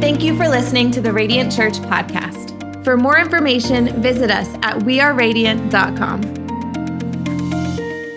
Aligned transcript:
Thank 0.00 0.22
you 0.22 0.34
for 0.34 0.48
listening 0.48 0.90
to 0.92 1.02
the 1.02 1.12
Radiant 1.12 1.52
Church 1.52 1.74
podcast. 1.74 2.84
For 2.84 2.96
more 2.96 3.18
information, 3.18 4.00
visit 4.00 4.30
us 4.30 4.48
at 4.62 4.78
weareradiant.com. 4.78 6.20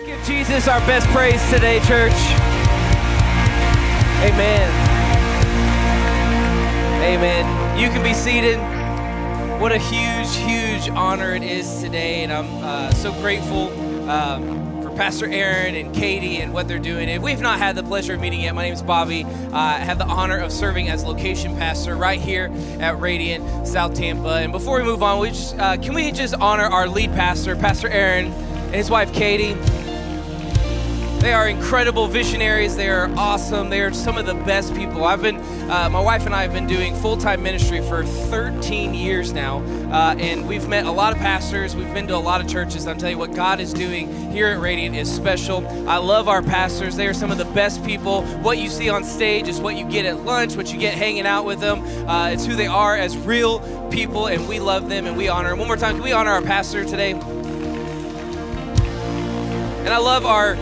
Give 0.06 0.24
Jesus 0.24 0.66
our 0.66 0.80
best 0.86 1.06
praise 1.08 1.46
today, 1.50 1.80
church. 1.80 2.14
Amen. 4.24 4.70
Amen. 7.04 7.78
You 7.78 7.88
can 7.88 8.02
be 8.02 8.14
seated. 8.14 8.58
What 9.60 9.70
a 9.70 9.78
huge, 9.78 10.34
huge 10.36 10.88
honor 10.88 11.34
it 11.34 11.42
is 11.42 11.82
today, 11.82 12.22
and 12.24 12.32
I'm 12.32 12.64
uh, 12.64 12.92
so 12.92 13.12
grateful 13.20 13.68
um, 14.08 14.63
Pastor 14.96 15.26
Aaron 15.26 15.74
and 15.74 15.94
Katie 15.94 16.38
and 16.38 16.52
what 16.52 16.68
they're 16.68 16.78
doing. 16.78 17.08
If 17.08 17.20
we've 17.22 17.40
not 17.40 17.58
had 17.58 17.76
the 17.76 17.82
pleasure 17.82 18.14
of 18.14 18.20
meeting 18.20 18.40
yet, 18.42 18.54
my 18.54 18.62
name 18.62 18.74
is 18.74 18.82
Bobby. 18.82 19.24
Uh, 19.24 19.50
I 19.52 19.78
have 19.78 19.98
the 19.98 20.06
honor 20.06 20.38
of 20.38 20.52
serving 20.52 20.88
as 20.88 21.04
location 21.04 21.56
pastor 21.56 21.96
right 21.96 22.20
here 22.20 22.52
at 22.80 23.00
Radiant 23.00 23.66
South 23.66 23.94
Tampa. 23.94 24.36
And 24.36 24.52
before 24.52 24.78
we 24.78 24.84
move 24.84 25.02
on, 25.02 25.18
we 25.18 25.30
just, 25.30 25.58
uh, 25.58 25.76
can 25.76 25.94
we 25.94 26.12
just 26.12 26.34
honor 26.34 26.64
our 26.64 26.86
lead 26.86 27.10
pastor, 27.12 27.56
Pastor 27.56 27.88
Aaron, 27.88 28.26
and 28.26 28.74
his 28.74 28.90
wife 28.90 29.12
Katie? 29.12 29.54
They 31.24 31.32
are 31.32 31.48
incredible 31.48 32.06
visionaries. 32.06 32.76
They 32.76 32.90
are 32.90 33.10
awesome. 33.16 33.70
They 33.70 33.80
are 33.80 33.94
some 33.94 34.18
of 34.18 34.26
the 34.26 34.34
best 34.34 34.74
people. 34.74 35.04
I've 35.04 35.22
been, 35.22 35.38
uh, 35.70 35.88
my 35.90 35.98
wife 35.98 36.26
and 36.26 36.34
I 36.34 36.42
have 36.42 36.52
been 36.52 36.66
doing 36.66 36.94
full 36.94 37.16
time 37.16 37.42
ministry 37.42 37.80
for 37.80 38.04
13 38.04 38.92
years 38.92 39.32
now, 39.32 39.60
uh, 39.90 40.16
and 40.18 40.46
we've 40.46 40.68
met 40.68 40.84
a 40.84 40.90
lot 40.90 41.14
of 41.14 41.18
pastors. 41.18 41.74
We've 41.74 41.94
been 41.94 42.06
to 42.08 42.14
a 42.14 42.18
lot 42.18 42.42
of 42.42 42.46
churches. 42.46 42.86
I'm 42.86 42.98
telling 42.98 43.14
you 43.14 43.18
what 43.18 43.32
God 43.34 43.58
is 43.58 43.72
doing 43.72 44.32
here 44.32 44.48
at 44.48 44.60
Radiant 44.60 44.96
is 44.96 45.10
special. 45.10 45.66
I 45.88 45.96
love 45.96 46.28
our 46.28 46.42
pastors. 46.42 46.94
They 46.94 47.06
are 47.06 47.14
some 47.14 47.30
of 47.30 47.38
the 47.38 47.46
best 47.46 47.82
people. 47.86 48.22
What 48.42 48.58
you 48.58 48.68
see 48.68 48.90
on 48.90 49.02
stage 49.02 49.48
is 49.48 49.62
what 49.62 49.76
you 49.76 49.86
get 49.86 50.04
at 50.04 50.26
lunch, 50.26 50.56
what 50.56 50.70
you 50.74 50.78
get 50.78 50.92
hanging 50.92 51.24
out 51.24 51.46
with 51.46 51.58
them. 51.58 51.82
Uh, 52.06 52.32
it's 52.32 52.44
who 52.44 52.54
they 52.54 52.66
are 52.66 52.98
as 52.98 53.16
real 53.16 53.60
people, 53.88 54.26
and 54.26 54.46
we 54.46 54.60
love 54.60 54.90
them 54.90 55.06
and 55.06 55.16
we 55.16 55.28
honor 55.28 55.48
them. 55.48 55.58
One 55.58 55.68
more 55.68 55.78
time, 55.78 55.94
can 55.94 56.04
we 56.04 56.12
honor 56.12 56.32
our 56.32 56.42
pastor 56.42 56.84
today? 56.84 57.12
And 59.84 59.88
I 59.88 59.98
love 59.98 60.26
our 60.26 60.56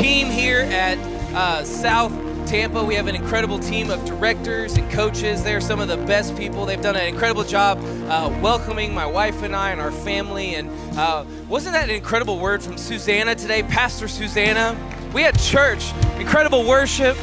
team 0.00 0.30
here 0.30 0.60
at 0.70 0.98
uh, 1.34 1.64
South 1.64 2.12
Tampa. 2.46 2.84
We 2.84 2.94
have 2.94 3.06
an 3.06 3.14
incredible 3.14 3.58
team 3.58 3.90
of 3.90 4.04
directors 4.04 4.76
and 4.76 4.90
coaches. 4.90 5.42
They're 5.42 5.60
some 5.60 5.80
of 5.80 5.88
the 5.88 5.96
best 5.96 6.36
people. 6.36 6.66
They've 6.66 6.80
done 6.80 6.96
an 6.96 7.06
incredible 7.06 7.44
job 7.44 7.78
uh, 8.08 8.30
welcoming 8.42 8.94
my 8.94 9.06
wife 9.06 9.42
and 9.42 9.56
I 9.56 9.70
and 9.70 9.80
our 9.80 9.90
family. 9.90 10.54
And 10.54 10.70
uh, 10.98 11.24
wasn't 11.48 11.74
that 11.74 11.88
an 11.88 11.94
incredible 11.94 12.38
word 12.38 12.62
from 12.62 12.76
Susanna 12.76 13.34
today? 13.34 13.62
Pastor 13.62 14.06
Susanna. 14.06 14.76
We 15.14 15.22
had 15.22 15.38
church, 15.38 15.92
incredible 16.18 16.64
worship. 16.64 17.16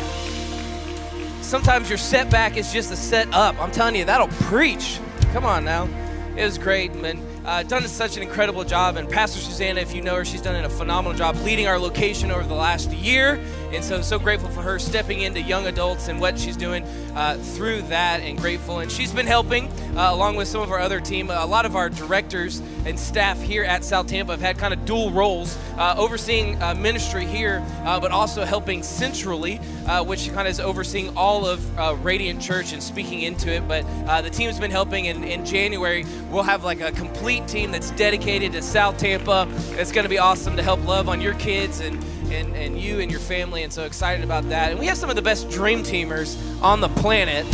Sometimes 1.41 1.89
your 1.89 1.99
setback 1.99 2.57
is 2.57 2.73
just 2.73 2.91
a 2.91 2.95
set 2.95 3.31
up. 3.33 3.55
I'm 3.61 3.71
telling 3.71 3.95
you, 3.95 4.05
that'll 4.05 4.29
preach. 4.47 4.99
Come 5.31 5.45
on 5.45 5.63
now. 5.63 5.87
It 6.35 6.43
was 6.43 6.57
great. 6.57 6.91
And 6.91 7.21
uh, 7.45 7.63
done 7.63 7.87
such 7.87 8.17
an 8.17 8.23
incredible 8.23 8.63
job. 8.63 8.95
And 8.97 9.09
Pastor 9.09 9.39
Susanna, 9.39 9.81
if 9.81 9.93
you 9.93 10.01
know 10.01 10.15
her, 10.15 10.25
she's 10.25 10.41
done 10.41 10.63
a 10.63 10.69
phenomenal 10.69 11.17
job 11.17 11.35
leading 11.37 11.67
our 11.67 11.79
location 11.79 12.31
over 12.31 12.47
the 12.47 12.53
last 12.53 12.91
year. 12.91 13.39
And 13.73 13.83
so, 13.83 14.01
so 14.01 14.19
grateful 14.19 14.49
for 14.49 14.61
her 14.61 14.77
stepping 14.77 15.21
into 15.21 15.41
young 15.41 15.65
adults 15.65 16.07
and 16.07 16.19
what 16.19 16.37
she's 16.37 16.55
doing 16.55 16.83
uh, 17.15 17.37
through 17.37 17.81
that, 17.83 18.21
and 18.21 18.37
grateful. 18.37 18.79
And 18.79 18.91
she's 18.91 19.11
been 19.11 19.25
helping, 19.25 19.67
uh, 19.97 20.09
along 20.13 20.35
with 20.35 20.47
some 20.47 20.61
of 20.61 20.71
our 20.71 20.79
other 20.79 20.99
team. 20.99 21.29
A 21.29 21.45
lot 21.45 21.65
of 21.65 21.75
our 21.75 21.89
directors 21.89 22.61
and 22.85 22.99
staff 22.99 23.41
here 23.41 23.63
at 23.63 23.83
South 23.83 24.07
Tampa 24.07 24.33
have 24.33 24.41
had 24.41 24.57
kind 24.57 24.73
of 24.73 24.85
dual 24.85 25.11
roles, 25.11 25.57
uh, 25.77 25.95
overseeing 25.97 26.61
uh, 26.61 26.75
ministry 26.75 27.25
here, 27.25 27.65
uh, 27.83 27.99
but 27.99 28.11
also 28.11 28.45
helping 28.45 28.83
centrally, 28.83 29.59
uh, 29.87 30.03
which 30.03 30.27
kind 30.33 30.47
of 30.47 30.51
is 30.51 30.59
overseeing 30.59 31.15
all 31.17 31.45
of 31.45 31.59
Radiant 32.03 32.41
Church 32.41 32.73
and 32.73 32.83
speaking 32.83 33.21
into 33.21 33.51
it. 33.51 33.67
But 33.67 33.83
the 34.23 34.29
team's 34.29 34.59
been 34.59 34.71
helping. 34.71 35.07
And 35.07 35.25
in 35.25 35.45
January, 35.45 36.05
we'll 36.29 36.43
have 36.43 36.63
like 36.63 36.81
a 36.81 36.91
complete 36.91 37.47
team 37.47 37.71
that's 37.71 37.91
dedicated 37.91 38.51
to 38.53 38.61
South 38.61 38.97
Tampa. 38.97 39.47
It's 39.71 39.91
going 39.91 40.03
to 40.03 40.09
be 40.09 40.19
awesome 40.19 40.55
to 40.57 40.63
help 40.63 40.85
love 40.85 41.09
on 41.09 41.21
your 41.21 41.33
kids 41.35 41.79
and 41.79 42.03
and, 42.31 42.55
and 42.55 42.79
you 42.79 42.99
and 42.99 43.09
your 43.09 43.19
family, 43.19 43.63
and 43.63 43.71
so 43.71 43.83
excited 43.83 44.23
about 44.23 44.47
that. 44.49 44.71
And 44.71 44.79
we 44.79 44.85
have 44.87 44.97
some 44.97 45.09
of 45.09 45.15
the 45.15 45.21
best 45.21 45.49
dream 45.49 45.83
teamers 45.83 46.37
on 46.61 46.81
the 46.81 46.89
planet. 46.89 47.45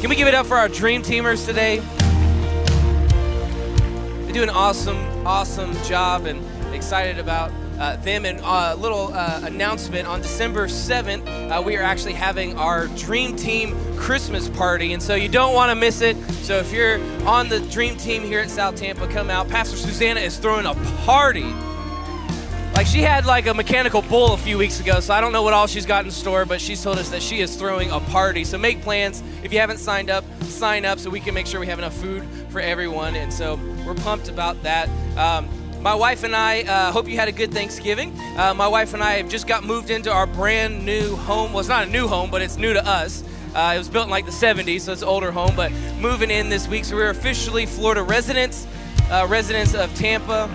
Can 0.00 0.10
we 0.10 0.16
give 0.16 0.28
it 0.28 0.34
up 0.34 0.46
for 0.46 0.56
our 0.56 0.68
dream 0.68 1.02
teamers 1.02 1.46
today? 1.46 1.78
They 4.26 4.32
do 4.32 4.42
an 4.42 4.50
awesome, 4.50 4.98
awesome 5.26 5.72
job, 5.84 6.26
and 6.26 6.44
excited 6.74 7.18
about 7.18 7.50
uh, 7.78 7.96
them. 7.96 8.24
And 8.24 8.40
a 8.40 8.44
uh, 8.44 8.76
little 8.78 9.12
uh, 9.12 9.40
announcement 9.44 10.06
on 10.06 10.20
December 10.20 10.66
7th, 10.66 11.26
uh, 11.50 11.62
we 11.62 11.76
are 11.76 11.82
actually 11.82 12.12
having 12.12 12.56
our 12.56 12.88
Dream 12.88 13.36
Team 13.36 13.76
Christmas 13.96 14.48
party. 14.48 14.92
And 14.92 15.02
so 15.02 15.14
you 15.14 15.28
don't 15.28 15.54
want 15.54 15.70
to 15.70 15.74
miss 15.74 16.00
it. 16.00 16.16
So 16.42 16.58
if 16.58 16.72
you're 16.72 17.00
on 17.26 17.48
the 17.48 17.60
Dream 17.60 17.96
Team 17.96 18.22
here 18.22 18.40
at 18.40 18.50
South 18.50 18.76
Tampa, 18.76 19.06
come 19.08 19.30
out. 19.30 19.48
Pastor 19.48 19.76
Susanna 19.76 20.20
is 20.20 20.36
throwing 20.36 20.66
a 20.66 20.74
party 21.04 21.52
like 22.78 22.86
she 22.86 23.02
had 23.02 23.26
like 23.26 23.48
a 23.48 23.54
mechanical 23.54 24.02
bull 24.02 24.34
a 24.34 24.38
few 24.38 24.56
weeks 24.56 24.78
ago, 24.78 25.00
so 25.00 25.12
I 25.12 25.20
don't 25.20 25.32
know 25.32 25.42
what 25.42 25.52
all 25.52 25.66
she's 25.66 25.84
got 25.84 26.04
in 26.04 26.12
store, 26.12 26.44
but 26.44 26.60
she's 26.60 26.80
told 26.80 26.96
us 26.96 27.08
that 27.08 27.20
she 27.20 27.40
is 27.40 27.56
throwing 27.56 27.90
a 27.90 27.98
party. 27.98 28.44
So 28.44 28.56
make 28.56 28.82
plans. 28.82 29.20
If 29.42 29.52
you 29.52 29.58
haven't 29.58 29.78
signed 29.78 30.10
up, 30.10 30.22
sign 30.44 30.84
up 30.84 31.00
so 31.00 31.10
we 31.10 31.18
can 31.18 31.34
make 31.34 31.48
sure 31.48 31.58
we 31.58 31.66
have 31.66 31.80
enough 31.80 31.96
food 31.96 32.24
for 32.50 32.60
everyone. 32.60 33.16
And 33.16 33.34
so 33.34 33.58
we're 33.84 33.96
pumped 33.96 34.28
about 34.28 34.62
that. 34.62 34.88
Um, 35.18 35.48
my 35.82 35.92
wife 35.92 36.22
and 36.22 36.36
I 36.36 36.62
uh, 36.62 36.92
hope 36.92 37.08
you 37.08 37.16
had 37.16 37.26
a 37.26 37.32
good 37.32 37.52
Thanksgiving. 37.52 38.16
Uh, 38.36 38.54
my 38.54 38.68
wife 38.68 38.94
and 38.94 39.02
I 39.02 39.14
have 39.14 39.28
just 39.28 39.48
got 39.48 39.64
moved 39.64 39.90
into 39.90 40.12
our 40.12 40.28
brand 40.28 40.86
new 40.86 41.16
home. 41.16 41.50
Well, 41.50 41.58
it's 41.58 41.68
not 41.68 41.88
a 41.88 41.90
new 41.90 42.06
home, 42.06 42.30
but 42.30 42.42
it's 42.42 42.58
new 42.58 42.74
to 42.74 42.86
us. 42.86 43.24
Uh, 43.56 43.72
it 43.74 43.78
was 43.78 43.88
built 43.88 44.04
in 44.04 44.10
like 44.10 44.24
the 44.24 44.30
70s, 44.30 44.82
so 44.82 44.92
it's 44.92 45.02
an 45.02 45.08
older 45.08 45.32
home, 45.32 45.56
but 45.56 45.72
moving 45.98 46.30
in 46.30 46.48
this 46.48 46.68
week. 46.68 46.84
So 46.84 46.94
we're 46.94 47.10
officially 47.10 47.66
Florida 47.66 48.04
residents, 48.04 48.68
uh, 49.10 49.26
residents 49.28 49.74
of 49.74 49.92
Tampa. 49.96 50.48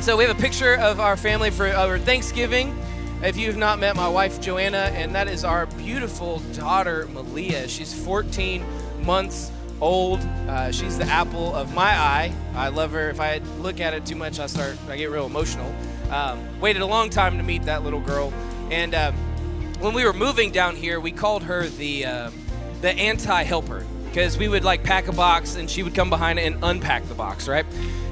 So 0.00 0.16
we 0.16 0.24
have 0.24 0.38
a 0.38 0.40
picture 0.40 0.74
of 0.76 1.00
our 1.00 1.16
family 1.16 1.50
for 1.50 1.66
our 1.66 1.98
Thanksgiving. 1.98 2.78
If 3.22 3.36
you've 3.36 3.56
not 3.56 3.78
met 3.78 3.94
my 3.94 4.08
wife 4.08 4.40
Joanna, 4.40 4.90
and 4.94 5.14
that 5.14 5.28
is 5.28 5.44
our 5.44 5.66
beautiful 5.66 6.38
daughter 6.54 7.06
Malia. 7.08 7.68
She's 7.68 7.92
14 7.92 8.64
months 9.04 9.50
old. 9.80 10.20
Uh, 10.20 10.70
she's 10.72 10.96
the 10.96 11.04
apple 11.04 11.54
of 11.54 11.74
my 11.74 11.90
eye. 11.90 12.32
I 12.54 12.68
love 12.68 12.92
her. 12.92 13.10
If 13.10 13.20
I 13.20 13.38
look 13.58 13.80
at 13.80 13.92
it 13.92 14.06
too 14.06 14.16
much, 14.16 14.38
I 14.38 14.46
start 14.46 14.78
I 14.88 14.96
get 14.96 15.10
real 15.10 15.26
emotional. 15.26 15.74
Um, 16.10 16.60
waited 16.60 16.80
a 16.80 16.86
long 16.86 17.10
time 17.10 17.36
to 17.36 17.42
meet 17.42 17.64
that 17.64 17.82
little 17.82 18.00
girl, 18.00 18.32
and 18.70 18.94
um, 18.94 19.14
when 19.80 19.94
we 19.94 20.04
were 20.04 20.14
moving 20.14 20.52
down 20.52 20.74
here, 20.76 21.00
we 21.00 21.12
called 21.12 21.42
her 21.42 21.66
the 21.66 22.06
uh, 22.06 22.30
the 22.80 22.92
anti-helper 22.92 23.84
because 24.18 24.36
we 24.36 24.48
would 24.48 24.64
like 24.64 24.82
pack 24.82 25.06
a 25.06 25.12
box 25.12 25.54
and 25.54 25.70
she 25.70 25.84
would 25.84 25.94
come 25.94 26.10
behind 26.10 26.40
and 26.40 26.58
unpack 26.64 27.06
the 27.06 27.14
box, 27.14 27.46
right? 27.46 27.64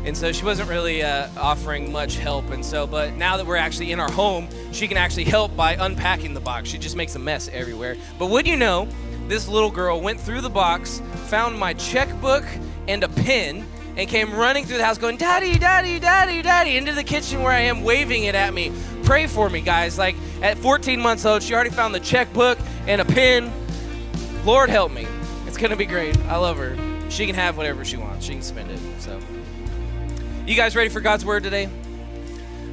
And 0.05 0.17
so 0.17 0.31
she 0.31 0.45
wasn't 0.45 0.71
really 0.71 1.03
uh, 1.03 1.29
offering 1.37 1.91
much 1.91 2.15
help. 2.15 2.53
And 2.53 2.65
so, 2.65 2.87
but 2.87 3.15
now 3.15 3.37
that 3.37 3.45
we're 3.45 3.57
actually 3.57 3.91
in 3.91 3.99
our 3.99 4.13
home, 4.13 4.47
she 4.71 4.87
can 4.87 4.99
actually 4.99 5.25
help 5.25 5.57
by 5.57 5.73
unpacking 5.75 6.33
the 6.33 6.39
box. 6.39 6.69
She 6.69 6.79
just 6.79 6.95
makes 6.95 7.17
a 7.17 7.19
mess 7.19 7.51
everywhere. 7.53 7.97
But 8.21 8.27
would 8.29 8.47
you 8.47 8.57
know, 8.57 8.87
this 9.27 9.49
little 9.49 9.69
girl 9.69 10.01
went 10.01 10.21
through 10.21 10.43
the 10.43 10.49
box, 10.49 11.03
found 11.25 11.59
my 11.59 11.75
checkbook 11.75 12.45
and 12.87 13.03
a 13.03 13.09
pen, 13.09 13.67
and 13.97 14.09
came 14.09 14.33
running 14.33 14.65
through 14.65 14.77
the 14.77 14.85
house 14.85 14.99
going, 14.99 15.17
Daddy, 15.17 15.59
Daddy, 15.59 15.99
Daddy, 15.99 16.41
Daddy, 16.41 16.77
into 16.77 16.93
the 16.93 17.03
kitchen 17.03 17.43
where 17.43 17.51
I 17.51 17.63
am, 17.63 17.83
waving 17.83 18.23
it 18.23 18.37
at 18.37 18.55
me. 18.55 18.71
Pray 19.03 19.27
for 19.27 19.51
me, 19.51 19.61
guys. 19.61 19.99
Like 19.99 20.15
at 20.41 20.57
14 20.59 21.01
months 21.01 21.27
old, 21.27 21.43
she 21.43 21.53
already 21.53 21.71
found 21.71 21.93
the 21.93 21.99
checkbook 21.99 22.61
and 22.87 23.01
a 23.01 23.05
pen. 23.05 23.51
Lord 24.45 24.71
help 24.71 24.93
me. 24.93 25.09
It's 25.57 25.63
going 25.63 25.71
to 25.71 25.77
be 25.79 25.87
great. 25.87 26.15
I 26.27 26.37
love 26.37 26.59
her. 26.59 26.77
She 27.09 27.25
can 27.25 27.35
have 27.35 27.57
whatever 27.57 27.83
she 27.83 27.97
wants, 27.97 28.27
she 28.27 28.35
can 28.35 28.43
spend 28.43 28.71
it. 28.71 28.79
So. 28.99 29.19
You 30.47 30.55
guys 30.55 30.77
ready 30.77 30.91
for 30.91 31.01
God's 31.01 31.25
word 31.25 31.45
today? 31.45 31.71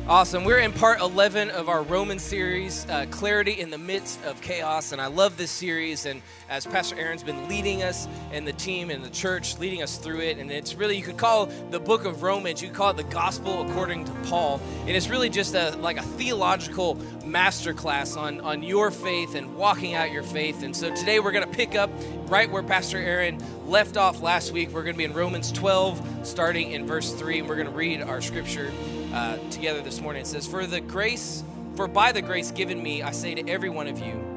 Awesome. 0.06 0.44
We're 0.44 0.59
in 0.59 0.74
part 0.74 1.00
11 1.00 1.50
of 1.52 1.69
our 1.69 1.81
Roman 1.81 2.19
series, 2.19 2.86
uh, 2.90 3.06
Clarity 3.09 3.62
in 3.62 3.69
the 3.69 3.78
Midst 3.78 4.22
of 4.25 4.41
Chaos. 4.41 4.91
And 4.91 5.00
I 5.00 5.08
love 5.08 5.38
this 5.38 5.50
series. 5.50 6.06
And 6.06 6.22
as 6.50 6.66
Pastor 6.66 7.00
Aaron's 7.00 7.24
been 7.24 7.47
leading 7.47 7.84
us 7.84 8.06
and 8.33 8.45
the 8.45 8.51
team 8.51 8.89
and 8.89 9.01
the 9.01 9.10
church, 9.10 9.57
leading 9.60 9.81
us 9.81 9.98
through 9.98 10.19
it. 10.19 10.39
And 10.39 10.51
it's 10.51 10.75
really, 10.75 10.98
you 10.98 11.04
could 11.04 11.16
call 11.16 11.45
the 11.45 11.80
book 11.80 12.04
of 12.04 12.22
Romans, 12.22 12.62
you 12.62 12.68
could 12.68 12.75
call 12.75 12.89
it 12.89 12.98
the 12.98 13.06
gospel 13.06 13.62
according 13.62 14.04
to 14.04 14.12
Paul. 14.28 14.60
And 14.81 14.89
it's 14.89 15.07
really 15.07 15.30
just 15.30 15.56
a, 15.56 15.74
like 15.78 15.95
a 15.95 16.01
theological 16.01 16.98
masterclass 17.24 18.18
on, 18.18 18.42
on 18.42 18.62
your 18.62 18.92
faith 18.92 19.36
and 19.36 19.56
walking 19.56 19.94
out 19.94 20.12
your 20.12 20.24
faith. 20.24 20.63
And 20.63 20.75
so 20.75 20.94
today 20.94 21.22
we're 21.22 21.31
going 21.31 21.50
to 21.50 21.57
pick 21.57 21.75
up 21.75 21.89
right 22.25 22.51
where 22.51 22.62
Pastor 22.62 22.98
Aaron 22.98 23.42
left 23.68 23.95
off 23.95 24.22
last 24.22 24.51
week. 24.51 24.72
We're 24.74 24.83
going 24.83 24.95
to 24.95 24.98
be 24.98 25.06
in 25.06 25.13
Romans 25.13 25.50
12, 25.54 26.28
starting 26.28 26.74
in 26.74 26.86
verse 26.86 27.13
3. 27.13 27.39
And 27.39 27.48
we're 27.48 27.56
going 27.56 27.68
to 27.68 27.74
read 27.74 28.01
our 28.01 28.19
scripture 28.19 28.74
uh, 29.13 29.38
together 29.50 29.81
this 29.81 30.01
morning. 30.01 30.21
It 30.21 30.27
says, 30.27 30.48
For 30.48 30.65
the 30.65 30.81
grace, 30.81 31.44
for 31.75 31.88
by 31.88 32.12
the 32.12 32.21
grace 32.21 32.51
given 32.51 32.81
me, 32.81 33.04
I 33.04 33.12
say 33.12 33.36
to 33.36 33.48
every 33.50 33.69
one 33.69 33.88
of 33.88 34.00
you, 34.00 34.33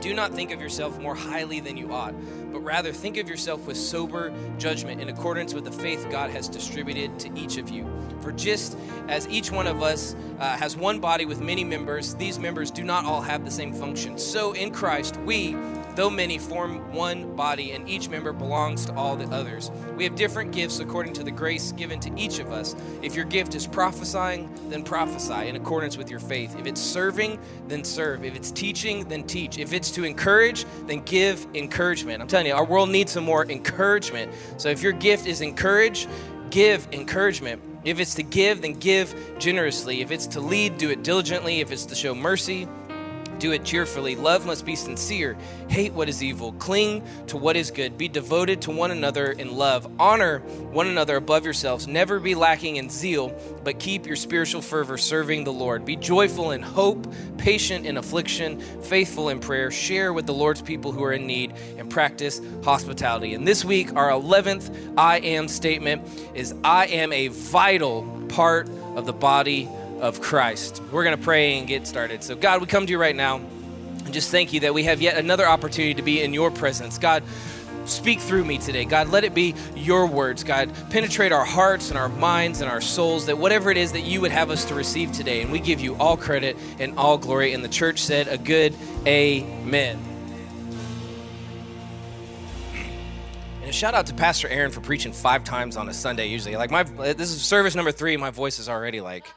do 0.00 0.14
not 0.14 0.32
think 0.32 0.50
of 0.50 0.60
yourself 0.60 0.98
more 1.00 1.14
highly 1.14 1.60
than 1.60 1.76
you 1.76 1.92
ought, 1.92 2.14
but 2.52 2.60
rather 2.60 2.92
think 2.92 3.16
of 3.16 3.28
yourself 3.28 3.66
with 3.66 3.76
sober 3.76 4.32
judgment 4.58 5.00
in 5.00 5.08
accordance 5.08 5.54
with 5.54 5.64
the 5.64 5.72
faith 5.72 6.06
God 6.10 6.30
has 6.30 6.48
distributed 6.48 7.18
to 7.20 7.30
each 7.38 7.56
of 7.56 7.70
you. 7.70 7.88
For 8.20 8.32
just 8.32 8.76
as 9.08 9.26
each 9.28 9.50
one 9.50 9.66
of 9.66 9.82
us 9.82 10.14
uh, 10.38 10.56
has 10.56 10.76
one 10.76 11.00
body 11.00 11.24
with 11.24 11.40
many 11.40 11.64
members, 11.64 12.14
these 12.14 12.38
members 12.38 12.70
do 12.70 12.84
not 12.84 13.04
all 13.04 13.20
have 13.20 13.44
the 13.44 13.50
same 13.50 13.72
function. 13.72 14.18
So 14.18 14.52
in 14.52 14.70
Christ, 14.70 15.16
we 15.18 15.56
though 15.94 16.10
many 16.10 16.38
form 16.38 16.92
one 16.92 17.34
body, 17.36 17.72
and 17.72 17.88
each 17.88 18.08
member 18.08 18.32
belongs 18.32 18.86
to 18.86 18.94
all 18.94 19.16
the 19.16 19.26
others. 19.26 19.70
We 19.96 20.04
have 20.04 20.14
different 20.14 20.52
gifts 20.52 20.78
according 20.80 21.12
to 21.14 21.22
the 21.22 21.30
grace 21.30 21.72
given 21.72 22.00
to 22.00 22.12
each 22.16 22.38
of 22.38 22.50
us. 22.50 22.74
If 23.02 23.14
your 23.14 23.24
gift 23.24 23.54
is 23.54 23.66
prophesying, 23.66 24.50
then 24.68 24.82
prophesy 24.82 25.48
in 25.48 25.56
accordance 25.56 25.96
with 25.96 26.10
your 26.10 26.20
faith. 26.20 26.56
If 26.58 26.66
it's 26.66 26.80
serving, 26.80 27.38
then 27.68 27.84
serve. 27.84 28.24
If 28.24 28.36
it's 28.36 28.50
teaching, 28.50 29.06
then 29.08 29.24
teach. 29.24 29.58
If 29.58 29.72
it's 29.72 29.90
to 29.92 30.04
encourage, 30.04 30.64
then 30.86 31.00
give 31.00 31.46
encouragement. 31.54 32.22
I'm 32.22 32.28
telling 32.28 32.41
our 32.50 32.64
world 32.64 32.90
needs 32.90 33.12
some 33.12 33.24
more 33.24 33.48
encouragement. 33.48 34.32
So 34.56 34.68
if 34.68 34.82
your 34.82 34.92
gift 34.92 35.26
is 35.26 35.40
encourage, 35.40 36.08
give 36.50 36.88
encouragement. 36.92 37.62
If 37.84 38.00
it's 38.00 38.14
to 38.14 38.22
give, 38.22 38.62
then 38.62 38.74
give 38.74 39.38
generously. 39.38 40.02
If 40.02 40.10
it's 40.10 40.26
to 40.28 40.40
lead, 40.40 40.78
do 40.78 40.90
it 40.90 41.02
diligently. 41.02 41.60
If 41.60 41.72
it's 41.72 41.84
to 41.86 41.94
show 41.94 42.14
mercy, 42.14 42.68
do 43.42 43.50
it 43.50 43.64
cheerfully. 43.64 44.14
Love 44.14 44.46
must 44.46 44.64
be 44.64 44.76
sincere. 44.76 45.36
Hate 45.66 45.92
what 45.92 46.08
is 46.08 46.22
evil. 46.22 46.52
Cling 46.52 47.02
to 47.26 47.36
what 47.36 47.56
is 47.56 47.72
good. 47.72 47.98
Be 47.98 48.06
devoted 48.06 48.62
to 48.62 48.70
one 48.70 48.92
another 48.92 49.32
in 49.32 49.56
love. 49.56 49.90
Honor 49.98 50.38
one 50.70 50.86
another 50.86 51.16
above 51.16 51.44
yourselves. 51.44 51.88
Never 51.88 52.20
be 52.20 52.36
lacking 52.36 52.76
in 52.76 52.88
zeal, 52.88 53.36
but 53.64 53.80
keep 53.80 54.06
your 54.06 54.14
spiritual 54.14 54.62
fervor 54.62 54.96
serving 54.96 55.42
the 55.42 55.52
Lord. 55.52 55.84
Be 55.84 55.96
joyful 55.96 56.52
in 56.52 56.62
hope, 56.62 57.12
patient 57.36 57.84
in 57.84 57.96
affliction, 57.96 58.60
faithful 58.60 59.28
in 59.28 59.40
prayer. 59.40 59.72
Share 59.72 60.12
with 60.12 60.26
the 60.26 60.34
Lord's 60.34 60.62
people 60.62 60.92
who 60.92 61.02
are 61.02 61.12
in 61.12 61.26
need, 61.26 61.52
and 61.78 61.90
practice 61.90 62.40
hospitality. 62.62 63.34
And 63.34 63.46
this 63.46 63.64
week, 63.64 63.92
our 63.96 64.10
11th 64.10 64.94
I 64.96 65.18
am 65.18 65.48
statement 65.48 66.08
is 66.34 66.54
I 66.62 66.86
am 66.86 67.12
a 67.12 67.26
vital 67.26 68.04
part 68.28 68.68
of 68.94 69.04
the 69.06 69.12
body 69.12 69.68
of 70.02 70.20
Christ. 70.20 70.82
We're 70.90 71.04
going 71.04 71.16
to 71.16 71.22
pray 71.22 71.58
and 71.58 71.66
get 71.66 71.86
started. 71.86 72.22
So, 72.24 72.34
God, 72.34 72.60
we 72.60 72.66
come 72.66 72.84
to 72.86 72.90
you 72.90 72.98
right 72.98 73.16
now 73.16 73.36
and 73.36 74.12
just 74.12 74.30
thank 74.30 74.52
you 74.52 74.60
that 74.60 74.74
we 74.74 74.82
have 74.84 75.00
yet 75.00 75.16
another 75.16 75.46
opportunity 75.46 75.94
to 75.94 76.02
be 76.02 76.20
in 76.20 76.34
your 76.34 76.50
presence. 76.50 76.98
God, 76.98 77.22
speak 77.84 78.18
through 78.18 78.44
me 78.44 78.58
today. 78.58 78.84
God, 78.84 79.10
let 79.10 79.22
it 79.22 79.32
be 79.32 79.54
your 79.76 80.06
words. 80.06 80.42
God, 80.42 80.72
penetrate 80.90 81.30
our 81.30 81.44
hearts 81.44 81.88
and 81.88 81.98
our 81.98 82.08
minds 82.08 82.60
and 82.60 82.70
our 82.70 82.80
souls, 82.80 83.26
that 83.26 83.38
whatever 83.38 83.70
it 83.70 83.76
is 83.76 83.92
that 83.92 84.00
you 84.00 84.20
would 84.20 84.32
have 84.32 84.50
us 84.50 84.64
to 84.66 84.74
receive 84.74 85.12
today, 85.12 85.40
and 85.40 85.52
we 85.52 85.60
give 85.60 85.80
you 85.80 85.94
all 85.96 86.16
credit 86.16 86.56
and 86.80 86.98
all 86.98 87.16
glory. 87.16 87.52
And 87.52 87.64
the 87.64 87.68
church 87.68 88.00
said, 88.00 88.26
a 88.26 88.38
good 88.38 88.74
amen. 89.06 90.00
And 93.60 93.70
a 93.70 93.72
shout 93.72 93.94
out 93.94 94.06
to 94.06 94.14
Pastor 94.14 94.48
Aaron 94.48 94.72
for 94.72 94.80
preaching 94.80 95.12
five 95.12 95.44
times 95.44 95.76
on 95.76 95.88
a 95.88 95.94
Sunday 95.94 96.26
usually. 96.26 96.56
Like 96.56 96.72
my 96.72 96.82
this 96.82 97.30
is 97.30 97.40
service 97.40 97.76
number 97.76 97.92
three, 97.92 98.16
my 98.16 98.30
voice 98.30 98.58
is 98.58 98.68
already 98.68 99.00
like 99.00 99.28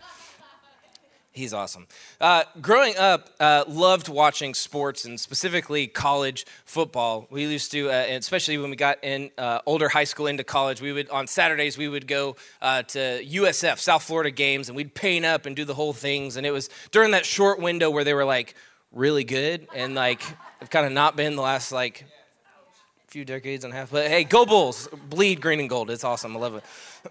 He's 1.36 1.54
awesome. 1.54 1.88
Uh, 2.22 2.44
growing 2.62 2.96
up, 2.96 3.30
uh, 3.42 3.66
loved 3.68 4.08
watching 4.08 4.54
sports 4.54 5.04
and 5.04 5.20
specifically 5.20 5.86
college 5.86 6.46
football. 6.64 7.28
We 7.30 7.44
used 7.46 7.74
to, 7.74 7.90
uh, 7.90 8.06
especially 8.08 8.58
when 8.58 8.70
we 8.70 8.78
got 8.78 9.04
in 9.04 9.32
uh, 9.38 9.60
older 9.66 9.90
high 9.90 10.06
school 10.06 10.28
into 10.28 10.46
college, 10.46 10.80
we 10.80 10.94
would 10.94 11.10
on 11.10 11.28
Saturdays 11.28 11.78
we 11.78 11.90
would 11.90 12.08
go 12.08 12.38
uh, 12.62 12.84
to 12.84 13.22
USF 13.22 13.80
South 13.80 14.04
Florida 14.04 14.32
games 14.32 14.70
and 14.70 14.78
we'd 14.78 14.94
paint 14.96 15.26
up 15.26 15.46
and 15.46 15.58
do 15.58 15.66
the 15.66 15.74
whole 15.74 15.92
things. 15.92 16.38
And 16.38 16.48
it 16.48 16.52
was 16.52 16.70
during 16.92 17.12
that 17.12 17.26
short 17.26 17.60
window 17.60 17.90
where 17.90 18.06
they 18.06 18.14
were 18.14 18.24
like 18.24 18.56
really 18.94 19.26
good 19.26 19.68
and 19.76 19.94
like 19.94 20.22
have 20.62 20.70
kind 20.70 20.86
of 20.86 20.94
not 20.94 21.18
been 21.18 21.36
the 21.36 21.42
last 21.42 21.74
like 21.74 22.06
few 23.08 23.26
decades 23.26 23.66
and 23.66 23.74
a 23.74 23.76
half. 23.76 23.92
But 23.92 24.08
hey, 24.08 24.24
go 24.24 24.46
Bulls! 24.46 24.88
Bleed 25.10 25.42
green 25.42 25.60
and 25.60 25.70
gold. 25.70 25.90
It's 25.90 26.06
awesome. 26.06 26.38
I 26.38 26.40
love 26.40 26.62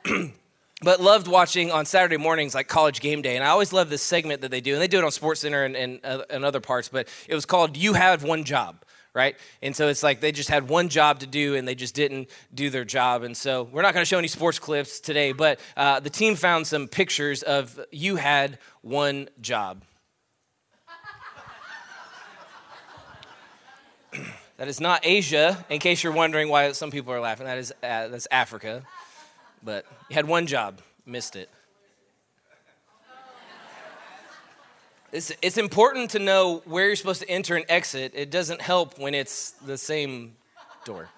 it. 0.07 0.33
but 0.85 1.01
loved 1.01 1.27
watching 1.27 1.71
on 1.71 1.87
Saturday 1.87 2.19
mornings 2.19 2.55
like 2.55 2.69
college 2.69 3.01
game 3.01 3.23
day. 3.23 3.37
And 3.37 3.45
I 3.45 3.49
always 3.49 3.73
love 3.73 3.89
this 3.91 4.03
segment 4.03 4.43
that 4.43 4.51
they 4.51 4.61
do. 4.61 4.75
And 4.75 4.83
they 4.83 4.89
do 4.89 4.99
it 4.99 5.05
on 5.05 5.11
Sports 5.11 5.41
Center 5.41 5.65
and, 5.65 5.75
and, 5.75 6.01
uh, 6.05 6.23
and 6.29 6.45
other 6.45 6.61
parts, 6.61 6.89
but 6.89 7.09
it 7.27 7.35
was 7.35 7.47
called 7.47 7.77
You 7.77 7.95
Have 7.95 8.23
One 8.23 8.45
Job 8.45 8.85
right? 9.17 9.37
And 9.63 9.77
so 9.77 9.87
it's 9.87 10.03
like 10.03 10.21
they 10.21 10.33
just 10.33 10.49
had 10.49 10.69
one 10.69 10.89
job 10.89 11.21
to 11.21 11.27
do 11.29 11.55
and 11.55 11.69
they 11.69 11.77
just 11.77 11.95
didn't 11.95 12.29
do 12.53 12.69
their 12.69 12.85
job. 12.85 13.23
And 13.23 13.37
so 13.37 13.63
we're 13.63 13.83
not 13.83 13.95
going 13.95 14.03
to 14.03 14.09
show 14.09 14.19
any 14.19 14.27
sports 14.27 14.59
clips 14.59 14.99
today, 14.99 15.31
but 15.31 15.61
uh, 15.77 16.01
the 16.01 16.11
team 16.11 16.35
found 16.35 16.67
some 16.67 16.89
pictures 16.89 17.45
of 17.45 17.79
you 17.93 18.17
had 18.17 18.59
one 18.83 19.29
job. 19.41 19.85
that 24.57 24.67
is 24.67 24.81
not 24.81 25.07
Asia, 25.07 25.65
in 25.71 25.79
case 25.79 26.03
you're 26.03 26.13
wondering 26.13 26.49
why 26.49 26.73
some 26.73 26.91
people 26.91 27.13
are 27.13 27.21
laughing. 27.21 27.47
That 27.47 27.59
is 27.59 27.71
uh, 27.85 28.09
that's 28.09 28.27
Africa 28.33 28.83
but 29.65 29.87
you 30.11 30.15
had 30.15 30.27
one 30.27 30.47
job, 30.47 30.81
missed 31.07 31.37
it. 31.37 31.49
It's, 35.11 35.33
it's 35.43 35.59
important 35.59 36.11
to 36.11 36.19
know 36.19 36.63
where 36.65 36.87
you're 36.87 36.97
supposed 36.97 37.23
to 37.23 37.31
enter 37.31 37.55
and 37.55 37.65
exit. 37.69 38.13
It 38.17 38.31
doesn't 38.31 38.61
help 38.61 38.99
when 38.99 39.15
it's 39.15 39.53
the 39.53 39.79
same 39.79 40.35
door. 40.85 41.09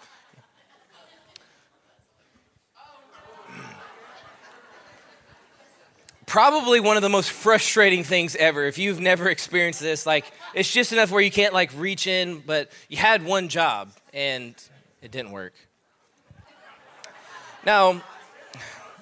Probably 6.26 6.80
one 6.80 6.96
of 6.96 7.02
the 7.02 7.08
most 7.08 7.30
frustrating 7.30 8.04
things 8.04 8.36
ever. 8.36 8.66
If 8.66 8.76
you've 8.76 9.00
never 9.00 9.30
experienced 9.30 9.80
this, 9.80 10.04
like 10.04 10.26
it's 10.54 10.70
just 10.70 10.92
enough 10.92 11.10
where 11.10 11.22
you 11.22 11.30
can't 11.30 11.54
like 11.54 11.70
reach 11.76 12.06
in, 12.06 12.42
but 12.44 12.70
you 12.90 12.98
had 12.98 13.24
one 13.24 13.48
job 13.48 13.90
and 14.12 14.54
it 15.00 15.10
didn't 15.10 15.30
work. 15.30 15.54
Now, 17.64 18.02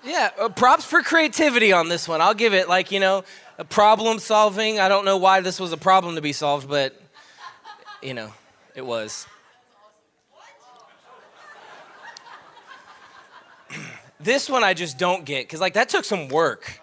yeah, 0.05 0.31
uh, 0.39 0.49
props 0.49 0.85
for 0.85 1.03
creativity 1.03 1.73
on 1.73 1.89
this 1.89 2.07
one. 2.07 2.21
I'll 2.21 2.35
give 2.35 2.53
it 2.55 2.69
like, 2.69 2.93
you 2.93 3.01
know, 3.01 3.25
problem 3.71 4.19
solving. 4.19 4.79
I 4.79 4.89
don't 4.89 5.05
know 5.05 5.17
why 5.17 5.41
this 5.41 5.59
was 5.59 5.73
a 5.73 5.77
problem 5.77 6.17
to 6.17 6.21
be 6.21 6.33
solved, 6.33 6.69
but, 6.69 7.01
you 8.03 8.15
know, 8.15 8.33
it 8.75 8.85
was. 8.85 9.27
this 14.21 14.49
one 14.49 14.63
I 14.63 14.75
just 14.75 14.99
don't 14.99 15.25
get 15.25 15.47
because, 15.47 15.61
like, 15.61 15.75
that 15.75 15.89
took 15.89 16.05
some 16.05 16.29
work. 16.29 16.81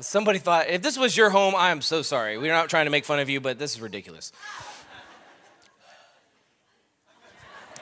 Somebody 0.00 0.38
thought, 0.40 0.68
if 0.68 0.82
this 0.82 0.98
was 0.98 1.16
your 1.16 1.30
home, 1.30 1.54
I 1.56 1.70
am 1.70 1.80
so 1.80 2.02
sorry. 2.02 2.36
We're 2.36 2.52
not 2.52 2.68
trying 2.68 2.86
to 2.86 2.90
make 2.90 3.04
fun 3.04 3.20
of 3.20 3.30
you, 3.30 3.40
but 3.40 3.58
this 3.58 3.74
is 3.74 3.80
ridiculous. 3.80 4.32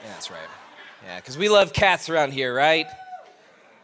Yeah, 0.03 0.09
that's 0.13 0.29
right. 0.29 0.39
Yeah, 1.03 1.15
because 1.17 1.37
we 1.37 1.49
love 1.49 1.73
cats 1.73 2.09
around 2.09 2.33
here, 2.33 2.53
right? 2.53 2.85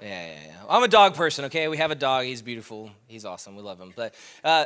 Yeah, 0.01 0.27
yeah, 0.27 0.39
yeah. 0.47 0.53
I'm 0.69 0.83
a 0.83 0.88
dog 0.88 1.15
person, 1.15 1.45
okay? 1.45 1.67
We 1.67 1.77
have 1.77 1.91
a 1.91 1.95
dog. 1.95 2.25
He's 2.25 2.41
beautiful. 2.41 2.91
He's 3.07 3.25
awesome. 3.25 3.55
We 3.55 3.63
love 3.63 3.79
him. 3.79 3.94
But 3.95 4.13
uh, 4.44 4.65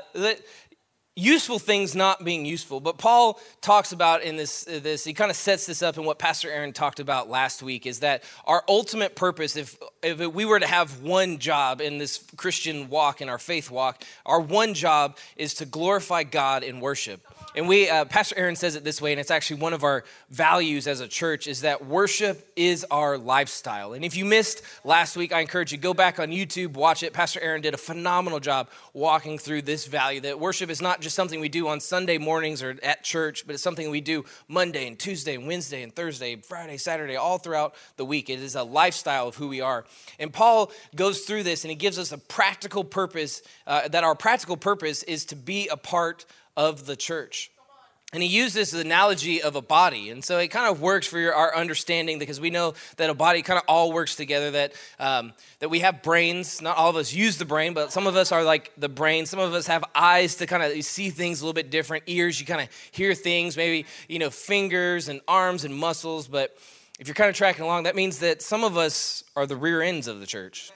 useful 1.15 1.59
things 1.59 1.93
not 1.93 2.23
being 2.23 2.45
useful. 2.45 2.79
But 2.79 2.97
Paul 2.97 3.39
talks 3.61 3.91
about 3.91 4.23
in 4.23 4.37
this, 4.37 4.67
uh, 4.67 4.79
this 4.81 5.03
he 5.03 5.13
kind 5.13 5.29
of 5.29 5.37
sets 5.37 5.65
this 5.65 5.81
up 5.81 5.97
in 5.97 6.05
what 6.05 6.19
Pastor 6.19 6.49
Aaron 6.49 6.73
talked 6.73 6.99
about 6.99 7.29
last 7.29 7.61
week 7.61 7.85
is 7.85 7.99
that 7.99 8.23
our 8.45 8.63
ultimate 8.67 9.15
purpose, 9.15 9.55
if, 9.55 9.77
if 10.01 10.19
we 10.19 10.45
were 10.45 10.59
to 10.59 10.67
have 10.67 11.01
one 11.01 11.37
job 11.37 11.81
in 11.81 11.97
this 11.97 12.23
Christian 12.37 12.89
walk, 12.89 13.21
in 13.21 13.29
our 13.29 13.39
faith 13.39 13.69
walk, 13.69 14.03
our 14.25 14.39
one 14.39 14.73
job 14.73 15.17
is 15.35 15.53
to 15.55 15.65
glorify 15.65 16.23
God 16.23 16.63
in 16.63 16.79
worship. 16.79 17.25
And 17.53 17.67
we, 17.67 17.89
uh, 17.89 18.05
Pastor 18.05 18.35
Aaron 18.37 18.55
says 18.55 18.77
it 18.77 18.85
this 18.85 19.01
way, 19.01 19.11
and 19.11 19.19
it's 19.19 19.29
actually 19.29 19.59
one 19.59 19.73
of 19.73 19.83
our 19.83 20.05
values 20.29 20.87
as 20.87 21.01
a 21.01 21.07
church 21.07 21.47
is 21.47 21.61
that 21.61 21.85
worship 21.85 22.49
is 22.55 22.85
our 22.89 23.17
lifestyle. 23.17 23.91
And 23.91 24.05
if 24.05 24.15
you 24.15 24.23
missed 24.23 24.61
last 24.85 25.17
week, 25.17 25.33
I 25.33 25.41
encourage 25.41 25.73
you 25.73 25.77
go 25.77 25.93
back 25.93 26.17
on 26.17 26.29
YouTube, 26.29 26.73
watch 26.73 27.03
it. 27.03 27.11
Pastor 27.11 27.41
Aaron 27.41 27.61
did 27.61 27.73
a 27.73 27.77
phenomenal 27.77 28.39
job 28.39 28.69
walking 28.93 29.37
through 29.37 29.63
this 29.63 29.85
value 29.85 30.21
that 30.21 30.39
worship 30.39 30.69
is 30.69 30.81
not 30.81 31.01
just 31.01 31.13
something 31.13 31.41
we 31.41 31.49
do 31.49 31.67
on 31.67 31.81
Sunday 31.81 32.17
mornings 32.17 32.63
or 32.63 32.77
at 32.83 33.03
church, 33.03 33.45
but 33.45 33.53
it's 33.53 33.63
something 33.63 33.89
we 33.89 33.99
do 33.99 34.23
Monday 34.47 34.87
and 34.87 34.97
Tuesday 34.97 35.35
and 35.35 35.45
Wednesday 35.45 35.83
and 35.83 35.93
Thursday, 35.93 36.37
Friday, 36.37 36.77
Saturday, 36.77 37.17
all 37.17 37.37
throughout 37.37 37.75
the 37.97 38.05
week. 38.05 38.29
It 38.29 38.39
is 38.39 38.55
a 38.55 38.63
lifestyle 38.63 39.27
of 39.27 39.35
who 39.35 39.49
we 39.49 39.59
are. 39.59 39.83
And 40.19 40.31
Paul 40.31 40.71
goes 40.95 41.21
through 41.21 41.43
this 41.43 41.65
and 41.65 41.69
he 41.69 41.75
gives 41.75 41.99
us 41.99 42.13
a 42.13 42.17
practical 42.17 42.85
purpose 42.85 43.41
uh, 43.67 43.89
that 43.89 44.05
our 44.05 44.15
practical 44.15 44.55
purpose 44.55 45.03
is 45.03 45.25
to 45.25 45.35
be 45.35 45.67
a 45.67 45.75
part 45.75 46.25
of 46.55 46.85
the 46.85 46.95
church. 46.95 47.51
And 48.13 48.21
he 48.21 48.27
used 48.27 48.53
this 48.55 48.73
as 48.73 48.81
analogy 48.81 49.41
of 49.41 49.55
a 49.55 49.61
body. 49.61 50.09
And 50.09 50.21
so 50.21 50.37
it 50.37 50.49
kind 50.49 50.69
of 50.69 50.81
works 50.81 51.07
for 51.07 51.17
your, 51.17 51.33
our 51.33 51.55
understanding 51.55 52.19
because 52.19 52.41
we 52.41 52.49
know 52.49 52.73
that 52.97 53.09
a 53.09 53.13
body 53.13 53.41
kind 53.41 53.57
of 53.57 53.63
all 53.69 53.93
works 53.93 54.17
together, 54.17 54.51
that, 54.51 54.73
um, 54.99 55.31
that 55.59 55.69
we 55.69 55.79
have 55.79 56.03
brains. 56.03 56.61
Not 56.61 56.75
all 56.75 56.89
of 56.89 56.97
us 56.97 57.13
use 57.13 57.37
the 57.37 57.45
brain, 57.45 57.73
but 57.73 57.93
some 57.93 58.07
of 58.07 58.17
us 58.17 58.33
are 58.33 58.43
like 58.43 58.73
the 58.77 58.89
brain. 58.89 59.25
Some 59.25 59.39
of 59.39 59.53
us 59.53 59.67
have 59.67 59.85
eyes 59.95 60.35
to 60.35 60.45
kind 60.45 60.61
of 60.61 60.83
see 60.83 61.09
things 61.09 61.39
a 61.39 61.45
little 61.45 61.53
bit 61.53 61.71
different, 61.71 62.03
ears, 62.07 62.37
you 62.37 62.45
kind 62.45 62.59
of 62.59 62.67
hear 62.91 63.13
things, 63.13 63.55
maybe, 63.55 63.85
you 64.09 64.19
know, 64.19 64.29
fingers 64.29 65.07
and 65.07 65.21
arms 65.25 65.63
and 65.63 65.73
muscles. 65.73 66.27
But 66.27 66.57
if 66.99 67.07
you're 67.07 67.15
kind 67.15 67.29
of 67.29 67.35
tracking 67.37 67.63
along, 67.63 67.83
that 67.83 67.95
means 67.95 68.19
that 68.19 68.41
some 68.41 68.65
of 68.65 68.75
us 68.75 69.23
are 69.37 69.45
the 69.45 69.55
rear 69.55 69.81
ends 69.81 70.07
of 70.07 70.19
the 70.19 70.27
church. 70.27 70.73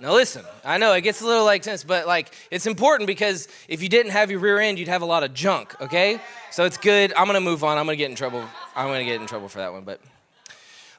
Now 0.00 0.14
listen, 0.14 0.46
I 0.64 0.78
know 0.78 0.94
it 0.94 1.02
gets 1.02 1.20
a 1.20 1.26
little 1.26 1.44
like 1.44 1.62
tense, 1.62 1.84
but 1.84 2.06
like 2.06 2.32
it's 2.50 2.66
important 2.66 3.06
because 3.06 3.48
if 3.68 3.82
you 3.82 3.88
didn't 3.90 4.12
have 4.12 4.30
your 4.30 4.40
rear 4.40 4.58
end, 4.58 4.78
you'd 4.78 4.88
have 4.88 5.02
a 5.02 5.06
lot 5.06 5.22
of 5.22 5.34
junk, 5.34 5.78
okay? 5.80 6.18
So 6.50 6.64
it's 6.64 6.78
good. 6.78 7.12
I'm 7.14 7.26
gonna 7.26 7.40
move 7.40 7.62
on. 7.62 7.76
I'm 7.76 7.84
gonna 7.84 7.96
get 7.96 8.08
in 8.08 8.16
trouble. 8.16 8.42
I'm 8.74 8.86
gonna 8.86 9.04
get 9.04 9.20
in 9.20 9.26
trouble 9.26 9.48
for 9.48 9.58
that 9.58 9.72
one, 9.72 9.84
but 9.84 10.00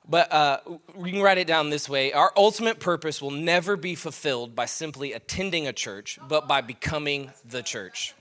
but 0.08 0.31
uh, 0.31 0.60
we 0.96 1.12
can 1.12 1.22
write 1.22 1.38
it 1.38 1.48
down 1.48 1.70
this 1.70 1.88
way 1.88 2.13
Our 2.13 2.31
ultimate 2.36 2.79
purpose 2.79 3.22
will 3.22 3.31
never 3.31 3.75
be 3.75 3.96
fulfilled 3.96 4.55
by 4.55 4.65
simply 4.65 5.13
attending 5.13 5.67
a 5.67 5.74
church, 5.74 6.20
but 6.27 6.48
by 6.48 6.62
becoming 6.62 7.31
the 7.43 7.63
church. 7.63 8.13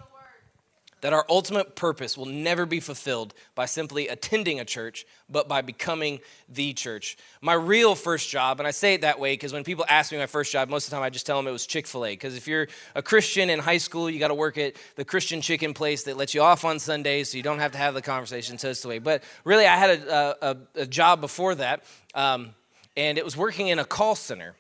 That 1.01 1.13
our 1.13 1.25
ultimate 1.29 1.77
purpose 1.77 2.17
will 2.17 2.27
never 2.27 2.67
be 2.67 2.81
fulfilled 2.81 3.35
by 3.55 3.67
simply 3.67 4.09
attending 4.09 4.61
a 4.61 4.65
church, 4.65 5.07
but 5.29 5.49
by 5.49 5.63
becoming 5.63 6.21
the 6.49 6.73
church. 6.73 7.17
My 7.41 7.55
real 7.55 7.95
first 7.95 8.29
job, 8.29 8.61
and 8.61 8.67
I 8.67 8.71
say 8.71 8.95
it 8.95 9.01
that 9.01 9.19
way 9.19 9.33
because 9.33 9.53
when 9.53 9.65
people 9.65 9.85
ask 9.89 10.13
me 10.13 10.19
my 10.19 10.27
first 10.27 10.53
job, 10.53 10.69
most 10.69 10.87
of 10.87 10.91
the 10.91 10.97
time 10.97 11.05
I 11.05 11.11
just 11.11 11.27
tell 11.27 11.37
them 11.37 11.47
it 11.47 11.53
was 11.53 11.67
Chick 11.67 11.87
fil 11.87 12.05
A. 12.05 12.13
Because 12.13 12.37
if 12.37 12.47
you're 12.47 12.69
a 12.95 13.03
Christian 13.03 13.51
in 13.51 13.59
high 13.59 13.79
school, 13.79 14.11
you 14.11 14.19
got 14.19 14.29
to 14.29 14.35
work 14.35 14.59
at 14.59 14.75
the 14.97 15.05
Christian 15.05 15.41
chicken 15.41 15.75
place 15.75 16.05
that 16.05 16.17
lets 16.17 16.35
you 16.35 16.43
off 16.43 16.65
on 16.65 16.79
Sundays 16.79 17.31
so 17.31 17.37
you 17.37 17.43
don't 17.43 17.59
have 17.59 17.73
to 17.73 17.79
have 17.79 17.95
the 17.95 18.03
conversation. 18.03 18.59
So 18.59 18.71
it's 18.71 18.83
the 18.83 18.89
way. 18.89 18.99
But 18.99 19.23
really, 19.45 19.67
I 19.67 19.77
had 19.77 19.91
a, 19.91 20.51
a, 20.51 20.57
a 20.83 20.87
job 20.87 21.21
before 21.21 21.55
that, 21.55 21.85
um, 22.15 22.55
and 22.97 23.19
it 23.19 23.25
was 23.25 23.37
working 23.37 23.69
in 23.69 23.79
a 23.79 23.85
call 23.85 24.15
center. 24.15 24.57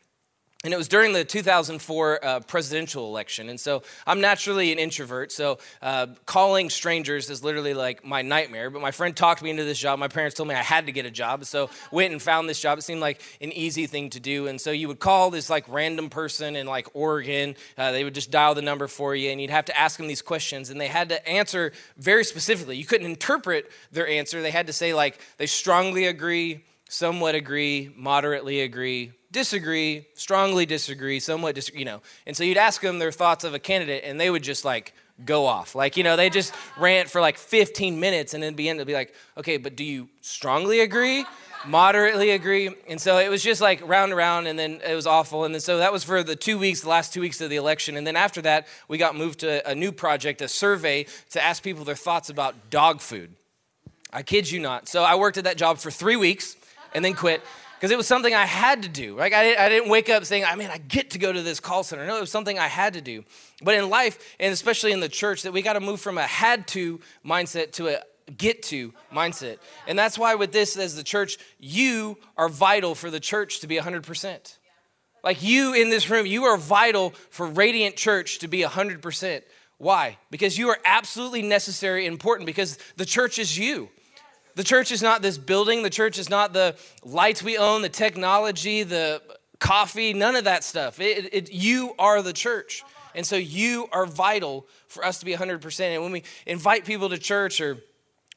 And 0.62 0.74
it 0.74 0.76
was 0.76 0.88
during 0.88 1.14
the 1.14 1.24
2004 1.24 2.22
uh, 2.22 2.40
presidential 2.40 3.06
election. 3.06 3.48
And 3.48 3.58
so 3.58 3.82
I'm 4.06 4.20
naturally 4.20 4.72
an 4.72 4.78
introvert. 4.78 5.32
So 5.32 5.56
uh, 5.80 6.08
calling 6.26 6.68
strangers 6.68 7.30
is 7.30 7.42
literally 7.42 7.72
like 7.72 8.04
my 8.04 8.20
nightmare. 8.20 8.68
But 8.68 8.82
my 8.82 8.90
friend 8.90 9.16
talked 9.16 9.42
me 9.42 9.48
into 9.48 9.64
this 9.64 9.78
job. 9.78 9.98
My 9.98 10.08
parents 10.08 10.36
told 10.36 10.50
me 10.50 10.54
I 10.54 10.62
had 10.62 10.84
to 10.84 10.92
get 10.92 11.06
a 11.06 11.10
job. 11.10 11.46
So 11.46 11.70
went 11.90 12.12
and 12.12 12.20
found 12.20 12.46
this 12.46 12.60
job. 12.60 12.76
It 12.76 12.82
seemed 12.82 13.00
like 13.00 13.22
an 13.40 13.52
easy 13.52 13.86
thing 13.86 14.10
to 14.10 14.20
do. 14.20 14.48
And 14.48 14.60
so 14.60 14.70
you 14.70 14.86
would 14.88 14.98
call 14.98 15.30
this 15.30 15.48
like 15.48 15.64
random 15.66 16.10
person 16.10 16.54
in 16.54 16.66
like 16.66 16.88
Oregon. 16.92 17.56
Uh, 17.78 17.92
they 17.92 18.04
would 18.04 18.14
just 18.14 18.30
dial 18.30 18.54
the 18.54 18.60
number 18.60 18.86
for 18.86 19.14
you. 19.14 19.30
And 19.30 19.40
you'd 19.40 19.48
have 19.48 19.64
to 19.64 19.78
ask 19.78 19.96
them 19.96 20.08
these 20.08 20.20
questions. 20.20 20.68
And 20.68 20.78
they 20.78 20.88
had 20.88 21.08
to 21.08 21.26
answer 21.26 21.72
very 21.96 22.22
specifically. 22.22 22.76
You 22.76 22.84
couldn't 22.84 23.06
interpret 23.06 23.70
their 23.92 24.06
answer. 24.06 24.42
They 24.42 24.50
had 24.50 24.66
to 24.66 24.74
say 24.74 24.92
like 24.92 25.20
they 25.38 25.46
strongly 25.46 26.04
agree, 26.04 26.66
somewhat 26.86 27.34
agree, 27.34 27.94
moderately 27.96 28.60
agree, 28.60 29.12
disagree, 29.32 30.06
strongly 30.14 30.66
disagree, 30.66 31.20
somewhat 31.20 31.54
disagree, 31.54 31.80
you 31.80 31.84
know. 31.84 32.02
And 32.26 32.36
so 32.36 32.44
you'd 32.44 32.56
ask 32.56 32.80
them 32.80 32.98
their 32.98 33.12
thoughts 33.12 33.44
of 33.44 33.54
a 33.54 33.58
candidate, 33.58 34.02
and 34.04 34.20
they 34.20 34.30
would 34.30 34.42
just 34.42 34.64
like 34.64 34.94
go 35.24 35.46
off. 35.46 35.74
Like, 35.74 35.96
you 35.96 36.04
know, 36.04 36.16
they 36.16 36.30
just 36.30 36.54
rant 36.78 37.10
for 37.10 37.20
like 37.20 37.38
15 37.38 38.00
minutes 38.00 38.34
and 38.34 38.42
then 38.42 38.54
be 38.54 38.68
end 38.68 38.78
to 38.78 38.84
be 38.84 38.94
like, 38.94 39.14
okay, 39.36 39.56
but 39.56 39.76
do 39.76 39.84
you 39.84 40.08
strongly 40.20 40.80
agree? 40.80 41.24
Moderately 41.66 42.30
agree. 42.30 42.70
And 42.88 42.98
so 42.98 43.18
it 43.18 43.28
was 43.28 43.42
just 43.42 43.60
like 43.60 43.86
round 43.86 44.12
and 44.12 44.16
round, 44.18 44.48
and 44.48 44.58
then 44.58 44.80
it 44.86 44.94
was 44.94 45.06
awful. 45.06 45.44
And 45.44 45.54
then 45.54 45.60
so 45.60 45.78
that 45.78 45.92
was 45.92 46.02
for 46.02 46.22
the 46.22 46.36
two 46.36 46.58
weeks, 46.58 46.80
the 46.80 46.88
last 46.88 47.12
two 47.12 47.20
weeks 47.20 47.40
of 47.40 47.50
the 47.50 47.56
election. 47.56 47.96
And 47.96 48.06
then 48.06 48.16
after 48.16 48.40
that, 48.42 48.66
we 48.88 48.96
got 48.96 49.14
moved 49.14 49.40
to 49.40 49.68
a 49.68 49.74
new 49.74 49.92
project, 49.92 50.40
a 50.40 50.48
survey 50.48 51.06
to 51.30 51.42
ask 51.42 51.62
people 51.62 51.84
their 51.84 51.96
thoughts 51.96 52.30
about 52.30 52.70
dog 52.70 53.00
food. 53.00 53.34
I 54.12 54.22
kid 54.22 54.50
you 54.50 54.58
not. 54.58 54.88
So 54.88 55.04
I 55.04 55.16
worked 55.16 55.36
at 55.36 55.44
that 55.44 55.56
job 55.56 55.78
for 55.78 55.90
three 55.90 56.16
weeks 56.16 56.56
and 56.94 57.04
then 57.04 57.14
quit 57.14 57.42
because 57.80 57.92
it 57.92 57.96
was 57.96 58.06
something 58.06 58.34
I 58.34 58.44
had 58.44 58.82
to 58.82 58.90
do. 58.90 59.16
Like 59.16 59.32
I, 59.32 59.56
I 59.56 59.70
didn't 59.70 59.88
wake 59.88 60.10
up 60.10 60.26
saying, 60.26 60.44
I 60.44 60.54
mean, 60.54 60.68
I 60.68 60.76
get 60.76 61.12
to 61.12 61.18
go 61.18 61.32
to 61.32 61.40
this 61.40 61.60
call 61.60 61.82
center. 61.82 62.06
No, 62.06 62.18
it 62.18 62.20
was 62.20 62.30
something 62.30 62.58
I 62.58 62.66
had 62.66 62.92
to 62.92 63.00
do. 63.00 63.24
But 63.62 63.74
in 63.74 63.88
life, 63.88 64.36
and 64.38 64.52
especially 64.52 64.92
in 64.92 65.00
the 65.00 65.08
church, 65.08 65.44
that 65.44 65.52
we 65.52 65.62
got 65.62 65.72
to 65.72 65.80
move 65.80 65.98
from 65.98 66.18
a 66.18 66.26
had 66.26 66.68
to 66.68 67.00
mindset 67.24 67.72
to 67.72 67.88
a 67.88 68.02
get 68.36 68.62
to 68.64 68.92
mindset. 69.10 69.56
And 69.88 69.98
that's 69.98 70.18
why 70.18 70.34
with 70.34 70.52
this 70.52 70.76
as 70.76 70.94
the 70.94 71.02
church, 71.02 71.38
you 71.58 72.18
are 72.36 72.50
vital 72.50 72.94
for 72.94 73.10
the 73.10 73.18
church 73.18 73.60
to 73.60 73.66
be 73.66 73.76
100%. 73.76 74.58
Like 75.24 75.42
you 75.42 75.72
in 75.72 75.88
this 75.88 76.10
room, 76.10 76.26
you 76.26 76.44
are 76.44 76.58
vital 76.58 77.14
for 77.30 77.46
Radiant 77.46 77.96
Church 77.96 78.40
to 78.40 78.48
be 78.48 78.60
100%. 78.60 79.40
Why? 79.78 80.18
Because 80.30 80.58
you 80.58 80.68
are 80.68 80.78
absolutely 80.84 81.40
necessary 81.40 82.04
and 82.04 82.12
important 82.12 82.44
because 82.44 82.76
the 82.98 83.06
church 83.06 83.38
is 83.38 83.56
you. 83.56 83.88
The 84.54 84.64
church 84.64 84.90
is 84.90 85.02
not 85.02 85.22
this 85.22 85.38
building, 85.38 85.82
the 85.82 85.90
church 85.90 86.18
is 86.18 86.28
not 86.28 86.52
the 86.52 86.76
lights 87.04 87.42
we 87.42 87.56
own, 87.56 87.82
the 87.82 87.88
technology, 87.88 88.82
the 88.82 89.22
coffee, 89.58 90.12
none 90.12 90.36
of 90.36 90.44
that 90.44 90.64
stuff. 90.64 91.00
It, 91.00 91.32
it, 91.32 91.52
you 91.52 91.94
are 91.98 92.22
the 92.22 92.32
church. 92.32 92.82
And 93.14 93.26
so 93.26 93.36
you 93.36 93.88
are 93.92 94.06
vital 94.06 94.66
for 94.88 95.04
us 95.04 95.18
to 95.18 95.24
be 95.24 95.34
100%. 95.34 95.80
And 95.80 96.02
when 96.02 96.12
we 96.12 96.22
invite 96.46 96.84
people 96.84 97.08
to 97.08 97.18
church 97.18 97.60
or 97.60 97.78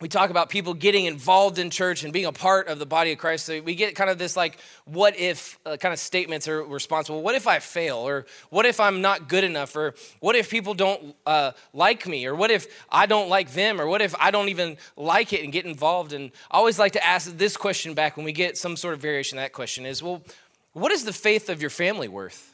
we 0.04 0.10
talk 0.10 0.30
about 0.30 0.50
people 0.50 0.74
getting 0.74 1.06
involved 1.06 1.58
in 1.58 1.70
church 1.70 2.04
and 2.04 2.12
being 2.12 2.26
a 2.26 2.32
part 2.34 2.68
of 2.68 2.78
the 2.78 2.86
body 2.86 3.14
of 3.14 3.18
Christ. 3.18 3.46
So 3.46 3.62
we 3.62 3.74
get 3.74 3.96
kind 3.96 4.10
of 4.10 4.18
this 4.18 4.36
like, 4.36 4.60
what 4.84 5.18
if 5.18 5.58
uh, 5.66 5.78
kind 5.78 5.94
of 5.94 6.00
statements 6.00 6.46
are 6.50 6.62
responsible. 6.62 7.22
What 7.22 7.36
if 7.36 7.48
I 7.48 7.60
fail? 7.60 7.96
Or 7.96 8.26
what 8.50 8.66
if 8.66 8.82
I'm 8.82 9.00
not 9.00 9.30
good 9.30 9.46
enough? 9.46 9.78
Or 9.78 9.96
what 10.20 10.36
if 10.36 10.50
people 10.50 10.74
don't 10.74 11.16
uh, 11.26 11.54
like 11.72 12.06
me? 12.06 12.26
Or 12.26 12.36
what 12.36 12.52
if 12.52 12.68
I 12.92 13.06
don't 13.06 13.30
like 13.30 13.54
them? 13.54 13.80
Or 13.80 13.88
what 13.88 14.02
if 14.02 14.14
I 14.20 14.30
don't 14.30 14.50
even 14.50 14.76
like 14.98 15.32
it 15.32 15.42
and 15.42 15.54
get 15.54 15.64
involved? 15.64 16.12
And 16.12 16.32
I 16.52 16.58
always 16.58 16.78
like 16.78 16.92
to 16.92 17.06
ask 17.06 17.38
this 17.38 17.56
question 17.56 17.94
back 17.94 18.18
when 18.18 18.26
we 18.26 18.34
get 18.34 18.58
some 18.58 18.76
sort 18.76 18.96
of 18.96 19.00
variation 19.00 19.38
of 19.38 19.46
that 19.46 19.54
question 19.54 19.86
is, 19.86 20.04
well, 20.04 20.22
what 20.74 20.92
is 20.92 21.06
the 21.06 21.14
faith 21.14 21.48
of 21.48 21.62
your 21.62 21.70
family 21.70 22.10
worth? 22.10 22.54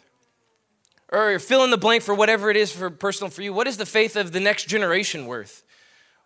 Or 1.12 1.40
fill 1.40 1.64
in 1.64 1.72
the 1.72 1.80
blank 1.80 2.04
for 2.04 2.14
whatever 2.14 2.52
it 2.52 2.58
is 2.58 2.72
for 2.72 2.92
personal 2.92 3.32
for 3.32 3.42
you. 3.42 3.54
What 3.54 3.66
is 3.66 3.78
the 3.78 3.88
faith 3.88 4.16
of 4.16 4.34
the 4.34 4.40
next 4.40 4.68
generation 4.68 5.26
worth? 5.26 5.64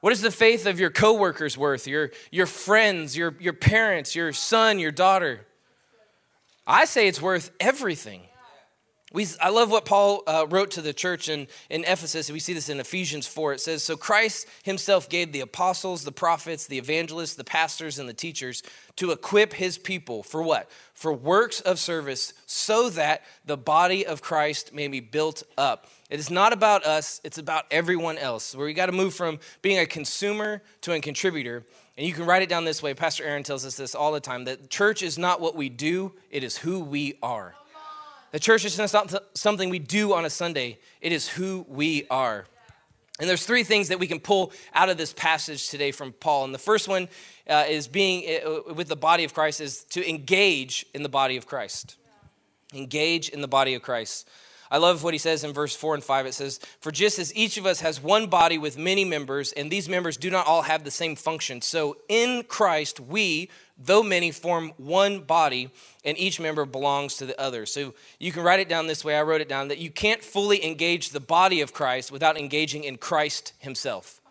What 0.03 0.11
is 0.11 0.19
the 0.19 0.31
faith 0.31 0.65
of 0.65 0.81
your 0.81 0.89
coworkers 0.89 1.57
worth, 1.57 1.87
your, 1.87 2.11
your 2.29 2.45
friends, 2.45 3.15
your, 3.15 3.33
your 3.39 3.53
parents, 3.53 4.17
your 4.17 4.33
son, 4.33 4.77
your 4.77 4.91
daughter? 4.91 5.45
I 6.67 6.83
say 6.83 7.07
it's 7.07 7.21
worth 7.21 7.51
everything. 7.57 8.23
We, 9.13 9.27
I 9.39 9.49
love 9.49 9.71
what 9.71 9.85
Paul 9.85 10.23
uh, 10.27 10.45
wrote 10.49 10.71
to 10.71 10.81
the 10.81 10.91
church 10.91 11.29
in, 11.29 11.47
in 11.69 11.83
Ephesus. 11.83 12.29
We 12.31 12.39
see 12.39 12.53
this 12.53 12.67
in 12.67 12.79
Ephesians 12.79 13.27
4. 13.27 13.53
It 13.53 13.61
says, 13.61 13.83
So 13.83 13.95
Christ 13.95 14.47
himself 14.63 15.07
gave 15.07 15.31
the 15.31 15.41
apostles, 15.41 16.03
the 16.03 16.11
prophets, 16.11 16.67
the 16.67 16.79
evangelists, 16.79 17.35
the 17.35 17.43
pastors, 17.43 17.99
and 17.99 18.09
the 18.09 18.13
teachers 18.13 18.63
to 18.97 19.11
equip 19.11 19.53
his 19.53 19.77
people 19.77 20.23
for 20.23 20.43
what? 20.43 20.69
For 20.93 21.13
works 21.13 21.61
of 21.61 21.79
service, 21.79 22.33
so 22.45 22.89
that 22.89 23.21
the 23.45 23.57
body 23.57 24.05
of 24.05 24.21
Christ 24.21 24.73
may 24.73 24.87
be 24.87 24.99
built 24.99 25.43
up 25.57 25.87
it 26.13 26.19
is 26.19 26.29
not 26.29 26.53
about 26.53 26.85
us, 26.85 27.19
it's 27.23 27.39
about 27.39 27.65
everyone 27.71 28.19
else. 28.19 28.55
Where 28.55 28.67
we 28.67 28.75
got 28.75 28.85
to 28.85 28.91
move 28.91 29.15
from 29.15 29.39
being 29.63 29.79
a 29.79 29.87
consumer 29.87 30.61
to 30.81 30.93
a 30.93 30.99
contributor. 30.99 31.63
And 31.97 32.05
you 32.05 32.13
can 32.13 32.27
write 32.27 32.43
it 32.43 32.49
down 32.49 32.65
this 32.65 32.83
way. 32.83 32.93
Pastor 32.93 33.23
Aaron 33.23 33.41
tells 33.41 33.65
us 33.65 33.77
this 33.77 33.95
all 33.95 34.11
the 34.11 34.19
time 34.19 34.45
that 34.45 34.69
church 34.69 35.01
is 35.01 35.17
not 35.17 35.41
what 35.41 35.55
we 35.55 35.69
do, 35.69 36.13
it 36.29 36.43
is 36.43 36.57
who 36.57 36.81
we 36.81 37.17
are. 37.23 37.55
The 38.33 38.39
church 38.39 38.65
is 38.65 38.79
not 38.79 39.13
something 39.35 39.69
we 39.69 39.77
do 39.77 40.13
on 40.13 40.25
a 40.25 40.29
Sunday, 40.29 40.79
it 41.01 41.11
is 41.11 41.29
who 41.29 41.67
we 41.69 42.07
are. 42.09 42.45
And 43.19 43.29
there's 43.29 43.45
three 43.45 43.63
things 43.63 43.89
that 43.89 43.99
we 43.99 44.07
can 44.07 44.19
pull 44.19 44.51
out 44.73 44.89
of 44.89 44.97
this 44.97 45.13
passage 45.13 45.69
today 45.69 45.91
from 45.91 46.13
Paul. 46.13 46.45
And 46.45 46.53
the 46.53 46.57
first 46.57 46.87
one 46.87 47.09
uh, 47.47 47.65
is 47.69 47.87
being 47.87 48.41
uh, 48.43 48.73
with 48.73 48.87
the 48.87 48.95
body 48.95 49.23
of 49.23 49.35
Christ 49.35 49.61
is 49.61 49.83
to 49.91 50.09
engage 50.09 50.83
in 50.95 51.03
the 51.03 51.09
body 51.09 51.37
of 51.37 51.45
Christ. 51.45 51.95
Engage 52.73 53.29
in 53.29 53.41
the 53.41 53.47
body 53.47 53.75
of 53.75 53.83
Christ. 53.83 54.27
I 54.71 54.77
love 54.77 55.03
what 55.03 55.13
he 55.13 55.17
says 55.17 55.43
in 55.43 55.53
verse 55.53 55.75
4 55.75 55.95
and 55.95 56.03
5. 56.03 56.25
It 56.25 56.33
says, 56.33 56.59
For 56.79 56.91
just 56.91 57.19
as 57.19 57.35
each 57.35 57.57
of 57.57 57.65
us 57.65 57.81
has 57.81 58.01
one 58.01 58.27
body 58.27 58.57
with 58.57 58.77
many 58.77 59.05
members, 59.05 59.51
and 59.53 59.71
these 59.71 59.87
members 59.87 60.17
do 60.17 60.29
not 60.29 60.47
all 60.47 60.63
have 60.63 60.83
the 60.83 60.91
same 60.91 61.15
function, 61.15 61.61
so 61.61 61.97
in 62.09 62.43
Christ 62.43 62.99
we, 62.99 63.49
though 63.77 64.03
many, 64.03 64.31
form 64.31 64.73
one 64.77 65.21
body, 65.21 65.69
and 66.03 66.17
each 66.17 66.39
member 66.39 66.65
belongs 66.65 67.17
to 67.17 67.25
the 67.25 67.39
other. 67.39 67.65
So 67.65 67.93
you 68.19 68.31
can 68.31 68.43
write 68.43 68.59
it 68.59 68.69
down 68.69 68.87
this 68.87 69.03
way. 69.03 69.17
I 69.17 69.23
wrote 69.23 69.41
it 69.41 69.49
down 69.49 69.67
that 69.67 69.79
you 69.79 69.91
can't 69.91 70.23
fully 70.23 70.63
engage 70.65 71.09
the 71.09 71.19
body 71.19 71.61
of 71.61 71.73
Christ 71.73 72.11
without 72.11 72.37
engaging 72.37 72.83
in 72.83 72.97
Christ 72.97 73.53
himself. 73.59 74.21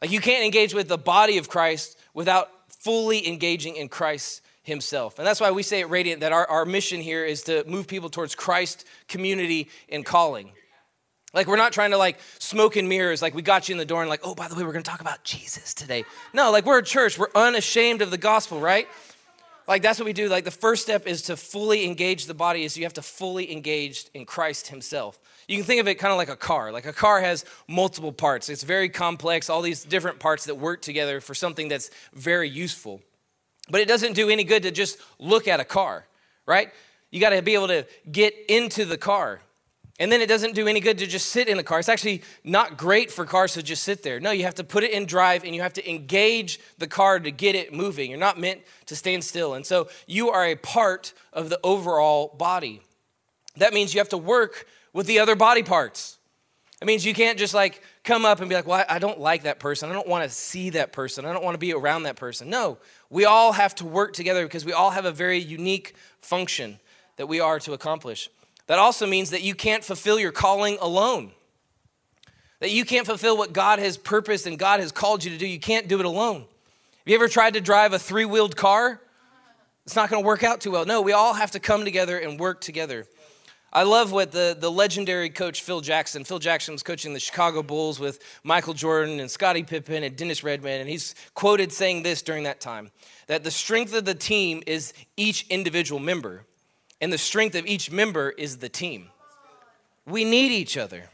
Like 0.00 0.10
you 0.10 0.20
can't 0.20 0.44
engage 0.44 0.74
with 0.74 0.88
the 0.88 0.98
body 0.98 1.38
of 1.38 1.48
Christ 1.48 1.98
without 2.12 2.50
fully 2.68 3.26
engaging 3.28 3.76
in 3.76 3.88
Christ 3.88 4.42
himself. 4.62 5.18
And 5.18 5.26
that's 5.26 5.40
why 5.40 5.50
we 5.50 5.62
say 5.62 5.80
at 5.80 5.90
Radiant 5.90 6.20
that 6.20 6.32
our, 6.32 6.46
our 6.48 6.64
mission 6.64 7.00
here 7.00 7.24
is 7.24 7.42
to 7.44 7.64
move 7.66 7.86
people 7.86 8.10
towards 8.10 8.34
Christ, 8.34 8.86
community, 9.08 9.68
and 9.88 10.04
calling. 10.04 10.52
Like 11.34 11.46
we're 11.46 11.56
not 11.56 11.72
trying 11.72 11.92
to 11.92 11.96
like 11.96 12.18
smoke 12.38 12.76
and 12.76 12.88
mirrors, 12.88 13.22
like 13.22 13.34
we 13.34 13.42
got 13.42 13.68
you 13.68 13.72
in 13.72 13.78
the 13.78 13.84
door 13.84 14.02
and 14.02 14.10
like, 14.10 14.20
oh, 14.22 14.34
by 14.34 14.48
the 14.48 14.54
way, 14.54 14.64
we're 14.64 14.72
gonna 14.72 14.82
talk 14.82 15.00
about 15.00 15.24
Jesus 15.24 15.72
today. 15.72 16.04
No, 16.34 16.50
like 16.50 16.66
we're 16.66 16.78
a 16.78 16.84
church, 16.84 17.18
we're 17.18 17.30
unashamed 17.34 18.02
of 18.02 18.10
the 18.10 18.18
gospel, 18.18 18.60
right? 18.60 18.86
Like 19.66 19.82
that's 19.82 19.98
what 19.98 20.06
we 20.06 20.12
do. 20.12 20.28
Like 20.28 20.44
the 20.44 20.50
first 20.50 20.82
step 20.82 21.06
is 21.06 21.22
to 21.22 21.36
fully 21.36 21.86
engage 21.86 22.26
the 22.26 22.34
body, 22.34 22.64
is 22.64 22.76
you 22.76 22.84
have 22.84 22.94
to 22.94 23.02
fully 23.02 23.50
engage 23.50 24.06
in 24.12 24.26
Christ 24.26 24.68
Himself. 24.68 25.18
You 25.48 25.56
can 25.56 25.64
think 25.64 25.80
of 25.80 25.88
it 25.88 25.94
kind 25.94 26.12
of 26.12 26.18
like 26.18 26.28
a 26.28 26.36
car. 26.36 26.70
Like 26.70 26.86
a 26.86 26.92
car 26.92 27.20
has 27.20 27.44
multiple 27.66 28.12
parts. 28.12 28.48
It's 28.48 28.62
very 28.62 28.88
complex, 28.88 29.48
all 29.48 29.62
these 29.62 29.84
different 29.84 30.18
parts 30.18 30.44
that 30.46 30.56
work 30.56 30.82
together 30.82 31.20
for 31.20 31.34
something 31.34 31.68
that's 31.68 31.90
very 32.12 32.48
useful. 32.48 33.00
But 33.72 33.80
it 33.80 33.88
doesn't 33.88 34.12
do 34.12 34.28
any 34.28 34.44
good 34.44 34.64
to 34.64 34.70
just 34.70 34.98
look 35.18 35.48
at 35.48 35.58
a 35.58 35.64
car, 35.64 36.06
right? 36.44 36.70
You 37.10 37.20
got 37.20 37.30
to 37.30 37.40
be 37.40 37.54
able 37.54 37.68
to 37.68 37.86
get 38.10 38.34
into 38.50 38.84
the 38.84 38.98
car. 38.98 39.40
And 39.98 40.12
then 40.12 40.20
it 40.20 40.28
doesn't 40.28 40.54
do 40.54 40.68
any 40.68 40.78
good 40.78 40.98
to 40.98 41.06
just 41.06 41.30
sit 41.30 41.48
in 41.48 41.56
the 41.56 41.62
car. 41.62 41.78
It's 41.78 41.88
actually 41.88 42.22
not 42.44 42.76
great 42.76 43.10
for 43.10 43.24
cars 43.24 43.54
to 43.54 43.62
just 43.62 43.82
sit 43.82 44.02
there. 44.02 44.20
No, 44.20 44.30
you 44.30 44.44
have 44.44 44.56
to 44.56 44.64
put 44.64 44.84
it 44.84 44.90
in 44.90 45.06
drive 45.06 45.42
and 45.42 45.54
you 45.54 45.62
have 45.62 45.72
to 45.72 45.90
engage 45.90 46.60
the 46.76 46.86
car 46.86 47.18
to 47.18 47.30
get 47.30 47.54
it 47.54 47.72
moving. 47.72 48.10
You're 48.10 48.18
not 48.18 48.38
meant 48.38 48.60
to 48.86 48.94
stand 48.94 49.24
still. 49.24 49.54
And 49.54 49.64
so 49.64 49.88
you 50.06 50.28
are 50.28 50.44
a 50.44 50.54
part 50.54 51.14
of 51.32 51.48
the 51.48 51.58
overall 51.64 52.34
body. 52.36 52.82
That 53.56 53.72
means 53.72 53.94
you 53.94 54.00
have 54.00 54.10
to 54.10 54.18
work 54.18 54.66
with 54.92 55.06
the 55.06 55.18
other 55.18 55.34
body 55.34 55.62
parts. 55.62 56.18
It 56.82 56.84
means 56.84 57.06
you 57.06 57.14
can't 57.14 57.38
just 57.38 57.54
like 57.54 57.82
come 58.04 58.24
up 58.24 58.40
and 58.40 58.48
be 58.48 58.54
like, 58.54 58.66
well, 58.66 58.84
I 58.88 58.98
don't 58.98 59.20
like 59.20 59.44
that 59.44 59.58
person. 59.58 59.90
I 59.90 59.92
don't 59.92 60.08
want 60.08 60.24
to 60.24 60.30
see 60.30 60.70
that 60.70 60.92
person. 60.92 61.24
I 61.24 61.32
don't 61.32 61.44
want 61.44 61.54
to 61.54 61.58
be 61.58 61.72
around 61.72 62.02
that 62.04 62.16
person. 62.16 62.50
No, 62.50 62.78
we 63.10 63.24
all 63.24 63.52
have 63.52 63.74
to 63.76 63.84
work 63.84 64.12
together 64.12 64.44
because 64.44 64.64
we 64.64 64.72
all 64.72 64.90
have 64.90 65.04
a 65.04 65.12
very 65.12 65.38
unique 65.38 65.94
function 66.20 66.80
that 67.16 67.26
we 67.26 67.40
are 67.40 67.60
to 67.60 67.72
accomplish. 67.72 68.28
That 68.66 68.78
also 68.78 69.06
means 69.06 69.30
that 69.30 69.42
you 69.42 69.54
can't 69.54 69.84
fulfill 69.84 70.18
your 70.18 70.32
calling 70.32 70.78
alone. 70.80 71.32
That 72.60 72.70
you 72.70 72.84
can't 72.84 73.06
fulfill 73.06 73.36
what 73.36 73.52
God 73.52 73.78
has 73.78 73.96
purposed 73.96 74.46
and 74.46 74.58
God 74.58 74.80
has 74.80 74.92
called 74.92 75.24
you 75.24 75.30
to 75.30 75.38
do. 75.38 75.46
You 75.46 75.60
can't 75.60 75.88
do 75.88 75.98
it 75.98 76.06
alone. 76.06 76.40
Have 76.40 77.06
you 77.06 77.14
ever 77.14 77.28
tried 77.28 77.54
to 77.54 77.60
drive 77.60 77.92
a 77.92 77.98
three 77.98 78.24
wheeled 78.24 78.56
car? 78.56 79.00
It's 79.84 79.96
not 79.96 80.10
going 80.10 80.22
to 80.22 80.26
work 80.26 80.44
out 80.44 80.60
too 80.60 80.70
well. 80.70 80.86
No, 80.86 81.02
we 81.02 81.12
all 81.12 81.34
have 81.34 81.50
to 81.52 81.60
come 81.60 81.84
together 81.84 82.16
and 82.16 82.38
work 82.38 82.60
together. 82.60 83.06
I 83.74 83.84
love 83.84 84.12
what 84.12 84.32
the, 84.32 84.54
the 84.58 84.70
legendary 84.70 85.30
coach 85.30 85.62
Phil 85.62 85.80
Jackson, 85.80 86.24
Phil 86.24 86.38
Jackson 86.38 86.74
was 86.74 86.82
coaching 86.82 87.14
the 87.14 87.20
Chicago 87.20 87.62
Bulls 87.62 87.98
with 87.98 88.22
Michael 88.44 88.74
Jordan 88.74 89.18
and 89.18 89.30
Scottie 89.30 89.62
Pippen 89.62 90.04
and 90.04 90.14
Dennis 90.14 90.44
Rodman, 90.44 90.82
and 90.82 90.90
he's 90.90 91.14
quoted 91.32 91.72
saying 91.72 92.02
this 92.02 92.20
during 92.20 92.42
that 92.44 92.60
time 92.60 92.90
that 93.28 93.44
the 93.44 93.50
strength 93.50 93.94
of 93.94 94.04
the 94.04 94.14
team 94.14 94.62
is 94.66 94.92
each 95.16 95.46
individual 95.48 96.00
member, 96.00 96.44
and 97.00 97.10
the 97.10 97.16
strength 97.18 97.54
of 97.54 97.66
each 97.66 97.90
member 97.90 98.28
is 98.30 98.58
the 98.58 98.68
team. 98.68 99.08
We 100.04 100.24
need 100.24 100.52
each 100.52 100.76
other, 100.76 101.08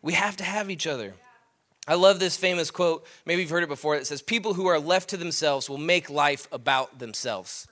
we 0.00 0.12
have 0.12 0.36
to 0.36 0.44
have 0.44 0.70
each 0.70 0.86
other. 0.86 1.14
I 1.88 1.94
love 1.94 2.20
this 2.20 2.36
famous 2.36 2.70
quote, 2.70 3.06
maybe 3.26 3.42
you've 3.42 3.50
heard 3.50 3.64
it 3.64 3.68
before, 3.68 3.98
that 3.98 4.06
says, 4.06 4.22
People 4.22 4.54
who 4.54 4.66
are 4.66 4.78
left 4.78 5.08
to 5.10 5.16
themselves 5.16 5.68
will 5.68 5.78
make 5.78 6.10
life 6.10 6.46
about 6.52 7.00
themselves. 7.00 7.66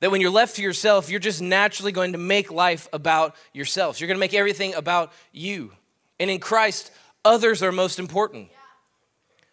That 0.00 0.10
when 0.10 0.20
you're 0.20 0.30
left 0.30 0.56
to 0.56 0.62
yourself, 0.62 1.10
you're 1.10 1.20
just 1.20 1.40
naturally 1.40 1.92
going 1.92 2.12
to 2.12 2.18
make 2.18 2.50
life 2.50 2.88
about 2.92 3.34
yourself. 3.52 4.00
You're 4.00 4.08
going 4.08 4.18
to 4.18 4.20
make 4.20 4.34
everything 4.34 4.74
about 4.74 5.12
you. 5.32 5.72
And 6.20 6.30
in 6.30 6.38
Christ, 6.38 6.90
others 7.24 7.62
are 7.62 7.72
most 7.72 7.98
important. 7.98 8.50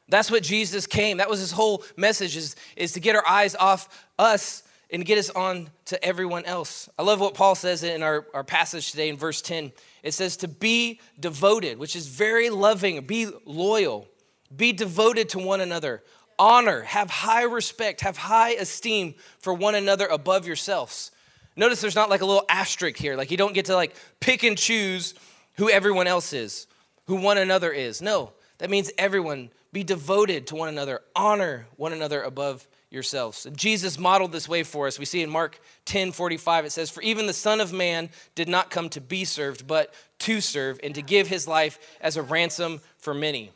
That's 0.09 0.29
what 0.29 0.43
Jesus 0.43 0.85
came. 0.85 1.17
That 1.17 1.29
was 1.29 1.39
his 1.39 1.51
whole 1.51 1.83
message 1.95 2.35
is, 2.35 2.55
is 2.75 2.91
to 2.93 2.99
get 2.99 3.15
our 3.15 3.27
eyes 3.27 3.55
off 3.55 4.07
us 4.19 4.63
and 4.91 5.01
to 5.01 5.05
get 5.05 5.17
us 5.17 5.29
on 5.31 5.69
to 5.85 6.03
everyone 6.05 6.45
else. 6.45 6.87
I 6.99 7.03
love 7.03 7.19
what 7.19 7.33
Paul 7.33 7.55
says 7.55 7.83
in 7.83 8.03
our, 8.03 8.27
our 8.33 8.43
passage 8.43 8.91
today 8.91 9.09
in 9.09 9.17
verse 9.17 9.41
10. 9.41 9.71
It 10.03 10.13
says 10.13 10.37
to 10.37 10.47
be 10.47 10.99
devoted, 11.19 11.79
which 11.79 11.95
is 11.95 12.07
very 12.07 12.49
loving, 12.49 13.01
be 13.01 13.27
loyal, 13.45 14.07
be 14.55 14.71
devoted 14.71 15.29
to 15.29 15.39
one 15.39 15.61
another, 15.61 16.03
honor, 16.37 16.81
have 16.81 17.09
high 17.09 17.43
respect, 17.43 18.01
have 18.01 18.17
high 18.17 18.51
esteem 18.51 19.15
for 19.39 19.53
one 19.53 19.75
another 19.75 20.05
above 20.05 20.45
yourselves. 20.47 21.11
Notice 21.55 21.81
there's 21.81 21.95
not 21.95 22.09
like 22.09 22.21
a 22.21 22.25
little 22.25 22.45
asterisk 22.49 22.97
here. 22.97 23.15
Like 23.15 23.31
you 23.31 23.37
don't 23.37 23.53
get 23.53 23.65
to 23.65 23.75
like 23.75 23.95
pick 24.19 24.43
and 24.43 24.57
choose 24.57 25.13
who 25.57 25.69
everyone 25.69 26.07
else 26.07 26.33
is, 26.33 26.67
who 27.05 27.15
one 27.15 27.37
another 27.37 27.71
is. 27.71 28.01
No, 28.01 28.31
that 28.57 28.69
means 28.69 28.91
everyone 28.97 29.49
be 29.71 29.83
devoted 29.83 30.47
to 30.47 30.55
one 30.55 30.69
another, 30.69 31.01
honor 31.15 31.67
one 31.77 31.93
another 31.93 32.21
above 32.21 32.67
yourselves. 32.89 33.47
Jesus 33.55 33.97
modeled 33.97 34.31
this 34.31 34.47
way 34.47 34.63
for 34.63 34.87
us. 34.87 34.99
We 34.99 35.05
see 35.05 35.21
in 35.21 35.29
Mark 35.29 35.59
10 35.85 36.11
45, 36.11 36.65
it 36.65 36.71
says, 36.71 36.89
For 36.89 37.01
even 37.01 37.25
the 37.25 37.33
Son 37.33 37.59
of 37.59 37.73
Man 37.73 38.09
did 38.35 38.47
not 38.47 38.69
come 38.69 38.89
to 38.89 39.01
be 39.01 39.25
served, 39.25 39.67
but 39.67 39.93
to 40.19 40.41
serve 40.41 40.79
and 40.83 40.93
to 40.95 41.01
give 41.01 41.27
his 41.27 41.47
life 41.47 41.79
as 42.01 42.17
a 42.17 42.21
ransom 42.21 42.81
for 42.97 43.13
many 43.13 43.51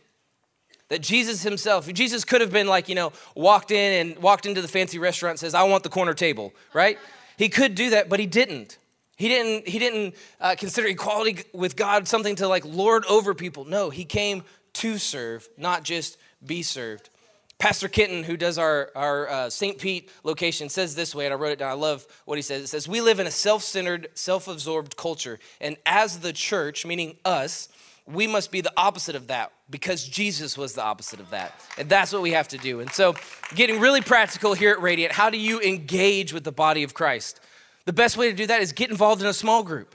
that 0.89 1.01
Jesus 1.01 1.44
himself, 1.44 1.91
Jesus 1.94 2.24
could 2.24 2.41
have 2.41 2.51
been 2.51 2.67
like, 2.67 2.88
you 2.89 2.96
know, 2.96 3.12
walked 3.36 3.72
in 3.72 4.08
and 4.08 4.20
walked 4.20 4.46
into 4.46 4.62
the 4.62 4.67
fancy 4.67 5.00
restaurant 5.00 5.34
and 5.34 5.39
says, 5.39 5.53
I 5.53 5.63
want 5.63 5.84
the 5.84 5.89
corner 5.89 6.13
table, 6.13 6.53
right? 6.74 6.98
He 7.38 7.50
could 7.50 7.75
do 7.75 7.91
that, 7.91 8.10
but 8.10 8.20
he 8.20 8.25
didn't. 8.25 8.77
He 9.17 9.27
didn't, 9.27 9.67
he 9.67 9.79
didn't 9.79 10.15
uh, 10.39 10.56
consider 10.58 10.88
equality 10.88 11.44
with 11.51 11.75
God 11.75 12.08
something 12.08 12.36
to 12.36 12.48
like 12.48 12.63
lord 12.65 13.03
over 13.06 13.34
people. 13.34 13.65
No, 13.65 13.89
he 13.89 14.06
came 14.06 14.44
to 14.74 14.98
serve, 14.98 15.50
not 15.58 15.84
just 15.84 16.17
be 16.46 16.62
served. 16.62 17.10
Pastor 17.58 17.88
Kitten, 17.88 18.24
who 18.24 18.38
does 18.38 18.60
our, 18.60 18.91
our 18.96 19.27
uh, 19.27 19.50
St. 19.50 19.79
Pete 19.79 20.12
location, 20.24 20.70
says 20.70 20.94
this 20.94 21.15
way, 21.15 21.25
and 21.25 21.34
I 21.34 21.38
wrote 21.38 21.53
it 21.53 21.60
down. 21.60 21.72
I 21.72 21.74
love 21.74 22.06
what 22.25 22.38
he 22.38 22.44
says. 22.44 22.62
It 22.62 22.67
says, 22.67 22.88
We 22.88 23.01
live 23.01 23.20
in 23.20 23.25
a 23.25 23.32
self 23.32 23.63
centered, 23.63 24.10
self 24.13 24.48
absorbed 24.48 24.96
culture. 24.96 25.39
And 25.60 25.77
as 25.84 26.20
the 26.20 26.34
church, 26.34 26.86
meaning 26.86 27.17
us, 27.25 27.70
we 28.08 28.26
must 28.26 28.52
be 28.52 28.62
the 28.62 28.72
opposite 28.78 29.16
of 29.16 29.28
that 29.28 29.52
because 29.70 30.04
Jesus 30.04 30.58
was 30.58 30.74
the 30.74 30.84
opposite 30.84 31.20
of 31.20 31.30
that. 31.32 31.54
And 31.78 31.90
that's 31.90 32.14
what 32.14 32.22
we 32.22 32.32
have 32.32 32.48
to 32.50 32.58
do. 32.58 32.80
And 32.80 32.90
so, 32.92 33.16
getting 33.54 33.80
really 33.80 34.02
practical 34.02 34.54
here 34.54 34.72
at 34.72 34.82
Radiant, 34.82 35.14
how 35.14 35.30
do 35.30 35.38
you 35.38 35.60
engage 35.62 36.34
with 36.34 36.44
the 36.44 36.52
body 36.52 36.84
of 36.84 36.94
Christ? 36.94 37.40
The 37.86 37.94
best 37.94 38.18
way 38.18 38.29
to 38.29 38.36
do 38.36 38.48
that 38.48 38.62
is 38.62 38.72
get 38.72 38.90
involved 38.90 39.22
in 39.22 39.27
a 39.27 39.34
small 39.34 39.64
group, 39.64 39.94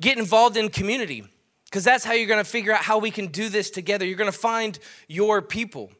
get 0.00 0.18
involved 0.18 0.56
in 0.56 0.68
community, 0.68 1.24
because 1.64 1.84
that's 1.84 2.04
how 2.04 2.12
you're 2.12 2.28
gonna 2.28 2.44
figure 2.44 2.72
out 2.72 2.82
how 2.82 2.98
we 2.98 3.10
can 3.10 3.28
do 3.28 3.48
this 3.48 3.70
together. 3.70 4.04
You're 4.04 4.18
gonna 4.18 4.32
find 4.32 4.78
your 5.08 5.40
people. 5.40 5.90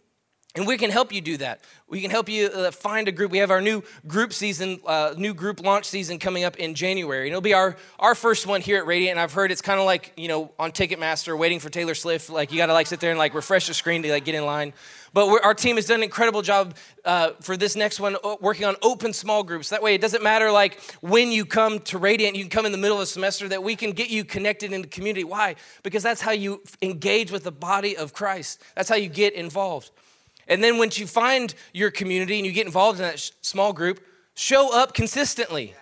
And 0.57 0.67
we 0.67 0.77
can 0.77 0.91
help 0.91 1.13
you 1.13 1.21
do 1.21 1.37
that. 1.37 1.61
We 1.87 2.01
can 2.01 2.11
help 2.11 2.29
you 2.29 2.49
uh, 2.49 2.73
find 2.73 3.07
a 3.07 3.13
group. 3.13 3.31
We 3.31 3.39
have 3.39 3.53
our 3.53 3.61
new 3.61 3.85
group 4.09 4.33
season, 4.33 4.81
uh, 4.85 5.15
new 5.17 5.33
group 5.33 5.65
launch 5.65 5.85
season 5.85 6.19
coming 6.19 6.43
up 6.43 6.57
in 6.57 6.75
January. 6.75 7.29
And 7.29 7.29
it'll 7.29 7.41
be 7.41 7.55
our, 7.55 7.77
our 8.01 8.17
first 8.17 8.49
one 8.49 8.61
here 8.61 8.79
at 8.79 8.87
Radiant. 8.87 9.13
And 9.13 9.21
I've 9.21 9.33
heard 9.33 9.53
it's 9.53 9.63
kind 9.63 9.79
of 9.79 9.87
like, 9.87 10.13
you 10.17 10.27
know, 10.27 10.51
on 10.59 10.73
Ticketmaster 10.73 11.39
waiting 11.39 11.61
for 11.61 11.71
Taylor 11.71 11.95
Swift. 11.95 12.31
Like 12.31 12.51
you 12.51 12.59
got 12.59 12.67
to 12.67 12.73
like 12.73 12.89
sit 12.89 12.99
there 12.99 13.11
and 13.11 13.19
like 13.19 13.33
refresh 13.33 13.69
the 13.69 13.75
screen 13.75 14.03
to 14.03 14.11
like 14.11 14.25
get 14.25 14.35
in 14.35 14.45
line. 14.45 14.73
But 15.13 15.45
our 15.45 15.55
team 15.55 15.77
has 15.77 15.87
done 15.87 16.01
an 16.01 16.05
incredible 16.05 16.43
job 16.43 16.77
uh, 17.05 17.31
for 17.41 17.57
this 17.57 17.77
next 17.77 18.01
one, 18.01 18.17
working 18.41 18.65
on 18.65 18.75
open 18.83 19.13
small 19.13 19.45
groups. 19.45 19.71
That 19.71 19.83
way 19.83 19.95
it 19.95 20.01
doesn't 20.01 20.23
matter 20.23 20.51
like 20.51 20.81
when 21.01 21.31
you 21.31 21.45
come 21.45 21.79
to 21.81 21.99
Radiant, 21.99 22.37
you 22.37 22.43
can 22.43 22.51
come 22.51 22.67
in 22.67 22.73
the 22.73 22.79
middle 22.79 22.97
of 22.97 23.03
the 23.03 23.07
semester 23.07 23.49
that 23.49 23.63
we 23.63 23.77
can 23.77 23.93
get 23.93 24.11
you 24.11 24.25
connected 24.25 24.73
in 24.73 24.83
the 24.83 24.89
community. 24.89 25.25
Why? 25.25 25.55
Because 25.85 26.03
that's 26.03 26.21
how 26.21 26.33
you 26.33 26.61
engage 26.83 27.31
with 27.31 27.45
the 27.45 27.53
body 27.53 27.97
of 27.97 28.13
Christ. 28.13 28.63
That's 28.75 28.89
how 28.89 28.97
you 28.97 29.09
get 29.09 29.35
involved. 29.35 29.91
And 30.51 30.63
then 30.63 30.79
once 30.79 30.99
you 30.99 31.07
find 31.07 31.55
your 31.73 31.93
community 31.93 32.37
and 32.37 32.45
you 32.45 32.51
get 32.53 32.67
involved 32.67 32.99
in 32.99 33.07
that 33.07 33.21
sh- 33.21 33.31
small 33.41 33.73
group, 33.73 34.01
show 34.35 34.77
up 34.77 34.93
consistently. 34.93 35.75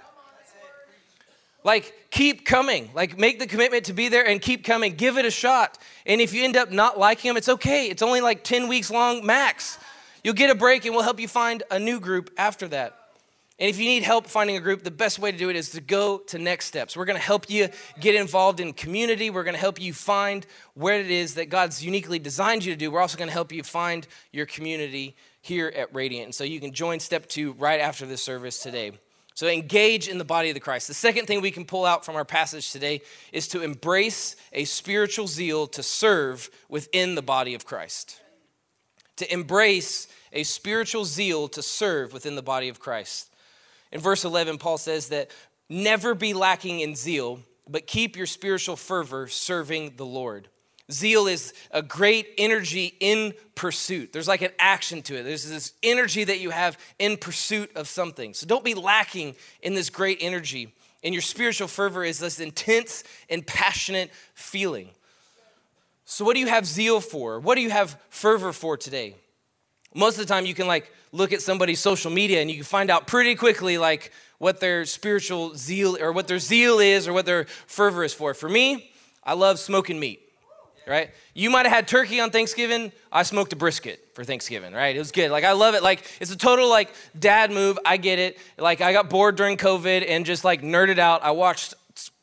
Like, 1.64 1.92
keep 2.11 2.44
coming. 2.44 2.90
Like, 2.94 3.18
make 3.18 3.38
the 3.38 3.46
commitment 3.46 3.87
to 3.87 3.94
be 3.94 4.09
there 4.09 4.26
and 4.26 4.40
keep 4.40 4.64
coming. 4.64 4.94
Give 4.94 5.16
it 5.16 5.24
a 5.24 5.31
shot. 5.31 5.78
And 6.04 6.20
if 6.20 6.35
you 6.35 6.44
end 6.44 6.57
up 6.57 6.70
not 6.70 6.98
liking 6.98 7.31
them, 7.31 7.38
it's 7.38 7.48
okay. 7.48 7.87
It's 7.88 8.02
only 8.02 8.20
like 8.20 8.44
10 8.44 8.68
weeks 8.68 8.90
long 8.90 9.24
max. 9.24 9.78
You'll 10.22 10.35
get 10.35 10.50
a 10.50 10.54
break 10.54 10.85
and 10.85 10.94
we'll 10.94 11.02
help 11.02 11.18
you 11.18 11.28
find 11.28 11.62
a 11.70 11.78
new 11.78 11.98
group 11.98 12.31
after 12.37 12.68
that. 12.68 12.97
And 13.60 13.68
if 13.68 13.78
you 13.78 13.86
need 13.86 14.04
help 14.04 14.28
finding 14.28 14.56
a 14.56 14.60
group, 14.60 14.84
the 14.84 14.90
best 14.92 15.18
way 15.18 15.32
to 15.32 15.36
do 15.36 15.50
it 15.50 15.56
is 15.56 15.70
to 15.70 15.80
go 15.80 16.18
to 16.18 16.38
Next 16.38 16.66
Steps. 16.66 16.96
We're 16.96 17.06
going 17.06 17.18
to 17.18 17.22
help 17.22 17.50
you 17.50 17.68
get 17.98 18.14
involved 18.14 18.60
in 18.60 18.72
community. 18.72 19.30
We're 19.30 19.42
going 19.42 19.54
to 19.54 19.60
help 19.60 19.80
you 19.80 19.92
find 19.92 20.46
where 20.74 21.00
it 21.00 21.10
is 21.10 21.34
that 21.34 21.48
God's 21.48 21.84
uniquely 21.84 22.20
designed 22.20 22.64
you 22.64 22.72
to 22.72 22.78
do. 22.78 22.90
We're 22.90 23.00
also 23.00 23.18
going 23.18 23.28
to 23.28 23.32
help 23.32 23.52
you 23.52 23.64
find 23.64 24.06
your 24.32 24.46
community 24.46 25.16
here 25.40 25.72
at 25.74 25.92
Radiant. 25.92 26.26
And 26.26 26.34
so 26.34 26.44
you 26.44 26.60
can 26.60 26.72
join 26.72 27.00
step 27.00 27.26
two 27.26 27.52
right 27.54 27.80
after 27.80 28.06
this 28.06 28.22
service 28.22 28.62
today. 28.62 28.92
So 29.34 29.48
engage 29.48 30.06
in 30.06 30.18
the 30.18 30.24
body 30.24 30.50
of 30.50 30.54
the 30.54 30.60
Christ. 30.60 30.86
The 30.86 30.94
second 30.94 31.26
thing 31.26 31.40
we 31.40 31.50
can 31.50 31.64
pull 31.64 31.84
out 31.84 32.04
from 32.04 32.14
our 32.14 32.24
passage 32.24 32.70
today 32.70 33.02
is 33.32 33.48
to 33.48 33.62
embrace 33.62 34.36
a 34.52 34.64
spiritual 34.64 35.26
zeal 35.26 35.66
to 35.68 35.82
serve 35.82 36.48
within 36.68 37.16
the 37.16 37.22
body 37.22 37.54
of 37.54 37.64
Christ. 37.64 38.20
To 39.16 39.32
embrace 39.32 40.06
a 40.32 40.44
spiritual 40.44 41.04
zeal 41.04 41.48
to 41.48 41.62
serve 41.62 42.12
within 42.12 42.36
the 42.36 42.42
body 42.42 42.68
of 42.68 42.78
Christ. 42.78 43.27
In 43.92 44.01
verse 44.01 44.24
11, 44.24 44.59
Paul 44.59 44.79
says 44.79 45.09
that 45.09 45.31
never 45.68 46.14
be 46.14 46.35
lacking 46.35 46.81
in 46.81 46.94
zeal, 46.94 47.40
but 47.68 47.87
keep 47.87 48.16
your 48.16 48.27
spiritual 48.27 48.77
fervor 48.77 49.29
serving 49.29 49.94
the 49.96 50.07
Lord. 50.07 50.48
Zeal 50.90 51.27
is 51.27 51.53
a 51.70 51.83
great 51.83 52.29
energy 52.38 52.94
in 52.98 53.35
pursuit. 53.55 54.12
There's 54.12 54.29
like 54.29 54.40
an 54.40 54.53
action 54.59 55.03
to 55.03 55.16
it. 55.18 55.22
There's 55.22 55.48
this 55.48 55.74
energy 55.83 56.24
that 56.24 56.40
you 56.40 56.51
have 56.51 56.79
in 56.98 57.18
pursuit 57.18 57.70
of 57.77 57.88
something. 57.88 58.33
So 58.33 58.46
don't 58.46 58.64
be 58.64 58.74
lacking 58.74 59.37
in 59.61 59.74
this 59.74 59.90
great 59.90 60.18
energy. 60.22 60.72
And 61.05 61.14
your 61.14 61.22
spiritual 61.22 61.68
fervor 61.68 62.05
is 62.05 62.18
this 62.18 62.40
intense 62.40 63.05
and 63.29 63.46
passionate 63.46 64.11
feeling. 64.35 64.90
So, 66.07 66.24
what 66.24 66.35
do 66.35 66.40
you 66.40 66.46
have 66.46 66.64
zeal 66.64 67.01
for? 67.01 67.38
What 67.38 67.55
do 67.55 67.61
you 67.61 67.70
have 67.70 68.01
fervor 68.09 68.53
for 68.53 68.77
today? 68.77 69.14
Most 69.94 70.18
of 70.18 70.27
the 70.27 70.33
time, 70.33 70.46
you 70.46 70.55
can 70.55 70.66
like 70.66 70.90
look 71.12 71.32
at 71.32 71.42
somebody's 71.42 71.80
social 71.80 72.10
media 72.10 72.40
and 72.40 72.50
you 72.50 72.56
can 72.56 72.64
find 72.64 72.90
out 72.90 73.06
pretty 73.06 73.34
quickly 73.34 73.78
like 73.78 74.12
what 74.38 74.60
their 74.60 74.84
spiritual 74.84 75.54
zeal 75.56 75.96
or 76.00 76.12
what 76.12 76.28
their 76.28 76.38
zeal 76.38 76.78
is 76.78 77.08
or 77.08 77.12
what 77.12 77.26
their 77.26 77.44
fervor 77.66 78.04
is 78.04 78.14
for. 78.14 78.34
For 78.34 78.48
me, 78.48 78.90
I 79.24 79.34
love 79.34 79.58
smoking 79.58 79.98
meat. 79.98 80.22
Right? 80.86 81.10
You 81.34 81.50
might 81.50 81.66
have 81.66 81.74
had 81.74 81.86
turkey 81.86 82.18
on 82.18 82.30
Thanksgiving. 82.30 82.92
I 83.12 83.22
smoked 83.22 83.52
a 83.52 83.56
brisket 83.56 84.08
for 84.14 84.24
Thanksgiving, 84.24 84.72
right? 84.72 84.96
It 84.96 84.98
was 84.98 85.12
good. 85.12 85.30
Like 85.30 85.44
I 85.44 85.52
love 85.52 85.74
it. 85.74 85.82
Like 85.82 86.02
it's 86.18 86.30
a 86.30 86.36
total 86.36 86.70
like 86.70 86.90
dad 87.18 87.50
move. 87.50 87.78
I 87.84 87.98
get 87.98 88.18
it. 88.18 88.38
Like 88.56 88.80
I 88.80 88.94
got 88.94 89.10
bored 89.10 89.36
during 89.36 89.58
COVID 89.58 90.08
and 90.08 90.24
just 90.24 90.44
like 90.44 90.62
nerded 90.62 90.98
out. 90.98 91.22
I 91.22 91.32
watched 91.32 91.74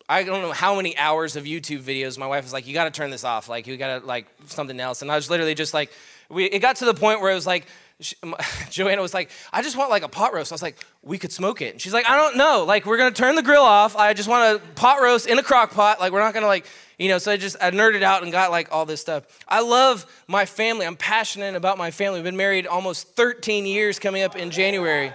I 0.07 0.23
don't 0.23 0.41
know 0.41 0.51
how 0.51 0.75
many 0.75 0.97
hours 0.97 1.35
of 1.35 1.45
YouTube 1.45 1.81
videos. 1.81 2.17
My 2.17 2.27
wife 2.27 2.43
was 2.43 2.53
like, 2.53 2.67
"You 2.67 2.73
got 2.73 2.85
to 2.85 2.91
turn 2.91 3.09
this 3.09 3.23
off. 3.23 3.49
Like 3.49 3.65
you 3.65 3.75
got 3.77 4.01
to 4.01 4.05
like 4.05 4.27
something 4.45 4.79
else." 4.79 5.01
And 5.01 5.11
I 5.11 5.15
was 5.15 5.29
literally 5.29 5.55
just 5.55 5.73
like, 5.73 5.91
we, 6.29 6.45
it 6.45 6.59
got 6.59 6.75
to 6.77 6.85
the 6.85 6.93
point 6.93 7.21
where 7.21 7.31
it 7.31 7.35
was 7.35 7.47
like 7.47 7.65
she, 8.01 8.15
Joanna 8.69 9.01
was 9.01 9.13
like, 9.13 9.29
I 9.53 9.61
just 9.61 9.77
want 9.77 9.89
like 9.89 10.03
a 10.03 10.09
pot 10.09 10.33
roast. 10.33 10.51
I 10.51 10.55
was 10.55 10.61
like, 10.61 10.77
we 11.01 11.17
could 11.17 11.31
smoke 11.31 11.61
it. 11.61 11.73
And 11.73 11.81
she's 11.81 11.93
like, 11.93 12.09
I 12.09 12.17
don't 12.17 12.37
know. 12.37 12.65
Like, 12.67 12.85
we're 12.85 12.97
gonna 12.97 13.11
turn 13.11 13.35
the 13.35 13.43
grill 13.43 13.63
off. 13.63 13.95
I 13.95 14.13
just 14.13 14.29
want 14.29 14.57
a 14.57 14.67
pot 14.73 15.01
roast 15.01 15.27
in 15.27 15.39
a 15.39 15.43
crock 15.43 15.71
pot. 15.71 15.99
Like, 15.99 16.11
we're 16.11 16.19
not 16.19 16.33
gonna 16.33 16.47
like, 16.47 16.65
you 16.97 17.09
know. 17.09 17.17
So 17.17 17.31
I 17.31 17.37
just 17.37 17.55
I 17.61 17.71
nerded 17.71 18.03
out 18.03 18.23
and 18.23 18.31
got 18.31 18.51
like 18.51 18.71
all 18.71 18.85
this 18.85 19.01
stuff. 19.01 19.25
I 19.47 19.61
love 19.61 20.05
my 20.27 20.45
family. 20.45 20.85
I'm 20.85 20.97
passionate 20.97 21.55
about 21.55 21.77
my 21.77 21.91
family. 21.91 22.19
We've 22.19 22.25
been 22.25 22.37
married 22.37 22.67
almost 22.67 23.15
13 23.15 23.65
years 23.65 23.99
coming 23.99 24.23
up 24.23 24.35
in 24.35 24.51
January. 24.51 25.13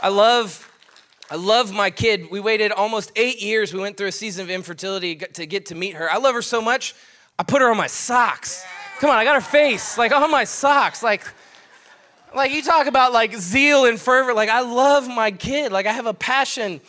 I 0.00 0.08
love. 0.08 0.68
I 1.30 1.36
love 1.36 1.72
my 1.72 1.88
kid. 1.88 2.30
We 2.30 2.40
waited 2.40 2.72
almost 2.72 3.10
eight 3.16 3.40
years. 3.40 3.72
We 3.72 3.80
went 3.80 3.96
through 3.96 4.08
a 4.08 4.12
season 4.12 4.42
of 4.42 4.50
infertility 4.50 5.16
to 5.16 5.46
get 5.46 5.66
to 5.66 5.74
meet 5.74 5.94
her. 5.94 6.10
I 6.10 6.18
love 6.18 6.34
her 6.34 6.42
so 6.42 6.60
much. 6.60 6.94
I 7.38 7.42
put 7.42 7.62
her 7.62 7.70
on 7.70 7.78
my 7.78 7.86
socks. 7.86 8.62
Come 8.98 9.08
on, 9.08 9.16
I 9.16 9.24
got 9.24 9.34
her 9.34 9.40
face, 9.40 9.96
like 9.96 10.12
on 10.12 10.30
my 10.30 10.44
socks. 10.44 11.02
Like, 11.02 11.24
like 12.34 12.52
you 12.52 12.62
talk 12.62 12.86
about 12.86 13.12
like 13.12 13.34
zeal 13.34 13.84
and 13.84 14.00
fervor. 14.00 14.34
Like 14.34 14.48
I 14.48 14.60
love 14.60 15.08
my 15.08 15.30
kid. 15.30 15.72
Like 15.72 15.86
I 15.86 15.92
have 15.92 16.06
a 16.06 16.14
passion, 16.14 16.80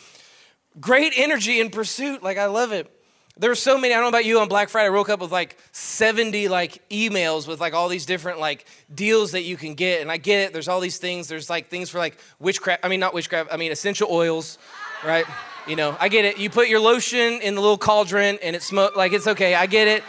great 0.80 1.12
energy 1.16 1.60
in 1.60 1.70
pursuit. 1.70 2.22
Like 2.22 2.38
I 2.38 2.46
love 2.46 2.72
it. 2.72 2.90
There 3.36 3.50
were 3.50 3.56
so 3.56 3.76
many. 3.76 3.92
I 3.92 3.96
don't 3.96 4.04
know 4.04 4.16
about 4.16 4.24
you. 4.24 4.38
On 4.38 4.46
Black 4.46 4.68
Friday, 4.68 4.86
I 4.86 4.90
woke 4.90 5.08
up 5.08 5.20
with 5.20 5.32
like 5.32 5.58
70 5.72 6.46
like 6.46 6.88
emails 6.88 7.48
with 7.48 7.60
like 7.60 7.74
all 7.74 7.88
these 7.88 8.06
different 8.06 8.38
like 8.38 8.64
deals 8.94 9.32
that 9.32 9.42
you 9.42 9.56
can 9.56 9.74
get. 9.74 10.02
And 10.02 10.10
I 10.10 10.18
get 10.18 10.40
it. 10.40 10.52
There's 10.52 10.68
all 10.68 10.78
these 10.78 10.98
things. 10.98 11.26
There's 11.26 11.50
like 11.50 11.68
things 11.68 11.90
for 11.90 11.98
like 11.98 12.16
witchcraft. 12.38 12.84
I 12.84 12.88
mean, 12.88 13.00
not 13.00 13.12
witchcraft. 13.12 13.52
I 13.52 13.56
mean 13.56 13.72
essential 13.72 14.08
oils, 14.08 14.58
right? 15.04 15.26
You 15.66 15.74
know, 15.74 15.96
I 15.98 16.08
get 16.08 16.24
it. 16.24 16.38
You 16.38 16.48
put 16.48 16.68
your 16.68 16.78
lotion 16.78 17.40
in 17.40 17.56
the 17.56 17.60
little 17.60 17.78
cauldron 17.78 18.38
and 18.40 18.54
it 18.54 18.62
smoke 18.62 18.94
like 18.94 19.12
it's 19.12 19.26
okay. 19.26 19.54
I 19.54 19.66
get 19.66 19.88
it. 19.88 20.04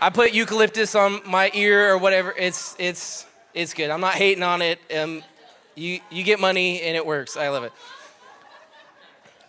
I 0.00 0.10
put 0.10 0.32
eucalyptus 0.32 0.94
on 0.94 1.20
my 1.26 1.50
ear 1.54 1.90
or 1.92 1.98
whatever. 1.98 2.32
It's 2.38 2.76
it's 2.78 3.26
it's 3.54 3.74
good. 3.74 3.90
I'm 3.90 4.00
not 4.00 4.14
hating 4.14 4.42
on 4.42 4.62
it. 4.62 4.78
Um, 4.96 5.22
you 5.74 6.00
you 6.10 6.22
get 6.22 6.40
money 6.40 6.82
and 6.82 6.96
it 6.96 7.04
works. 7.04 7.36
I 7.36 7.48
love 7.48 7.64
it. 7.64 7.72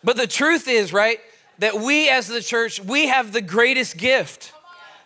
But 0.04 0.16
the 0.18 0.28
truth 0.28 0.68
is, 0.68 0.94
right, 0.94 1.20
that 1.60 1.76
we 1.76 2.10
as 2.10 2.28
the 2.28 2.42
church, 2.42 2.80
we 2.80 3.08
have 3.08 3.32
the 3.34 3.42
greatest 3.42 3.98
gift. 3.98 4.54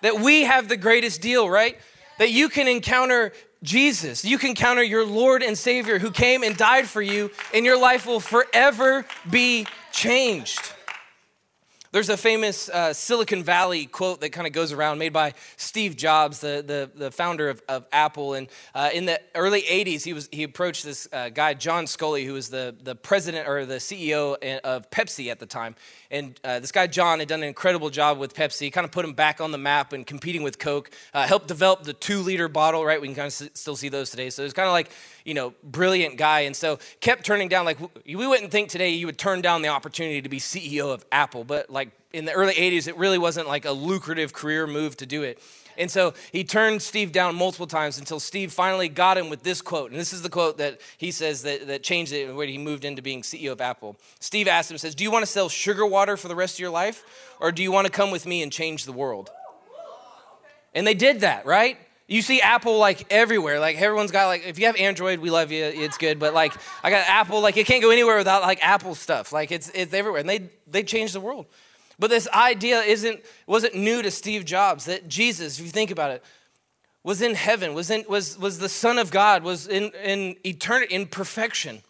That 0.02 0.20
we 0.20 0.44
have 0.44 0.68
the 0.68 0.78
greatest 0.78 1.22
deal, 1.22 1.50
right? 1.50 1.78
That 2.20 2.32
you 2.32 2.50
can 2.50 2.68
encounter 2.68 3.32
Jesus. 3.64 4.26
You 4.26 4.38
can 4.38 4.50
encounter 4.50 4.84
your 4.84 5.06
Lord 5.06 5.42
and 5.42 5.58
Savior 5.58 5.98
who 5.98 6.12
came 6.12 6.44
and 6.44 6.56
died 6.56 6.88
for 6.88 7.02
you, 7.02 7.32
and 7.54 7.66
your 7.66 7.80
life 7.80 8.06
will 8.06 8.20
forever 8.20 9.06
be 9.30 9.66
changed. 9.92 10.74
There's 11.94 12.10
a 12.10 12.18
famous 12.18 12.70
uh, 12.70 12.92
Silicon 12.92 13.44
Valley 13.44 13.86
quote 13.86 14.22
that 14.22 14.32
kind 14.32 14.48
of 14.48 14.54
goes 14.54 14.72
around, 14.72 14.98
made 14.98 15.14
by 15.14 15.36
Steve 15.58 15.96
Jobs, 15.96 16.40
the, 16.40 16.64
the, 16.66 16.90
the 16.96 17.12
founder 17.12 17.50
of, 17.50 17.62
of 17.70 17.86
Apple. 17.92 18.34
And 18.34 18.48
uh, 18.74 18.90
in 18.92 19.06
the 19.06 19.22
early 19.36 19.62
80s, 19.62 20.04
he, 20.04 20.12
was, 20.12 20.28
he 20.32 20.42
approached 20.42 20.84
this 20.84 21.08
uh, 21.14 21.30
guy, 21.30 21.54
John 21.54 21.86
Sculley, 21.86 22.26
who 22.26 22.34
was 22.34 22.50
the, 22.50 22.76
the 22.82 22.96
president 22.96 23.48
or 23.48 23.68
the 23.68 23.76
CEO 23.76 24.38
of 24.62 24.90
Pepsi 24.90 25.30
at 25.30 25.38
the 25.38 25.46
time. 25.46 25.76
And 26.10 26.40
uh, 26.44 26.60
this 26.62 26.72
guy, 26.72 26.88
John, 26.88 27.20
had 27.20 27.28
done 27.28 27.44
an 27.44 27.48
incredible 27.48 27.92
job 27.92 28.18
with 28.18 28.34
Pepsi, 28.34 28.74
kind 28.74 28.86
of 28.86 28.92
put 28.92 29.06
him 29.06 29.14
back 29.14 29.40
on 29.40 29.52
the 29.52 29.60
map 29.60 29.94
and 29.94 30.04
competing 30.04 30.42
with 30.42 30.58
Coke, 30.58 30.90
uh, 31.14 31.28
helped 31.28 31.48
develop 31.48 31.84
the 31.84 31.94
two 31.94 32.22
liter 32.22 32.48
bottle, 32.48 32.84
right? 32.84 33.00
We 33.00 33.08
can 33.08 33.16
kind 33.16 33.28
of 33.28 33.34
s- 33.34 33.52
still 33.54 33.76
see 33.76 33.90
those 33.90 34.10
today. 34.10 34.32
So 34.32 34.44
it's 34.44 34.56
kind 34.56 34.68
of 34.68 34.74
like, 34.74 34.90
you 35.26 35.34
know, 35.34 35.54
brilliant 35.64 36.18
guy. 36.18 36.42
And 36.42 36.56
so 36.56 36.80
kept 37.00 37.26
turning 37.26 37.48
down, 37.48 37.66
like, 37.66 37.78
we 38.06 38.28
wouldn't 38.28 38.52
think 38.52 38.70
today 38.70 38.90
you 38.90 39.06
would 39.06 39.18
turn 39.18 39.42
down 39.42 39.62
the 39.62 39.70
opportunity 39.70 40.22
to 40.22 40.30
be 40.30 40.40
CEO 40.40 40.94
of 40.94 41.06
Apple, 41.12 41.44
but 41.44 41.70
like 41.70 41.90
in 42.12 42.26
the 42.26 42.34
early 42.34 42.54
80s, 42.54 42.88
it 42.88 42.98
really 42.98 43.18
wasn't 43.18 43.48
like 43.48 43.66
a 43.66 43.72
lucrative 43.72 44.34
career 44.34 44.68
move 44.68 44.98
to 44.98 45.06
do 45.06 45.24
it. 45.24 45.40
And 45.78 45.90
so 45.90 46.14
he 46.32 46.44
turned 46.44 46.82
Steve 46.82 47.12
down 47.12 47.36
multiple 47.36 47.68
times 47.68 47.98
until 47.98 48.20
Steve 48.20 48.52
finally 48.52 48.90
got 48.90 49.18
him 49.18 49.30
with 49.30 49.44
this 49.44 49.62
quote. 49.62 49.92
And 49.92 50.00
this 50.00 50.14
is 50.14 50.22
the 50.22 50.30
quote 50.30 50.58
that 50.58 50.80
he 50.98 51.12
says 51.12 51.44
that, 51.44 51.68
that 51.68 51.84
changed 51.84 52.14
it 52.14 52.34
when 52.34 52.48
he 52.48 52.58
moved 52.58 52.86
into 52.86 53.02
being 53.02 53.22
CEO 53.22 53.52
of 53.52 53.62
Apple. 53.62 53.96
Steve 54.20 54.48
asked 54.48 54.70
him, 54.70 54.78
says, 54.78 54.96
Do 54.96 55.04
you 55.04 55.12
want 55.12 55.24
to 55.24 55.32
sell 55.32 55.50
sugar 55.50 55.86
water 55.86 56.16
for 56.18 56.28
the 56.28 56.36
rest 56.36 56.56
of 56.56 56.60
your 56.60 56.70
life? 56.70 57.04
Or 57.40 57.52
do 57.52 57.64
you 57.64 57.72
want 57.72 57.86
to 57.86 57.92
come 57.92 58.12
with 58.12 58.26
me 58.26 58.44
and 58.44 58.52
change 58.52 58.86
the 58.86 58.92
world? 58.92 59.32
And 60.76 60.86
they 60.86 60.94
did 60.94 61.22
that, 61.22 61.46
right? 61.46 61.78
You 62.14 62.22
see 62.22 62.42
Apple 62.42 62.78
like 62.78 63.12
everywhere. 63.12 63.60
Like 63.60 63.82
everyone's 63.82 64.12
got 64.12 64.28
like 64.28 64.46
if 64.46 64.60
you 64.60 64.68
have 64.68 64.76
Android, 64.78 65.20
we 65.20 65.30
love 65.30 65.52
you. 65.52 65.64
It's 65.64 65.98
good. 65.98 66.20
But 66.20 66.34
like 66.34 66.54
I 66.84 66.90
got 66.90 67.08
Apple, 67.08 67.42
like 67.42 67.56
you 67.56 67.66
can't 67.66 67.82
go 67.82 67.90
anywhere 67.90 68.18
without 68.18 68.44
like 68.44 68.64
Apple 68.64 68.96
stuff. 68.96 69.32
Like 69.32 69.52
it's 69.52 69.70
it's 69.70 69.94
everywhere. 69.94 70.20
And 70.20 70.30
they 70.30 70.50
they 70.68 70.84
changed 70.84 71.16
the 71.16 71.22
world. 71.22 71.48
But 72.00 72.10
this 72.10 72.28
idea 72.30 72.82
isn't, 72.82 73.22
wasn't 73.48 73.76
new 73.76 74.02
to 74.02 74.12
Steve 74.12 74.46
Jobs 74.46 74.86
that 74.86 75.08
Jesus, 75.08 75.60
if 75.60 75.66
you 75.66 75.72
think 75.72 75.92
about 75.92 76.12
it, 76.12 76.24
was 77.04 77.22
in 77.22 77.36
heaven, 77.36 77.74
was, 77.74 77.90
in, 77.90 78.04
was, 78.10 78.38
was 78.38 78.60
the 78.60 78.70
Son 78.70 78.98
of 78.98 79.12
God, 79.12 79.44
was 79.44 79.68
in, 79.68 79.92
in 80.04 80.36
eternity, 80.46 80.94
in 80.94 81.06
perfection, 81.06 81.82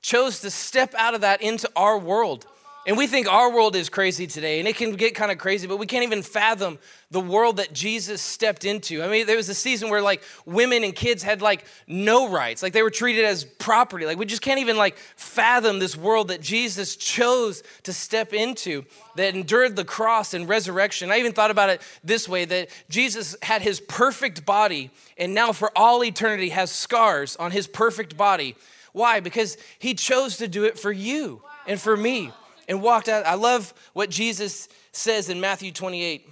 chose 0.00 0.40
to 0.40 0.50
step 0.50 0.94
out 0.98 1.14
of 1.14 1.20
that 1.20 1.42
into 1.42 1.70
our 1.76 1.98
world 1.98 2.46
and 2.84 2.96
we 2.96 3.06
think 3.06 3.28
our 3.28 3.52
world 3.54 3.76
is 3.76 3.88
crazy 3.88 4.26
today, 4.26 4.58
and 4.58 4.66
it 4.66 4.74
can 4.74 4.96
get 4.96 5.14
kind 5.14 5.30
of 5.30 5.38
crazy, 5.38 5.68
but 5.68 5.76
we 5.76 5.86
can't 5.86 6.02
even 6.02 6.20
fathom 6.20 6.80
the 7.12 7.20
world 7.20 7.58
that 7.58 7.72
Jesus 7.72 8.20
stepped 8.20 8.64
into. 8.64 9.04
I 9.04 9.08
mean, 9.08 9.24
there 9.24 9.36
was 9.36 9.48
a 9.48 9.54
season 9.54 9.88
where 9.88 10.02
like 10.02 10.24
women 10.46 10.82
and 10.82 10.92
kids 10.92 11.22
had 11.22 11.42
like 11.42 11.64
no 11.86 12.28
rights, 12.28 12.60
like 12.60 12.72
they 12.72 12.82
were 12.82 12.90
treated 12.90 13.24
as 13.24 13.44
property. 13.44 14.04
Like 14.04 14.18
we 14.18 14.26
just 14.26 14.42
can't 14.42 14.58
even 14.58 14.76
like 14.76 14.96
fathom 15.14 15.78
this 15.78 15.96
world 15.96 16.28
that 16.28 16.40
Jesus 16.40 16.96
chose 16.96 17.62
to 17.84 17.92
step 17.92 18.32
into, 18.32 18.84
that 19.14 19.36
endured 19.36 19.76
the 19.76 19.84
cross 19.84 20.34
and 20.34 20.48
resurrection. 20.48 21.12
I 21.12 21.18
even 21.18 21.32
thought 21.32 21.52
about 21.52 21.70
it 21.70 21.82
this 22.02 22.28
way 22.28 22.46
that 22.46 22.68
Jesus 22.88 23.36
had 23.42 23.62
his 23.62 23.78
perfect 23.78 24.44
body, 24.44 24.90
and 25.16 25.34
now 25.34 25.52
for 25.52 25.70
all 25.76 26.02
eternity 26.02 26.48
has 26.48 26.72
scars 26.72 27.36
on 27.36 27.52
his 27.52 27.68
perfect 27.68 28.16
body. 28.16 28.56
Why? 28.92 29.20
Because 29.20 29.56
he 29.78 29.94
chose 29.94 30.38
to 30.38 30.48
do 30.48 30.64
it 30.64 30.80
for 30.80 30.90
you 30.90 31.42
and 31.68 31.80
for 31.80 31.96
me 31.96 32.32
and 32.72 32.80
walked 32.82 33.08
out. 33.08 33.26
I 33.26 33.34
love 33.34 33.74
what 33.92 34.08
Jesus 34.08 34.66
says 34.92 35.28
in 35.28 35.40
Matthew 35.40 35.72
28. 35.72 36.26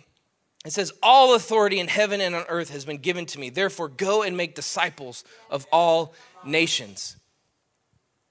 It 0.64 0.72
says, 0.72 0.90
All 1.03 1.35
authority 1.35 1.79
in 1.79 1.87
heaven 1.87 2.20
and 2.20 2.35
on 2.35 2.44
earth 2.48 2.70
has 2.70 2.87
been 2.87 2.96
given 2.96 3.26
to 3.26 3.38
me. 3.38 3.50
Therefore, 3.50 3.88
go 3.88 4.22
and 4.22 4.37
make 4.37 4.55
disciples 4.55 5.22
of 5.50 5.66
all 5.70 6.14
nations. 6.42 7.16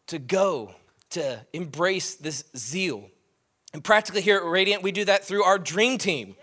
To 0.08 0.18
go, 0.18 0.74
to 1.12 1.46
embrace 1.54 2.16
this 2.16 2.46
zeal. 2.58 3.12
And 3.74 3.84
practically 3.84 4.22
here 4.22 4.38
at 4.38 4.44
Radiant, 4.44 4.82
we 4.82 4.92
do 4.92 5.06
that 5.06 5.24
through 5.24 5.44
our 5.44 5.60
dream 5.60 6.00
team. 6.00 6.36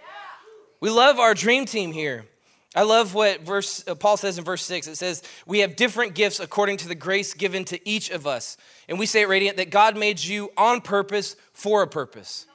We 0.79 0.91
love 0.91 1.19
our 1.19 1.35
dream 1.35 1.67
team 1.67 1.91
here. 1.91 2.27
I 2.77 2.83
love 2.83 3.15
what 3.15 3.41
verse 3.41 3.83
uh, 3.89 3.95
Paul 3.95 4.19
says 4.19 4.39
in 4.39 4.45
verse 4.45 4.63
6. 4.65 4.87
It 4.87 4.97
says, 4.97 5.23
"We 5.47 5.61
have 5.61 5.75
different 5.75 6.15
gifts 6.15 6.39
according 6.39 6.77
to 6.79 6.89
the 6.89 6.95
grace 6.95 7.35
given 7.35 7.65
to 7.67 7.89
each 7.89 8.11
of 8.11 8.27
us." 8.27 8.59
And 8.89 8.99
we 8.99 9.07
say 9.07 9.23
at 9.23 9.29
Radiant 9.29 9.57
that 9.57 9.71
God 9.71 9.97
made 9.97 10.23
you 10.23 10.53
on 10.57 10.83
purpose 10.83 11.37
for 11.55 11.83
a 11.83 11.89
purpose 11.89 12.47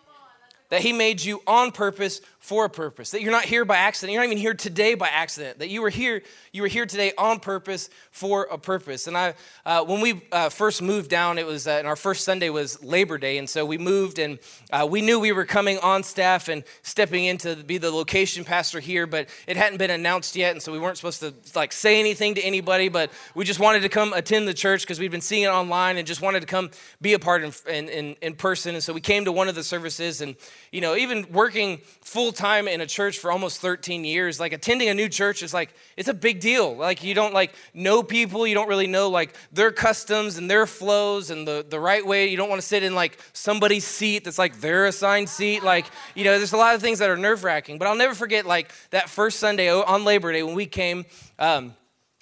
that 0.72 0.82
He 0.82 0.94
made 0.94 1.24
you 1.24 1.42
on 1.46 1.72
purpose 1.72 2.22
for 2.42 2.66
a 2.66 2.70
purpose. 2.70 3.12
That 3.12 3.22
you're 3.22 3.32
not 3.32 3.46
here 3.46 3.64
by 3.66 3.78
accident. 3.78 4.14
You're 4.14 4.24
not 4.24 4.26
even 4.26 4.38
here 4.40 4.56
today 4.56 4.96
by 4.96 5.08
accident. 5.08 5.60
That 5.60 5.70
you 5.70 5.84
were 5.84 5.92
here, 5.92 6.24
you 6.52 6.64
were 6.64 6.68
here 6.68 6.88
today 6.88 7.14
on 7.16 7.40
purpose 7.40 7.88
for 8.10 8.48
a 8.52 8.58
purpose. 8.58 9.06
And 9.06 9.16
I, 9.16 9.36
uh, 9.64 9.86
when 9.86 10.02
we 10.02 10.24
uh, 10.32 10.50
first 10.50 10.82
moved 10.82 11.12
down, 11.12 11.38
it 11.38 11.46
was, 11.46 11.68
uh, 11.68 11.74
and 11.74 11.88
our 11.88 11.96
first 11.96 12.26
Sunday 12.26 12.50
was 12.50 12.84
Labor 12.84 13.20
Day, 13.20 13.38
and 13.38 13.48
so 13.48 13.64
we 13.64 13.78
moved, 13.78 14.18
and 14.18 14.40
uh, 14.74 14.88
we 14.90 15.02
knew 15.02 15.20
we 15.20 15.32
were 15.32 15.46
coming 15.46 15.78
on 15.80 16.02
staff 16.02 16.50
and 16.50 16.64
stepping 16.82 17.26
in 17.26 17.38
to 17.38 17.56
be 17.58 17.78
the 17.78 17.92
location 17.92 18.44
pastor 18.44 18.80
here, 18.80 19.06
but 19.06 19.30
it 19.46 19.56
hadn't 19.56 19.78
been 19.78 19.92
announced 19.92 20.36
yet, 20.36 20.52
and 20.52 20.64
so 20.64 20.72
we 20.72 20.80
weren't 20.80 20.98
supposed 20.98 21.20
to 21.20 21.36
like 21.56 21.72
say 21.72 22.00
anything 22.00 22.34
to 22.36 22.42
anybody, 22.42 22.90
but 22.90 23.12
we 23.36 23.46
just 23.46 23.60
wanted 23.60 23.84
to 23.84 23.90
come 23.90 24.14
attend 24.14 24.48
the 24.48 24.54
church 24.54 24.82
because 24.82 25.00
we'd 25.00 25.12
been 25.12 25.22
seeing 25.22 25.44
it 25.44 25.50
online 25.50 25.98
and 25.98 26.08
just 26.08 26.24
wanted 26.24 26.40
to 26.40 26.48
come 26.48 26.72
be 27.02 27.14
a 27.14 27.20
part 27.20 27.44
in, 27.44 27.90
in, 27.90 28.16
in 28.20 28.34
person. 28.34 28.74
And 28.74 28.84
so 28.84 28.94
we 28.94 29.02
came 29.02 29.26
to 29.26 29.32
one 29.32 29.48
of 29.48 29.54
the 29.54 29.64
services 29.64 30.22
and 30.22 30.36
you 30.72 30.82
know, 30.82 30.96
even 30.96 31.28
working 31.32 31.82
full 32.02 32.31
time 32.32 32.68
in 32.68 32.82
a 32.82 32.86
church 32.86 33.20
for 33.20 33.32
almost 33.32 33.62
13 33.62 34.04
years, 34.04 34.40
like 34.40 34.54
attending 34.54 34.90
a 34.90 34.94
new 34.94 35.10
church 35.10 35.44
is 35.44 35.54
like, 35.54 35.74
it's 35.98 36.08
a 36.08 36.14
big 36.14 36.40
deal. 36.40 36.76
Like, 36.76 37.04
you 37.04 37.14
don't 37.14 37.34
like 37.34 37.54
know 37.74 38.04
people, 38.04 38.46
you 38.48 38.56
don't 38.56 38.68
really 38.68 38.88
know 38.88 39.10
like 39.10 39.36
their 39.52 39.72
customs 39.72 40.38
and 40.38 40.50
their 40.50 40.66
flows 40.66 41.30
and 41.30 41.48
the, 41.48 41.66
the 41.68 41.80
right 41.80 42.06
way. 42.06 42.28
You 42.28 42.38
don't 42.38 42.50
want 42.50 42.62
to 42.62 42.68
sit 42.68 42.84
in 42.84 42.96
like 42.96 43.18
somebody's 43.34 43.86
seat 43.86 44.24
that's 44.24 44.40
like 44.40 44.62
their 44.62 44.86
assigned 44.86 45.30
seat. 45.30 45.64
Like, 45.64 45.86
you 46.16 46.24
know, 46.24 46.38
there's 46.38 46.54
a 46.54 46.58
lot 46.58 46.76
of 46.76 46.82
things 46.82 47.00
that 47.00 47.10
are 47.10 47.18
nerve 47.18 47.44
wracking. 47.44 47.78
But 47.78 47.88
I'll 47.88 47.96
never 47.96 48.16
forget 48.16 48.46
like 48.46 48.72
that 48.92 49.10
first 49.10 49.40
Sunday 49.40 49.72
on 49.72 50.04
Labor 50.04 50.32
Day 50.32 50.44
when 50.44 50.56
we 50.56 50.66
came. 50.66 51.06
Um, 51.40 51.76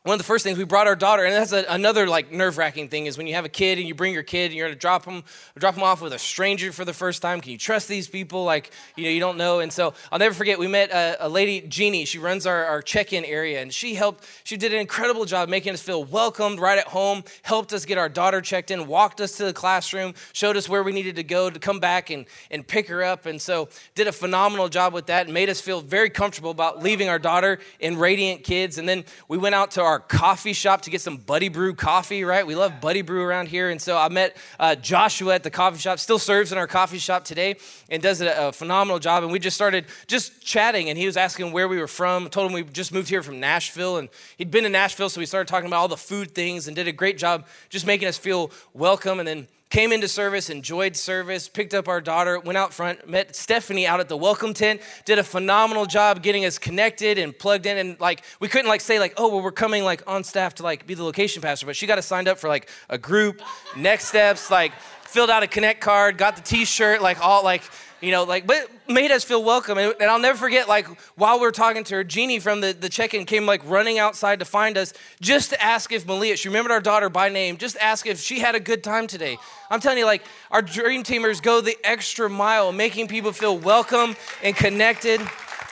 one 0.09 0.15
of 0.15 0.19
the 0.19 0.25
first 0.25 0.43
things 0.43 0.57
we 0.57 0.63
brought 0.63 0.87
our 0.87 0.95
daughter, 0.95 1.23
and 1.23 1.35
that's 1.35 1.51
a, 1.51 1.63
another 1.69 2.07
like 2.07 2.31
nerve 2.31 2.57
wracking 2.57 2.89
thing, 2.89 3.05
is 3.05 3.15
when 3.15 3.27
you 3.27 3.35
have 3.35 3.45
a 3.45 3.49
kid 3.49 3.77
and 3.77 3.87
you 3.87 3.93
bring 3.93 4.11
your 4.11 4.23
kid 4.23 4.45
and 4.45 4.55
you're 4.55 4.67
gonna 4.67 4.75
drop 4.75 5.05
them, 5.05 5.23
drop 5.55 5.75
them 5.75 5.83
off 5.83 6.01
with 6.01 6.13
a 6.13 6.17
stranger 6.17 6.71
for 6.71 6.83
the 6.83 6.93
first 6.93 7.21
time. 7.21 7.39
Can 7.41 7.51
you 7.51 7.59
trust 7.59 7.87
these 7.87 8.07
people? 8.07 8.43
Like, 8.43 8.71
you 8.97 9.03
know, 9.03 9.11
you 9.11 9.19
don't 9.19 9.37
know. 9.37 9.59
And 9.59 9.71
so 9.71 9.93
I'll 10.11 10.17
never 10.17 10.33
forget, 10.33 10.57
we 10.57 10.65
met 10.65 10.89
a, 10.89 11.27
a 11.27 11.29
lady, 11.29 11.61
Jeannie. 11.61 12.05
She 12.05 12.17
runs 12.17 12.47
our, 12.47 12.65
our 12.65 12.81
check 12.81 13.13
in 13.13 13.23
area, 13.23 13.61
and 13.61 13.71
she 13.71 13.93
helped, 13.93 14.25
she 14.43 14.57
did 14.57 14.73
an 14.73 14.79
incredible 14.79 15.25
job 15.25 15.47
making 15.47 15.73
us 15.73 15.81
feel 15.83 16.03
welcomed 16.03 16.59
right 16.59 16.79
at 16.79 16.87
home, 16.87 17.23
helped 17.43 17.71
us 17.71 17.85
get 17.85 17.99
our 17.99 18.09
daughter 18.09 18.41
checked 18.41 18.71
in, 18.71 18.87
walked 18.87 19.21
us 19.21 19.37
to 19.37 19.45
the 19.45 19.53
classroom, 19.53 20.15
showed 20.33 20.57
us 20.57 20.67
where 20.67 20.81
we 20.81 20.91
needed 20.91 21.17
to 21.17 21.23
go 21.23 21.51
to 21.51 21.59
come 21.59 21.79
back 21.79 22.09
and, 22.09 22.25
and 22.49 22.65
pick 22.65 22.87
her 22.87 23.03
up. 23.03 23.27
And 23.27 23.39
so 23.39 23.69
did 23.93 24.07
a 24.07 24.11
phenomenal 24.11 24.69
job 24.69 24.91
with 24.91 25.05
that 25.05 25.27
and 25.27 25.35
made 25.35 25.49
us 25.49 25.61
feel 25.61 25.81
very 25.81 26.09
comfortable 26.09 26.49
about 26.49 26.81
leaving 26.81 27.09
our 27.09 27.19
daughter 27.19 27.59
in 27.79 27.95
Radiant 27.95 28.43
Kids. 28.43 28.79
And 28.79 28.89
then 28.89 29.05
we 29.27 29.37
went 29.37 29.53
out 29.53 29.69
to 29.71 29.83
our 29.83 29.98
coffee 29.99 30.53
shop 30.53 30.81
to 30.81 30.89
get 30.89 31.01
some 31.01 31.17
Buddy 31.17 31.49
Brew 31.49 31.73
coffee, 31.73 32.23
right? 32.23 32.45
We 32.45 32.55
love 32.55 32.81
Buddy 32.81 33.01
Brew 33.01 33.23
around 33.23 33.47
here. 33.47 33.69
And 33.69 33.81
so 33.81 33.97
I 33.97 34.09
met 34.09 34.37
uh, 34.59 34.75
Joshua 34.75 35.35
at 35.35 35.43
the 35.43 35.49
coffee 35.49 35.79
shop, 35.79 35.99
still 35.99 36.19
serves 36.19 36.51
in 36.51 36.57
our 36.57 36.67
coffee 36.67 36.97
shop 36.97 37.25
today 37.25 37.55
and 37.89 38.01
does 38.01 38.21
a, 38.21 38.47
a, 38.47 38.51
phenomenal 38.51 38.99
job. 38.99 39.23
And 39.23 39.31
we 39.31 39.39
just 39.39 39.55
started 39.55 39.85
just 40.07 40.41
chatting, 40.41 40.89
and 40.89 40.97
he 40.97 41.05
was 41.05 41.17
asking 41.17 41.51
where 41.51 41.67
we 41.67 41.77
were 41.77 41.87
from. 41.87 42.25
I 42.25 42.29
told 42.29 42.49
him 42.49 42.53
we 42.53 42.63
just 42.63 42.93
moved 42.93 43.09
here 43.09 43.23
from 43.23 43.39
Nashville, 43.39 43.97
and 43.97 44.09
he'd 44.37 44.51
been 44.51 44.65
in 44.65 44.71
Nashville, 44.71 45.09
so 45.09 45.19
we 45.19 45.25
started 45.25 45.47
talking 45.47 45.67
about 45.67 45.77
all 45.77 45.87
the 45.87 45.97
food 45.97 46.31
things 46.31 46.67
and 46.67 46.75
did 46.75 46.87
a 46.87 46.91
great 46.91 47.17
job 47.17 47.45
just 47.69 47.85
making 47.85 48.07
us 48.07 48.17
feel 48.17 48.51
welcome. 48.73 49.19
And 49.19 49.27
then 49.27 49.47
came 49.69 49.91
into 49.91 50.07
service, 50.07 50.49
enjoyed 50.49 50.95
service, 50.95 51.47
picked 51.47 51.73
up 51.75 51.87
our 51.87 52.01
daughter, 52.01 52.39
went 52.39 52.57
out 52.57 52.73
front, 52.73 53.07
met 53.07 53.35
Stephanie 53.35 53.85
out 53.85 53.99
at 53.99 54.09
the 54.09 54.17
welcome 54.17 54.53
tent, 54.53 54.81
did 55.05 55.19
a 55.19 55.23
phenomenal 55.23 55.85
job 55.85 56.23
getting 56.23 56.43
us 56.43 56.57
connected 56.57 57.19
and 57.19 57.37
plugged 57.37 57.67
in. 57.67 57.77
And 57.77 57.99
like, 57.99 58.23
we 58.39 58.47
couldn't 58.47 58.67
like 58.67 58.81
say 58.81 58.99
like, 58.99 59.13
oh, 59.17 59.27
well, 59.27 59.43
we're 59.43 59.51
coming 59.51 59.83
like 59.83 60.01
on 60.07 60.23
staff 60.23 60.55
to 60.55 60.63
like 60.63 60.87
be 60.87 60.95
the 60.95 61.03
location 61.03 61.41
pastor, 61.41 61.67
but 61.67 61.75
she 61.75 61.85
got 61.85 61.99
us 61.99 62.07
signed 62.07 62.27
up 62.27 62.39
for 62.39 62.47
like 62.47 62.67
a 62.89 62.97
group, 62.97 63.41
next 63.77 64.05
steps, 64.05 64.49
like 64.49 64.73
filled 65.03 65.29
out 65.29 65.43
a 65.43 65.47
connect 65.47 65.81
card, 65.81 66.17
got 66.17 66.35
the 66.35 66.41
t-shirt, 66.41 67.01
like 67.01 67.23
all 67.23 67.43
like, 67.43 67.63
you 68.01 68.11
know, 68.11 68.23
like, 68.23 68.47
but 68.47 68.69
made 68.87 69.11
us 69.11 69.23
feel 69.23 69.43
welcome. 69.43 69.77
And, 69.77 69.93
and, 69.99 70.09
I'll 70.09 70.19
never 70.19 70.37
forget, 70.37 70.67
like, 70.67 70.87
while 71.15 71.35
we 71.39 71.45
were 71.45 71.51
talking 71.51 71.83
to 71.85 71.95
her, 71.95 72.03
Jeannie 72.03 72.39
from 72.39 72.61
the, 72.61 72.73
the 72.73 72.89
check 72.89 73.13
in 73.13 73.25
came, 73.25 73.45
like, 73.45 73.61
running 73.65 73.99
outside 73.99 74.39
to 74.39 74.45
find 74.45 74.77
us 74.77 74.93
just 75.21 75.49
to 75.51 75.61
ask 75.61 75.91
if 75.91 76.05
Malia, 76.07 76.37
she 76.37 76.47
remembered 76.47 76.71
our 76.71 76.81
daughter 76.81 77.09
by 77.09 77.29
name, 77.29 77.57
just 77.57 77.77
ask 77.77 78.05
if 78.07 78.19
she 78.19 78.39
had 78.39 78.55
a 78.55 78.59
good 78.59 78.83
time 78.83 79.07
today. 79.07 79.37
I'm 79.69 79.79
telling 79.79 79.97
you, 79.97 80.05
like, 80.05 80.23
our 80.51 80.61
dream 80.61 81.03
teamers 81.03 81.41
go 81.41 81.61
the 81.61 81.77
extra 81.83 82.29
mile, 82.29 82.71
making 82.71 83.07
people 83.07 83.31
feel 83.31 83.57
welcome 83.57 84.15
and 84.43 84.55
connected. 84.55 85.21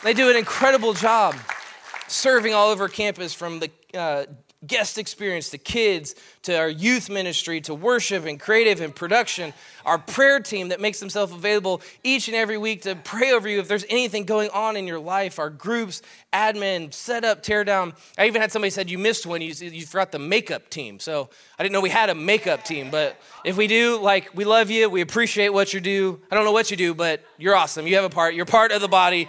They 0.03 0.13
do 0.13 0.29
an 0.29 0.35
incredible 0.35 0.93
job 0.93 1.35
serving 2.07 2.53
all 2.53 2.69
over 2.69 2.87
campus 2.87 3.33
from 3.33 3.59
the 3.59 3.71
uh, 3.93 4.25
guest 4.67 4.97
experience 4.97 5.49
to 5.49 5.57
kids 5.57 6.15
to 6.43 6.57
our 6.57 6.69
youth 6.69 7.09
ministry 7.09 7.61
to 7.61 7.73
worship 7.73 8.25
and 8.25 8.39
creative 8.39 8.81
and 8.81 8.95
production 8.95 9.53
our 9.85 9.97
prayer 9.97 10.39
team 10.39 10.69
that 10.69 10.81
makes 10.81 10.99
themselves 10.99 11.31
available 11.31 11.81
each 12.03 12.27
and 12.27 12.35
every 12.35 12.57
week 12.57 12.81
to 12.81 12.95
pray 12.95 13.31
over 13.31 13.47
you 13.47 13.59
if 13.59 13.67
there's 13.67 13.85
anything 13.89 14.25
going 14.25 14.49
on 14.49 14.75
in 14.75 14.85
your 14.85 14.99
life 14.99 15.39
our 15.39 15.49
groups 15.49 16.01
admin 16.33 16.93
set 16.93 17.23
up 17.23 17.41
tear 17.41 17.63
down 17.63 17.93
i 18.17 18.25
even 18.27 18.41
had 18.41 18.51
somebody 18.51 18.69
said 18.69 18.89
you 18.89 18.97
missed 18.97 19.25
one. 19.25 19.41
You, 19.41 19.53
you 19.53 19.85
forgot 19.85 20.11
the 20.11 20.19
makeup 20.19 20.69
team. 20.69 20.99
So 20.99 21.29
i 21.57 21.63
didn't 21.63 21.73
know 21.73 21.81
we 21.81 21.89
had 21.89 22.09
a 22.09 22.15
makeup 22.15 22.63
team 22.63 22.89
but 22.91 23.19
if 23.43 23.57
we 23.57 23.67
do 23.67 23.99
like 23.99 24.29
we 24.35 24.45
love 24.45 24.69
you 24.69 24.89
we 24.89 25.01
appreciate 25.01 25.49
what 25.49 25.73
you 25.73 25.79
do. 25.79 26.19
I 26.31 26.35
don't 26.35 26.45
know 26.45 26.51
what 26.51 26.71
you 26.71 26.77
do 26.77 26.93
but 26.93 27.23
you're 27.37 27.55
awesome. 27.55 27.87
You 27.87 27.95
have 27.95 28.05
a 28.05 28.09
part. 28.09 28.33
You're 28.35 28.45
part 28.45 28.71
of 28.71 28.81
the 28.81 28.87
body 28.87 29.27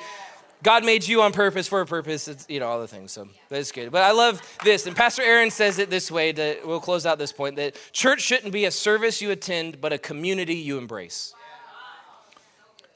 God 0.62 0.84
made 0.84 1.06
you 1.06 1.22
on 1.22 1.32
purpose 1.32 1.68
for 1.68 1.80
a 1.80 1.86
purpose. 1.86 2.26
It's, 2.26 2.44
you 2.48 2.60
know, 2.60 2.66
all 2.66 2.80
the 2.80 2.88
things. 2.88 3.12
So 3.12 3.28
that's 3.48 3.70
good. 3.70 3.92
But 3.92 4.02
I 4.02 4.10
love 4.10 4.42
this. 4.64 4.86
And 4.86 4.96
Pastor 4.96 5.22
Aaron 5.22 5.50
says 5.50 5.78
it 5.78 5.88
this 5.88 6.10
way 6.10 6.32
that 6.32 6.66
we'll 6.66 6.80
close 6.80 7.06
out 7.06 7.18
this 7.18 7.32
point 7.32 7.56
that 7.56 7.76
church 7.92 8.20
shouldn't 8.22 8.52
be 8.52 8.64
a 8.64 8.70
service 8.70 9.22
you 9.22 9.30
attend, 9.30 9.80
but 9.80 9.92
a 9.92 9.98
community 9.98 10.56
you 10.56 10.78
embrace. 10.78 11.34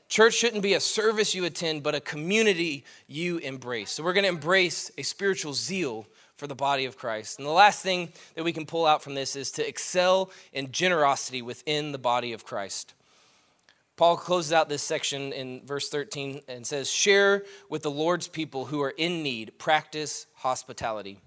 Church 0.08 0.34
shouldn't 0.34 0.62
be 0.62 0.74
a 0.74 0.80
service 0.80 1.34
you 1.34 1.44
attend, 1.46 1.82
but 1.82 1.94
a 1.94 2.00
community 2.00 2.84
you 3.06 3.38
embrace. 3.38 3.92
So 3.92 4.02
we're 4.02 4.12
going 4.12 4.24
to 4.24 4.28
embrace 4.28 4.90
a 4.98 5.02
spiritual 5.02 5.54
zeal 5.54 6.06
for 6.36 6.46
the 6.46 6.54
body 6.54 6.84
of 6.84 6.98
Christ. 6.98 7.38
And 7.38 7.46
the 7.46 7.52
last 7.52 7.82
thing 7.82 8.12
that 8.34 8.44
we 8.44 8.52
can 8.52 8.66
pull 8.66 8.84
out 8.84 9.02
from 9.02 9.14
this 9.14 9.36
is 9.36 9.50
to 9.52 9.66
excel 9.66 10.30
in 10.52 10.70
generosity 10.72 11.40
within 11.40 11.92
the 11.92 11.98
body 11.98 12.32
of 12.32 12.44
Christ. 12.44 12.92
Paul 13.96 14.16
closes 14.16 14.52
out 14.52 14.68
this 14.68 14.82
section 14.82 15.32
in 15.32 15.66
verse 15.66 15.88
13 15.88 16.40
and 16.48 16.66
says, 16.66 16.90
Share 16.90 17.44
with 17.68 17.82
the 17.82 17.90
Lord's 17.90 18.26
people 18.26 18.66
who 18.66 18.80
are 18.80 18.94
in 18.96 19.22
need, 19.22 19.58
practice 19.58 20.26
hospitality. 20.36 21.18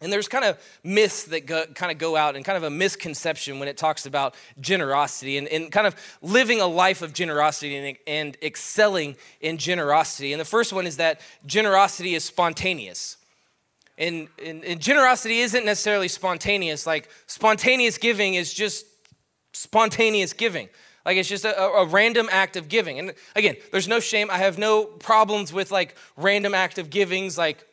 And 0.00 0.12
there's 0.12 0.28
kind 0.28 0.44
of 0.44 0.58
myths 0.82 1.24
that 1.24 1.46
go, 1.46 1.64
kind 1.66 1.90
of 1.90 1.98
go 1.98 2.14
out 2.14 2.36
and 2.36 2.44
kind 2.44 2.58
of 2.58 2.64
a 2.64 2.70
misconception 2.70 3.58
when 3.58 3.68
it 3.68 3.78
talks 3.78 4.04
about 4.04 4.34
generosity 4.60 5.38
and, 5.38 5.48
and 5.48 5.72
kind 5.72 5.86
of 5.86 5.96
living 6.20 6.60
a 6.60 6.66
life 6.66 7.00
of 7.00 7.14
generosity 7.14 7.76
and, 7.76 7.96
and 8.06 8.36
excelling 8.42 9.16
in 9.40 9.56
generosity. 9.56 10.32
And 10.32 10.40
the 10.40 10.44
first 10.44 10.72
one 10.72 10.86
is 10.86 10.98
that 10.98 11.20
generosity 11.46 12.14
is 12.14 12.22
spontaneous. 12.22 13.16
And, 13.96 14.28
and, 14.44 14.64
and 14.64 14.80
generosity 14.80 15.38
isn't 15.38 15.64
necessarily 15.64 16.08
spontaneous, 16.08 16.86
like 16.86 17.08
spontaneous 17.26 17.96
giving 17.96 18.34
is 18.34 18.52
just 18.52 18.84
spontaneous 19.52 20.32
giving. 20.32 20.68
Like 21.04 21.16
it's 21.16 21.28
just 21.28 21.44
a, 21.44 21.60
a, 21.60 21.86
random 21.86 22.28
act 22.30 22.56
of 22.56 22.68
giving. 22.68 22.98
And 22.98 23.14
again, 23.36 23.56
there's 23.72 23.88
no 23.88 24.00
shame. 24.00 24.30
I 24.30 24.38
have 24.38 24.58
no 24.58 24.84
problems 24.84 25.52
with 25.52 25.70
like 25.70 25.96
random 26.16 26.54
act 26.54 26.78
of 26.78 26.90
givings. 26.90 27.36
Like 27.36 27.66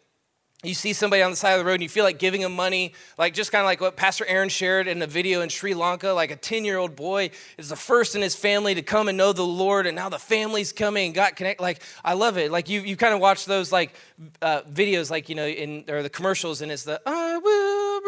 you 0.64 0.76
see 0.76 0.94
somebody 0.94 1.24
on 1.24 1.32
the 1.32 1.38
side 1.38 1.54
of 1.54 1.60
the 1.60 1.66
road 1.66 1.76
and 1.76 1.84
you 1.84 1.90
feel 1.90 2.04
like 2.04 2.20
giving 2.20 2.42
them 2.42 2.56
money, 2.56 2.94
like 3.18 3.34
just 3.34 3.52
kind 3.52 3.62
of 3.62 3.66
like 3.66 3.82
what 3.82 3.96
Pastor 3.96 4.26
Aaron 4.28 4.50
shared 4.50 4.88
in 4.88 5.00
the 5.00 5.08
video 5.08 5.42
in 5.42 5.50
Sri 5.50 5.74
Lanka. 5.74 6.10
Like 6.10 6.30
a 6.30 6.36
10 6.36 6.66
year 6.66 6.78
old 6.78 6.96
boy 6.96 7.32
is 7.58 7.70
the 7.70 7.76
first 7.76 8.16
in 8.16 8.22
his 8.22 8.36
family 8.36 8.76
to 8.76 8.84
come 8.84 9.08
and 9.08 9.18
know 9.18 9.34
the 9.34 9.46
Lord, 9.46 9.88
and 9.88 9.96
now 9.96 10.10
the 10.10 10.20
family's 10.20 10.72
coming 10.72 11.08
and 11.08 11.16
got 11.16 11.36
connected. 11.36 11.64
Like, 11.64 11.82
I 12.04 12.14
love 12.14 12.38
it. 12.38 12.52
Like, 12.52 12.70
you, 12.70 12.82
you 12.82 12.96
kind 12.96 13.14
of 13.14 13.20
watch 13.20 13.46
those 13.46 13.72
like 13.72 13.96
uh, 14.42 14.62
videos, 14.64 15.10
like, 15.10 15.30
you 15.30 15.36
know, 15.36 15.48
in 15.48 15.86
or 15.90 16.04
the 16.04 16.10
commercials, 16.10 16.62
and 16.62 16.72
it's 16.72 16.84
the, 16.84 17.02
I 17.06 17.38
will 17.38 18.02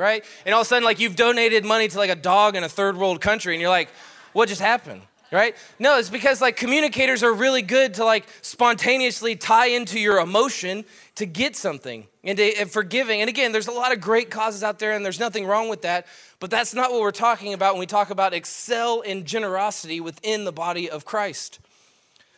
right? 0.00 0.24
And 0.44 0.54
all 0.54 0.62
of 0.62 0.66
a 0.66 0.68
sudden, 0.68 0.84
like 0.84 0.98
you've 0.98 1.16
donated 1.16 1.64
money 1.64 1.86
to 1.86 1.98
like 1.98 2.10
a 2.10 2.16
dog 2.16 2.56
in 2.56 2.64
a 2.64 2.68
third 2.68 2.96
world 2.96 3.20
country, 3.20 3.54
and 3.54 3.60
you're 3.60 3.70
like, 3.70 3.90
what 4.32 4.48
just 4.48 4.60
happened? 4.60 5.02
Right? 5.32 5.54
No, 5.78 5.96
it's 5.96 6.10
because 6.10 6.40
like 6.40 6.56
communicators 6.56 7.22
are 7.22 7.32
really 7.32 7.62
good 7.62 7.94
to 7.94 8.04
like 8.04 8.26
spontaneously 8.42 9.36
tie 9.36 9.68
into 9.68 10.00
your 10.00 10.18
emotion 10.18 10.84
to 11.14 11.26
get 11.26 11.54
something 11.54 12.08
and, 12.24 12.36
to, 12.36 12.56
and 12.58 12.68
forgiving. 12.68 13.20
And 13.20 13.28
again, 13.28 13.52
there's 13.52 13.68
a 13.68 13.72
lot 13.72 13.92
of 13.92 14.00
great 14.00 14.30
causes 14.30 14.64
out 14.64 14.80
there, 14.80 14.92
and 14.92 15.04
there's 15.04 15.20
nothing 15.20 15.46
wrong 15.46 15.68
with 15.68 15.82
that. 15.82 16.08
But 16.40 16.50
that's 16.50 16.74
not 16.74 16.90
what 16.90 17.00
we're 17.00 17.12
talking 17.12 17.52
about 17.52 17.74
when 17.74 17.80
we 17.80 17.86
talk 17.86 18.10
about 18.10 18.34
excel 18.34 19.02
in 19.02 19.24
generosity 19.24 20.00
within 20.00 20.44
the 20.44 20.52
body 20.52 20.90
of 20.90 21.04
Christ. 21.04 21.60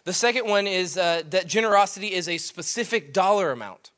The 0.05 0.13
second 0.13 0.47
one 0.47 0.67
is 0.67 0.99
uh, 0.99 1.23
that 1.31 1.47
generosity 1.47 2.13
is 2.13 2.29
a 2.29 2.37
specific 2.37 3.15
dollar 3.15 3.53
amount 3.53 3.92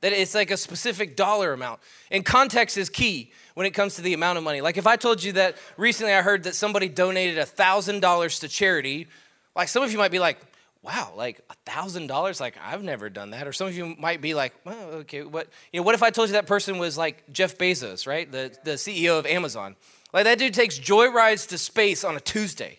that 0.00 0.12
it's 0.12 0.34
like 0.34 0.50
a 0.50 0.56
specific 0.56 1.16
dollar 1.16 1.52
amount. 1.52 1.80
And 2.10 2.24
context 2.24 2.78
is 2.78 2.88
key 2.88 3.32
when 3.54 3.66
it 3.66 3.72
comes 3.72 3.96
to 3.96 4.02
the 4.02 4.14
amount 4.14 4.38
of 4.38 4.44
money. 4.44 4.60
Like 4.60 4.76
if 4.76 4.86
I 4.86 4.96
told 4.96 5.22
you 5.22 5.32
that 5.32 5.56
recently 5.76 6.12
I 6.12 6.22
heard 6.22 6.44
that 6.44 6.54
somebody 6.54 6.88
donated 6.88 7.36
$1,000 7.36 8.40
to 8.40 8.48
charity, 8.48 9.08
like 9.54 9.68
some 9.68 9.82
of 9.82 9.92
you 9.92 9.98
might 9.98 10.10
be 10.10 10.18
like, 10.18 10.38
wow, 10.82 11.12
like 11.16 11.46
$1,000? 11.66 12.40
Like 12.40 12.56
I've 12.62 12.82
never 12.82 13.10
done 13.10 13.30
that. 13.30 13.46
Or 13.46 13.52
some 13.52 13.66
of 13.66 13.76
you 13.76 13.94
might 13.98 14.20
be 14.20 14.34
like, 14.34 14.54
well, 14.64 14.88
okay, 15.00 15.22
what, 15.22 15.48
you 15.72 15.80
know, 15.80 15.84
what 15.84 15.94
if 15.94 16.02
I 16.02 16.10
told 16.10 16.28
you 16.28 16.32
that 16.32 16.46
person 16.46 16.78
was 16.78 16.96
like 16.96 17.30
Jeff 17.32 17.58
Bezos, 17.58 18.06
right? 18.06 18.30
The, 18.30 18.56
the 18.64 18.72
CEO 18.72 19.18
of 19.18 19.26
Amazon. 19.26 19.76
Like 20.12 20.24
that 20.24 20.38
dude 20.38 20.54
takes 20.54 20.78
joy 20.78 21.10
rides 21.10 21.46
to 21.46 21.58
space 21.58 22.02
on 22.02 22.16
a 22.16 22.20
Tuesday, 22.20 22.78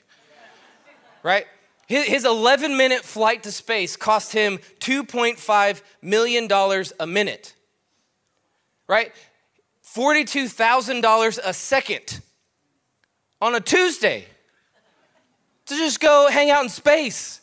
right? 1.23 1.45
His 1.91 2.23
11 2.23 2.77
minute 2.77 3.03
flight 3.03 3.43
to 3.43 3.51
space 3.51 3.97
cost 3.97 4.31
him 4.31 4.59
$2.5 4.79 5.81
million 6.01 6.49
a 7.01 7.05
minute, 7.05 7.53
right? 8.87 9.11
$42,000 9.83 11.39
a 11.43 11.53
second 11.53 12.21
on 13.41 13.55
a 13.55 13.59
Tuesday 13.59 14.25
to 15.65 15.75
just 15.75 15.99
go 15.99 16.29
hang 16.31 16.49
out 16.49 16.63
in 16.63 16.69
space 16.69 17.41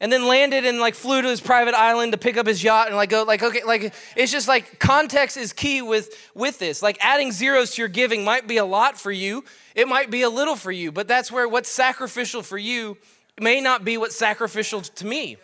and 0.00 0.12
then 0.12 0.28
landed 0.28 0.66
and 0.66 0.80
like 0.80 0.94
flew 0.94 1.22
to 1.22 1.28
his 1.28 1.40
private 1.40 1.74
island 1.74 2.12
to 2.12 2.18
pick 2.18 2.36
up 2.36 2.46
his 2.46 2.62
yacht 2.62 2.88
and 2.88 2.96
like 2.96 3.08
go 3.08 3.22
like 3.22 3.42
okay 3.42 3.62
like 3.66 3.94
it's 4.16 4.30
just 4.30 4.48
like 4.48 4.78
context 4.78 5.38
is 5.38 5.52
key 5.54 5.80
with 5.80 6.30
with 6.34 6.58
this 6.58 6.82
like 6.82 6.98
adding 7.00 7.32
zeros 7.32 7.74
to 7.74 7.82
your 7.82 7.88
giving 7.88 8.22
might 8.22 8.46
be 8.46 8.58
a 8.58 8.64
lot 8.64 8.98
for 8.98 9.10
you 9.10 9.44
it 9.74 9.88
might 9.88 10.10
be 10.10 10.22
a 10.22 10.30
little 10.30 10.56
for 10.56 10.70
you 10.70 10.92
but 10.92 11.08
that's 11.08 11.32
where 11.32 11.48
what's 11.48 11.68
sacrificial 11.68 12.42
for 12.42 12.58
you 12.58 12.96
may 13.42 13.60
not 13.60 13.84
be 13.84 13.96
what's 13.96 14.16
sacrificial 14.16 14.80
to 14.82 15.06
me. 15.06 15.36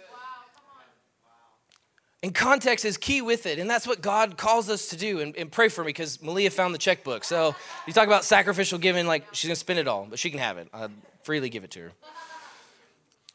And 2.25 2.35
context 2.35 2.87
is 2.87 2.97
key 2.97 3.21
with 3.21 3.45
it. 3.45 3.59
And 3.59 3.69
that's 3.69 3.87
what 3.87 4.01
God 4.01 4.39
calls 4.39 4.71
us 4.71 4.89
to 4.89 4.97
do. 4.97 5.21
And, 5.21 5.37
and 5.37 5.53
pray 5.53 5.69
for 5.69 5.83
me 5.83 5.89
because 5.89 6.23
Malia 6.23 6.51
found 6.51 6.75
the 6.75 6.79
checkbook. 6.79 7.23
So 7.23 7.55
you 7.87 7.93
talk 7.93 8.07
about 8.07 8.25
sacrificial 8.25 8.79
giving, 8.79 9.07
like 9.07 9.27
she's 9.33 9.49
going 9.49 9.55
to 9.55 9.61
spend 9.61 9.79
it 9.79 9.87
all, 9.87 10.07
but 10.09 10.19
she 10.19 10.31
can 10.31 10.39
have 10.39 10.57
it. 10.57 10.69
I'll 10.73 10.91
freely 11.23 11.51
give 11.51 11.65
it 11.65 11.71
to 11.73 11.81
her. 11.81 11.93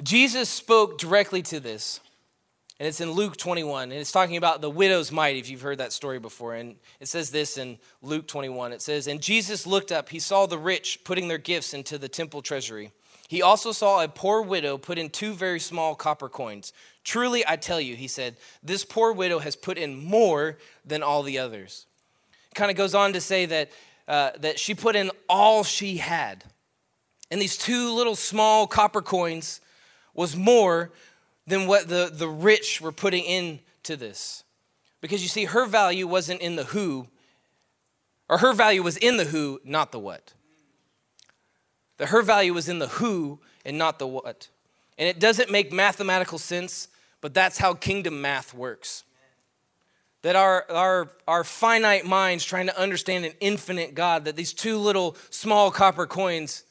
Jesus 0.02 0.50
spoke 0.50 0.98
directly 0.98 1.44
to 1.44 1.60
this. 1.60 2.00
And 2.80 2.88
it's 2.88 3.00
in 3.00 3.12
Luke 3.12 3.38
21. 3.38 3.92
And 3.92 4.02
it's 4.02 4.12
talking 4.12 4.38
about 4.38 4.62
the 4.62 4.72
widow's 4.72 5.12
mite, 5.12 5.36
if 5.36 5.52
you've 5.52 5.62
heard 5.62 5.78
that 5.78 5.94
story 5.94 6.18
before. 6.18 6.56
And 6.56 6.78
it 7.00 7.08
says 7.08 7.30
this 7.30 7.60
in 7.60 7.78
Luke 8.02 8.26
21. 8.26 8.72
It 8.72 8.82
says, 8.82 9.06
And 9.06 9.22
Jesus 9.22 9.68
looked 9.68 9.92
up, 9.92 10.10
he 10.10 10.18
saw 10.18 10.48
the 10.48 10.58
rich 10.58 11.02
putting 11.04 11.28
their 11.28 11.38
gifts 11.38 11.76
into 11.76 12.00
the 12.00 12.10
temple 12.10 12.42
treasury. 12.42 12.92
He 13.30 13.44
also 13.44 13.72
saw 13.72 14.02
a 14.02 14.08
poor 14.08 14.42
widow 14.42 14.80
put 14.80 14.98
in 14.98 15.12
two 15.12 15.34
very 15.34 15.60
small 15.60 15.94
copper 15.94 16.30
coins. 16.30 16.74
Truly, 17.04 17.44
I 17.48 17.58
tell 17.58 17.80
you, 17.80 17.96
he 17.96 18.08
said, 18.08 18.38
this 18.64 18.84
poor 18.84 19.14
widow 19.14 19.38
has 19.38 19.56
put 19.56 19.78
in 19.78 20.04
more 20.04 20.58
than 20.84 21.04
all 21.04 21.22
the 21.22 21.38
others. 21.38 21.86
Kind 22.56 22.72
of 22.72 22.76
goes 22.76 22.96
on 22.96 23.14
to 23.14 23.22
say 23.22 23.46
that, 23.46 23.70
uh, 24.08 24.32
that 24.40 24.58
she 24.58 24.74
put 24.74 24.96
in 24.96 25.12
all 25.30 25.64
she 25.64 25.98
had. 25.98 26.44
And 27.30 27.40
these 27.40 27.56
two 27.56 27.94
little 27.94 28.16
small 28.16 28.66
copper 28.66 29.04
coins 29.04 29.62
was 30.16 30.36
more 30.36 30.90
than 31.46 31.68
what 31.68 31.88
the, 31.88 32.10
the 32.12 32.28
rich 32.28 32.82
were 32.82 32.92
putting 32.92 33.26
into 33.26 33.96
this. 33.96 34.44
Because 35.02 35.22
you 35.22 35.28
see, 35.28 35.46
her 35.46 35.68
value 35.68 36.08
wasn't 36.08 36.42
in 36.42 36.56
the 36.56 36.64
who, 36.64 37.06
or 38.28 38.40
her 38.40 38.54
value 38.54 38.82
was 38.82 38.98
in 38.98 39.18
the 39.18 39.26
who, 39.26 39.62
not 39.64 39.92
the 39.92 40.00
what. 40.00 40.34
That 42.00 42.10
her 42.10 42.24
value 42.24 42.54
was 42.54 42.68
in 42.68 42.80
the 42.80 42.88
who 42.88 43.40
and 43.64 43.78
not 43.78 44.00
the 44.00 44.08
what. 44.08 44.50
And 44.98 45.08
it 45.08 45.20
doesn't 45.20 45.52
make 45.52 45.72
mathematical 45.72 46.40
sense, 46.40 46.88
but 47.22 47.34
that's 47.34 47.60
how 47.60 47.74
kingdom 47.74 48.22
math 48.22 48.54
works. 48.54 49.04
that 50.22 50.36
our, 50.36 50.66
our, 50.70 51.10
our 51.28 51.44
finite 51.44 52.06
minds 52.06 52.44
trying 52.44 52.68
to 52.68 52.78
understand 52.78 53.26
an 53.26 53.34
infinite 53.40 53.96
God, 53.96 54.26
that 54.26 54.36
these 54.36 54.54
two 54.54 54.78
little 54.78 55.16
small 55.30 55.72
copper 55.72 56.06
coins, 56.06 56.64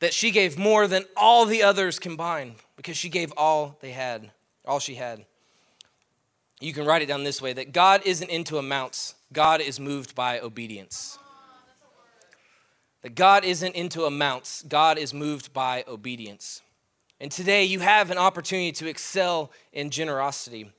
that 0.00 0.14
she 0.14 0.30
gave 0.30 0.56
more 0.56 0.86
than 0.86 1.04
all 1.16 1.46
the 1.46 1.62
others 1.62 1.98
combined 1.98 2.54
because 2.76 2.96
she 2.96 3.08
gave 3.08 3.32
all 3.36 3.76
they 3.80 3.90
had, 3.90 4.30
all 4.64 4.78
she 4.78 4.94
had. 4.94 5.24
You 6.60 6.72
can 6.72 6.86
write 6.86 7.02
it 7.02 7.06
down 7.06 7.24
this 7.24 7.42
way 7.42 7.52
that 7.52 7.72
God 7.72 8.02
isn't 8.04 8.30
into 8.30 8.58
amounts, 8.58 9.14
God 9.32 9.60
is 9.60 9.80
moved 9.80 10.14
by 10.14 10.38
obedience. 10.40 11.18
That 13.04 13.14
God 13.14 13.44
isn't 13.44 13.74
into 13.74 14.06
amounts, 14.06 14.62
God 14.62 14.96
is 14.96 15.12
moved 15.12 15.52
by 15.52 15.84
obedience. 15.86 16.62
And 17.20 17.30
today 17.30 17.64
you 17.64 17.80
have 17.80 18.10
an 18.10 18.16
opportunity 18.16 18.72
to 18.72 18.88
excel 18.88 19.52
in 19.74 19.90
generosity. 19.90 20.70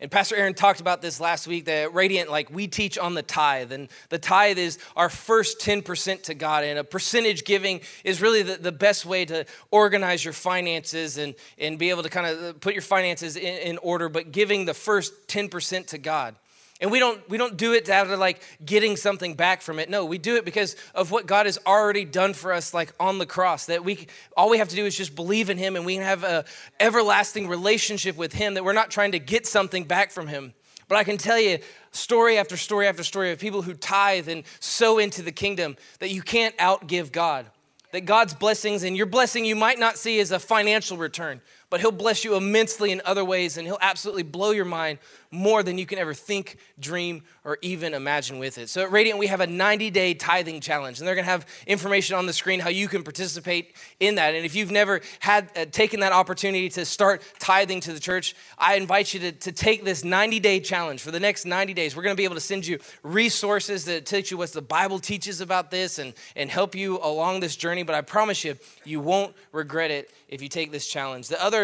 And 0.00 0.10
Pastor 0.10 0.34
Aaron 0.34 0.54
talked 0.54 0.80
about 0.80 1.02
this 1.02 1.20
last 1.20 1.46
week 1.46 1.66
that 1.66 1.92
Radiant, 1.92 2.30
like 2.30 2.48
we 2.48 2.68
teach 2.68 2.96
on 2.96 3.12
the 3.12 3.22
tithe, 3.22 3.70
and 3.70 3.90
the 4.08 4.16
tithe 4.16 4.56
is 4.56 4.78
our 4.96 5.10
first 5.10 5.60
10% 5.60 6.22
to 6.22 6.34
God. 6.34 6.64
And 6.64 6.78
a 6.78 6.84
percentage 6.84 7.44
giving 7.44 7.82
is 8.02 8.22
really 8.22 8.40
the, 8.40 8.56
the 8.56 8.72
best 8.72 9.04
way 9.04 9.26
to 9.26 9.44
organize 9.70 10.24
your 10.24 10.32
finances 10.32 11.18
and, 11.18 11.34
and 11.58 11.78
be 11.78 11.90
able 11.90 12.02
to 12.02 12.08
kind 12.08 12.26
of 12.26 12.60
put 12.60 12.72
your 12.72 12.82
finances 12.82 13.36
in, 13.36 13.58
in 13.58 13.78
order, 13.82 14.08
but 14.08 14.32
giving 14.32 14.64
the 14.64 14.74
first 14.74 15.28
10% 15.28 15.88
to 15.88 15.98
God. 15.98 16.34
And 16.80 16.90
we 16.90 16.98
don't 16.98 17.28
we 17.30 17.38
don't 17.38 17.56
do 17.56 17.72
it 17.72 17.88
out 17.88 18.10
of 18.10 18.18
like 18.18 18.42
getting 18.64 18.96
something 18.96 19.34
back 19.34 19.62
from 19.62 19.78
it. 19.78 19.88
No, 19.88 20.04
we 20.04 20.18
do 20.18 20.36
it 20.36 20.44
because 20.44 20.74
of 20.94 21.12
what 21.12 21.26
God 21.26 21.46
has 21.46 21.58
already 21.66 22.04
done 22.04 22.34
for 22.34 22.52
us 22.52 22.74
like 22.74 22.92
on 22.98 23.18
the 23.18 23.26
cross. 23.26 23.66
That 23.66 23.84
we 23.84 24.08
all 24.36 24.50
we 24.50 24.58
have 24.58 24.68
to 24.68 24.76
do 24.76 24.84
is 24.84 24.96
just 24.96 25.14
believe 25.14 25.50
in 25.50 25.58
him 25.58 25.76
and 25.76 25.86
we 25.86 25.96
have 25.96 26.24
a 26.24 26.44
everlasting 26.80 27.46
relationship 27.46 28.16
with 28.16 28.32
him 28.32 28.54
that 28.54 28.64
we're 28.64 28.72
not 28.72 28.90
trying 28.90 29.12
to 29.12 29.20
get 29.20 29.46
something 29.46 29.84
back 29.84 30.10
from 30.10 30.26
him. 30.26 30.52
But 30.88 30.96
I 30.96 31.04
can 31.04 31.16
tell 31.16 31.38
you 31.38 31.58
story 31.92 32.38
after 32.38 32.56
story 32.56 32.88
after 32.88 33.04
story 33.04 33.30
of 33.30 33.38
people 33.38 33.62
who 33.62 33.74
tithe 33.74 34.28
and 34.28 34.44
sow 34.60 34.98
into 34.98 35.22
the 35.22 35.32
kingdom 35.32 35.76
that 36.00 36.10
you 36.10 36.22
can't 36.22 36.56
outgive 36.58 37.12
God. 37.12 37.46
That 37.92 38.06
God's 38.06 38.34
blessings 38.34 38.82
and 38.82 38.96
your 38.96 39.06
blessing 39.06 39.44
you 39.44 39.54
might 39.54 39.78
not 39.78 39.96
see 39.96 40.18
as 40.18 40.32
a 40.32 40.40
financial 40.40 40.96
return, 40.96 41.40
but 41.74 41.80
he'll 41.80 41.90
bless 41.90 42.22
you 42.22 42.36
immensely 42.36 42.92
in 42.92 43.02
other 43.04 43.24
ways 43.24 43.56
and 43.56 43.66
he'll 43.66 43.78
absolutely 43.80 44.22
blow 44.22 44.52
your 44.52 44.64
mind 44.64 44.96
more 45.32 45.64
than 45.64 45.76
you 45.76 45.86
can 45.86 45.98
ever 45.98 46.14
think, 46.14 46.56
dream, 46.78 47.24
or 47.42 47.58
even 47.62 47.92
imagine 47.94 48.38
with 48.38 48.58
it. 48.58 48.68
So 48.68 48.82
at 48.82 48.92
Radiant, 48.92 49.18
we 49.18 49.26
have 49.26 49.40
a 49.40 49.46
90 49.48 49.90
day 49.90 50.14
tithing 50.14 50.60
challenge, 50.60 51.00
and 51.00 51.08
they're 51.08 51.16
gonna 51.16 51.26
have 51.26 51.46
information 51.66 52.16
on 52.16 52.26
the 52.26 52.32
screen 52.32 52.60
how 52.60 52.68
you 52.70 52.86
can 52.86 53.02
participate 53.02 53.74
in 53.98 54.14
that. 54.14 54.36
And 54.36 54.46
if 54.46 54.54
you've 54.54 54.70
never 54.70 55.00
had 55.18 55.50
uh, 55.56 55.64
taken 55.64 55.98
that 56.00 56.12
opportunity 56.12 56.68
to 56.70 56.84
start 56.84 57.22
tithing 57.40 57.80
to 57.80 57.92
the 57.92 57.98
church, 57.98 58.36
I 58.56 58.76
invite 58.76 59.12
you 59.12 59.18
to, 59.20 59.32
to 59.32 59.50
take 59.50 59.84
this 59.84 60.04
90 60.04 60.38
day 60.38 60.60
challenge 60.60 61.02
for 61.02 61.10
the 61.10 61.18
next 61.18 61.44
90 61.44 61.74
days. 61.74 61.96
We're 61.96 62.04
gonna 62.04 62.14
be 62.14 62.22
able 62.22 62.36
to 62.36 62.40
send 62.40 62.64
you 62.64 62.78
resources 63.02 63.84
that 63.86 64.06
teach 64.06 64.30
you 64.30 64.36
what 64.36 64.52
the 64.52 64.62
Bible 64.62 65.00
teaches 65.00 65.40
about 65.40 65.72
this 65.72 65.98
and, 65.98 66.14
and 66.36 66.48
help 66.48 66.76
you 66.76 67.00
along 67.02 67.40
this 67.40 67.56
journey. 67.56 67.82
But 67.82 67.96
I 67.96 68.02
promise 68.02 68.44
you, 68.44 68.56
you 68.84 69.00
won't 69.00 69.34
regret 69.50 69.90
it 69.90 70.12
if 70.28 70.40
you 70.40 70.48
take 70.48 70.70
this 70.70 70.86
challenge. 70.86 71.28
The 71.28 71.42
other 71.42 71.63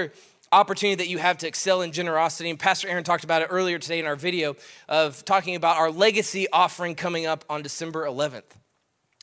opportunity 0.52 0.96
that 0.96 1.08
you 1.08 1.18
have 1.18 1.38
to 1.38 1.48
excel 1.48 1.82
in 1.82 1.92
generosity. 1.92 2.50
And 2.50 2.58
Pastor 2.58 2.88
Aaron 2.88 3.04
talked 3.04 3.24
about 3.24 3.42
it 3.42 3.48
earlier 3.50 3.78
today 3.78 4.00
in 4.00 4.06
our 4.06 4.16
video 4.16 4.56
of 4.88 5.24
talking 5.24 5.54
about 5.54 5.76
our 5.76 5.90
legacy 5.90 6.48
offering 6.52 6.94
coming 6.94 7.26
up 7.26 7.44
on 7.48 7.62
December 7.62 8.04
11th. 8.06 8.42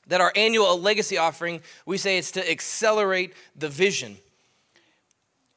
That 0.07 0.21
our 0.21 0.31
annual 0.35 0.79
legacy 0.79 1.17
offering, 1.17 1.61
we 1.85 1.97
say 1.97 2.17
it's 2.17 2.31
to 2.31 2.49
accelerate 2.49 3.33
the 3.55 3.67
vision. 3.67 4.17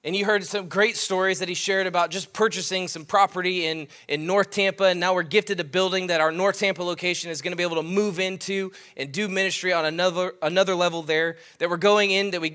And 0.03 0.17
you 0.17 0.25
heard 0.25 0.43
some 0.45 0.67
great 0.67 0.97
stories 0.97 1.41
that 1.41 1.49
he 1.51 1.55
shared 1.55 1.87
about 1.87 2.11
just 2.11 2.33
purchasing 2.33 2.89
some 2.89 3.05
property 3.05 3.67
in, 3.67 3.87
in 4.09 4.25
North 4.25 4.49
Tampa. 4.49 4.85
And 4.85 4.99
now 4.99 5.13
we're 5.13 5.23
gifted 5.23 5.61
a 5.61 5.65
building 5.65 6.07
that 6.07 6.23
our 6.23 6.33
North 6.33 6.59
Tampa 6.59 6.83
location 6.83 7.31
is 7.31 7.43
going 7.43 7.53
to 7.53 7.57
be 7.57 7.63
able 7.63 7.77
to 7.77 7.83
move 7.83 8.19
into 8.19 8.73
and 8.97 9.13
do 9.13 9.29
ministry 9.29 9.75
on 9.75 9.85
another, 9.85 10.33
another 10.41 10.75
level 10.75 11.03
there. 11.03 11.37
That 11.59 11.69
we're 11.69 11.77
going 11.77 12.13
in, 12.13 12.31
that 12.31 12.41
we 12.41 12.49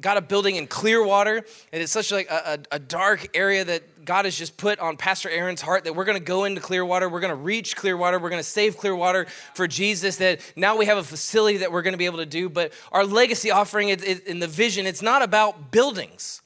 got 0.00 0.16
a 0.16 0.20
building 0.20 0.54
in 0.54 0.68
Clearwater. 0.68 1.38
And 1.72 1.82
it's 1.82 1.90
such 1.90 2.12
like 2.12 2.30
a, 2.30 2.60
a, 2.70 2.76
a 2.76 2.78
dark 2.78 3.36
area 3.36 3.64
that 3.64 4.04
God 4.04 4.24
has 4.24 4.38
just 4.38 4.56
put 4.56 4.78
on 4.78 4.96
Pastor 4.96 5.28
Aaron's 5.28 5.60
heart 5.60 5.82
that 5.84 5.96
we're 5.96 6.04
going 6.04 6.18
to 6.18 6.24
go 6.24 6.44
into 6.44 6.60
Clearwater. 6.60 7.08
We're 7.08 7.18
going 7.18 7.30
to 7.30 7.34
reach 7.34 7.74
Clearwater. 7.74 8.20
We're 8.20 8.30
going 8.30 8.42
to 8.42 8.48
save 8.48 8.76
Clearwater 8.76 9.26
for 9.54 9.66
Jesus. 9.66 10.18
That 10.18 10.40
now 10.54 10.76
we 10.76 10.86
have 10.86 10.98
a 10.98 11.04
facility 11.04 11.58
that 11.58 11.72
we're 11.72 11.82
going 11.82 11.94
to 11.94 11.98
be 11.98 12.06
able 12.06 12.18
to 12.18 12.26
do. 12.26 12.48
But 12.48 12.72
our 12.92 13.04
legacy 13.04 13.50
offering 13.50 13.88
in 13.88 14.38
the 14.38 14.46
vision, 14.46 14.86
it's 14.86 15.02
not 15.02 15.22
about 15.22 15.72
buildings 15.72 16.42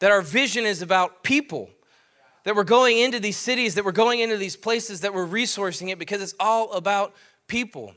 that 0.00 0.10
our 0.10 0.22
vision 0.22 0.66
is 0.66 0.82
about 0.82 1.22
people, 1.22 1.70
that 2.44 2.56
we're 2.56 2.64
going 2.64 2.98
into 2.98 3.20
these 3.20 3.36
cities, 3.36 3.76
that 3.76 3.84
we're 3.84 3.92
going 3.92 4.20
into 4.20 4.36
these 4.36 4.56
places, 4.56 5.02
that 5.02 5.14
we're 5.14 5.26
resourcing 5.26 5.90
it 5.90 5.98
because 5.98 6.20
it's 6.20 6.34
all 6.40 6.72
about 6.72 7.14
people. 7.46 7.94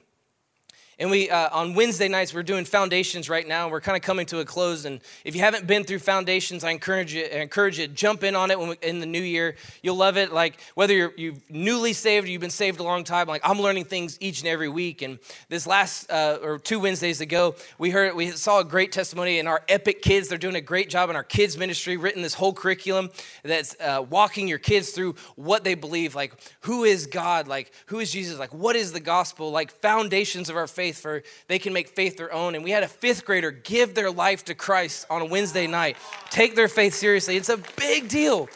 And 0.99 1.09
we, 1.09 1.27
uh, 1.27 1.49
on 1.51 1.73
Wednesday 1.73 2.07
nights, 2.07 2.35
we're 2.35 2.43
doing 2.43 2.65
foundations 2.65 3.27
right 3.27 3.47
now. 3.47 3.67
We're 3.67 3.81
kind 3.81 3.97
of 3.97 4.03
coming 4.03 4.27
to 4.27 4.39
a 4.39 4.45
close. 4.45 4.85
And 4.85 4.99
if 5.25 5.35
you 5.35 5.41
haven't 5.41 5.65
been 5.65 5.83
through 5.83 5.99
foundations, 5.99 6.63
I 6.63 6.69
encourage 6.69 7.15
you, 7.15 7.23
I 7.23 7.37
encourage 7.37 7.79
you 7.79 7.87
jump 7.87 8.23
in 8.23 8.35
on 8.35 8.51
it 8.51 8.59
we, 8.59 8.75
in 8.83 8.99
the 8.99 9.07
new 9.07 9.21
year. 9.21 9.55
You'll 9.81 9.95
love 9.95 10.17
it. 10.17 10.31
Like 10.31 10.59
whether 10.75 10.93
you're 10.93 11.13
you've 11.17 11.49
newly 11.49 11.93
saved 11.93 12.27
or 12.27 12.29
you've 12.29 12.41
been 12.41 12.51
saved 12.51 12.79
a 12.79 12.83
long 12.83 13.03
time, 13.03 13.27
like 13.27 13.41
I'm 13.43 13.59
learning 13.59 13.85
things 13.85 14.19
each 14.21 14.41
and 14.41 14.47
every 14.47 14.69
week. 14.69 15.01
And 15.01 15.17
this 15.49 15.65
last, 15.65 16.11
uh, 16.11 16.37
or 16.43 16.59
two 16.59 16.79
Wednesdays 16.79 17.21
ago, 17.21 17.55
we 17.79 17.89
heard, 17.89 18.15
we 18.15 18.29
saw 18.29 18.59
a 18.59 18.63
great 18.63 18.91
testimony 18.91 19.39
in 19.39 19.47
our 19.47 19.63
Epic 19.67 20.03
Kids. 20.03 20.27
They're 20.27 20.37
doing 20.37 20.55
a 20.55 20.61
great 20.61 20.91
job 20.91 21.09
in 21.09 21.15
our 21.15 21.23
kids 21.23 21.57
ministry, 21.57 21.97
written 21.97 22.21
this 22.21 22.35
whole 22.35 22.53
curriculum 22.53 23.09
that's 23.41 23.75
uh, 23.81 24.05
walking 24.07 24.47
your 24.47 24.59
kids 24.59 24.91
through 24.91 25.15
what 25.35 25.63
they 25.63 25.73
believe. 25.73 26.13
Like 26.13 26.35
who 26.61 26.83
is 26.83 27.07
God? 27.07 27.47
Like 27.47 27.71
who 27.87 27.99
is 27.99 28.11
Jesus? 28.11 28.37
Like 28.37 28.53
what 28.53 28.75
is 28.75 28.91
the 28.91 28.99
gospel? 28.99 29.49
Like 29.49 29.71
foundations 29.71 30.49
of 30.49 30.55
our 30.55 30.67
faith 30.67 30.82
faith 30.83 30.99
for 30.99 31.23
they 31.47 31.59
can 31.59 31.71
make 31.71 31.87
faith 31.87 32.17
their 32.17 32.33
own. 32.33 32.55
And 32.55 32.63
we 32.63 32.71
had 32.71 32.83
a 32.83 32.87
fifth 32.89 33.23
grader 33.23 33.51
give 33.51 33.95
their 33.95 34.11
life 34.11 34.43
to 34.45 34.53
Christ 34.53 35.05
on 35.09 35.21
a 35.21 35.25
Wednesday 35.25 35.65
night. 35.65 35.95
Take 36.29 36.55
their 36.55 36.67
faith 36.67 36.93
seriously. 36.93 37.37
It's 37.37 37.47
a 37.47 37.59
big 37.77 38.09
deal. 38.09 38.49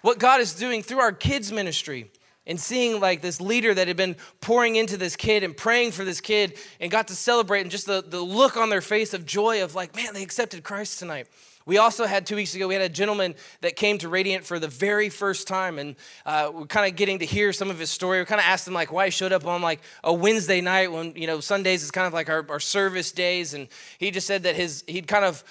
What 0.00 0.18
God 0.18 0.40
is 0.40 0.54
doing 0.54 0.82
through 0.82 1.00
our 1.00 1.12
kids' 1.12 1.52
ministry 1.52 2.10
and 2.46 2.58
seeing 2.58 2.98
like 2.98 3.20
this 3.20 3.42
leader 3.42 3.74
that 3.74 3.88
had 3.88 3.98
been 3.98 4.16
pouring 4.40 4.76
into 4.76 4.96
this 4.96 5.16
kid 5.16 5.42
and 5.42 5.54
praying 5.54 5.92
for 5.92 6.02
this 6.02 6.22
kid 6.22 6.54
and 6.80 6.90
got 6.90 7.08
to 7.08 7.14
celebrate 7.14 7.60
and 7.60 7.70
just 7.70 7.86
the, 7.86 8.02
the 8.02 8.22
look 8.22 8.56
on 8.56 8.70
their 8.70 8.80
face 8.80 9.12
of 9.12 9.26
joy 9.26 9.62
of 9.62 9.74
like, 9.74 9.94
man, 9.94 10.14
they 10.14 10.22
accepted 10.22 10.64
Christ 10.64 10.98
tonight. 10.98 11.26
We 11.70 11.78
also 11.78 12.04
had 12.04 12.26
two 12.26 12.34
weeks 12.34 12.52
ago, 12.56 12.66
we 12.66 12.74
had 12.74 12.82
a 12.82 12.88
gentleman 12.88 13.36
that 13.60 13.76
came 13.76 13.96
to 13.98 14.08
Radiant 14.08 14.44
for 14.44 14.58
the 14.58 14.66
very 14.66 15.08
first 15.08 15.46
time, 15.46 15.78
and 15.78 15.94
uh, 16.26 16.50
we're 16.52 16.66
kind 16.66 16.90
of 16.90 16.96
getting 16.96 17.20
to 17.20 17.24
hear 17.24 17.52
some 17.52 17.70
of 17.70 17.78
his 17.78 17.90
story. 17.90 18.18
We 18.18 18.24
kind 18.24 18.40
of 18.40 18.44
asked 18.44 18.66
him 18.66 18.74
like 18.74 18.90
why 18.90 19.04
he 19.04 19.12
showed 19.12 19.30
up 19.30 19.46
on 19.46 19.62
like 19.62 19.80
a 20.02 20.12
Wednesday 20.12 20.60
night 20.60 20.90
when 20.90 21.14
you 21.14 21.28
know 21.28 21.38
Sundays 21.38 21.84
is 21.84 21.92
kind 21.92 22.08
of 22.08 22.12
like 22.12 22.28
our, 22.28 22.44
our 22.48 22.58
service 22.58 23.12
days, 23.12 23.54
and 23.54 23.68
he 23.98 24.10
just 24.10 24.26
said 24.26 24.42
that 24.42 24.56
his 24.56 24.82
he'd 24.88 25.06
kind 25.06 25.24
of 25.24 25.44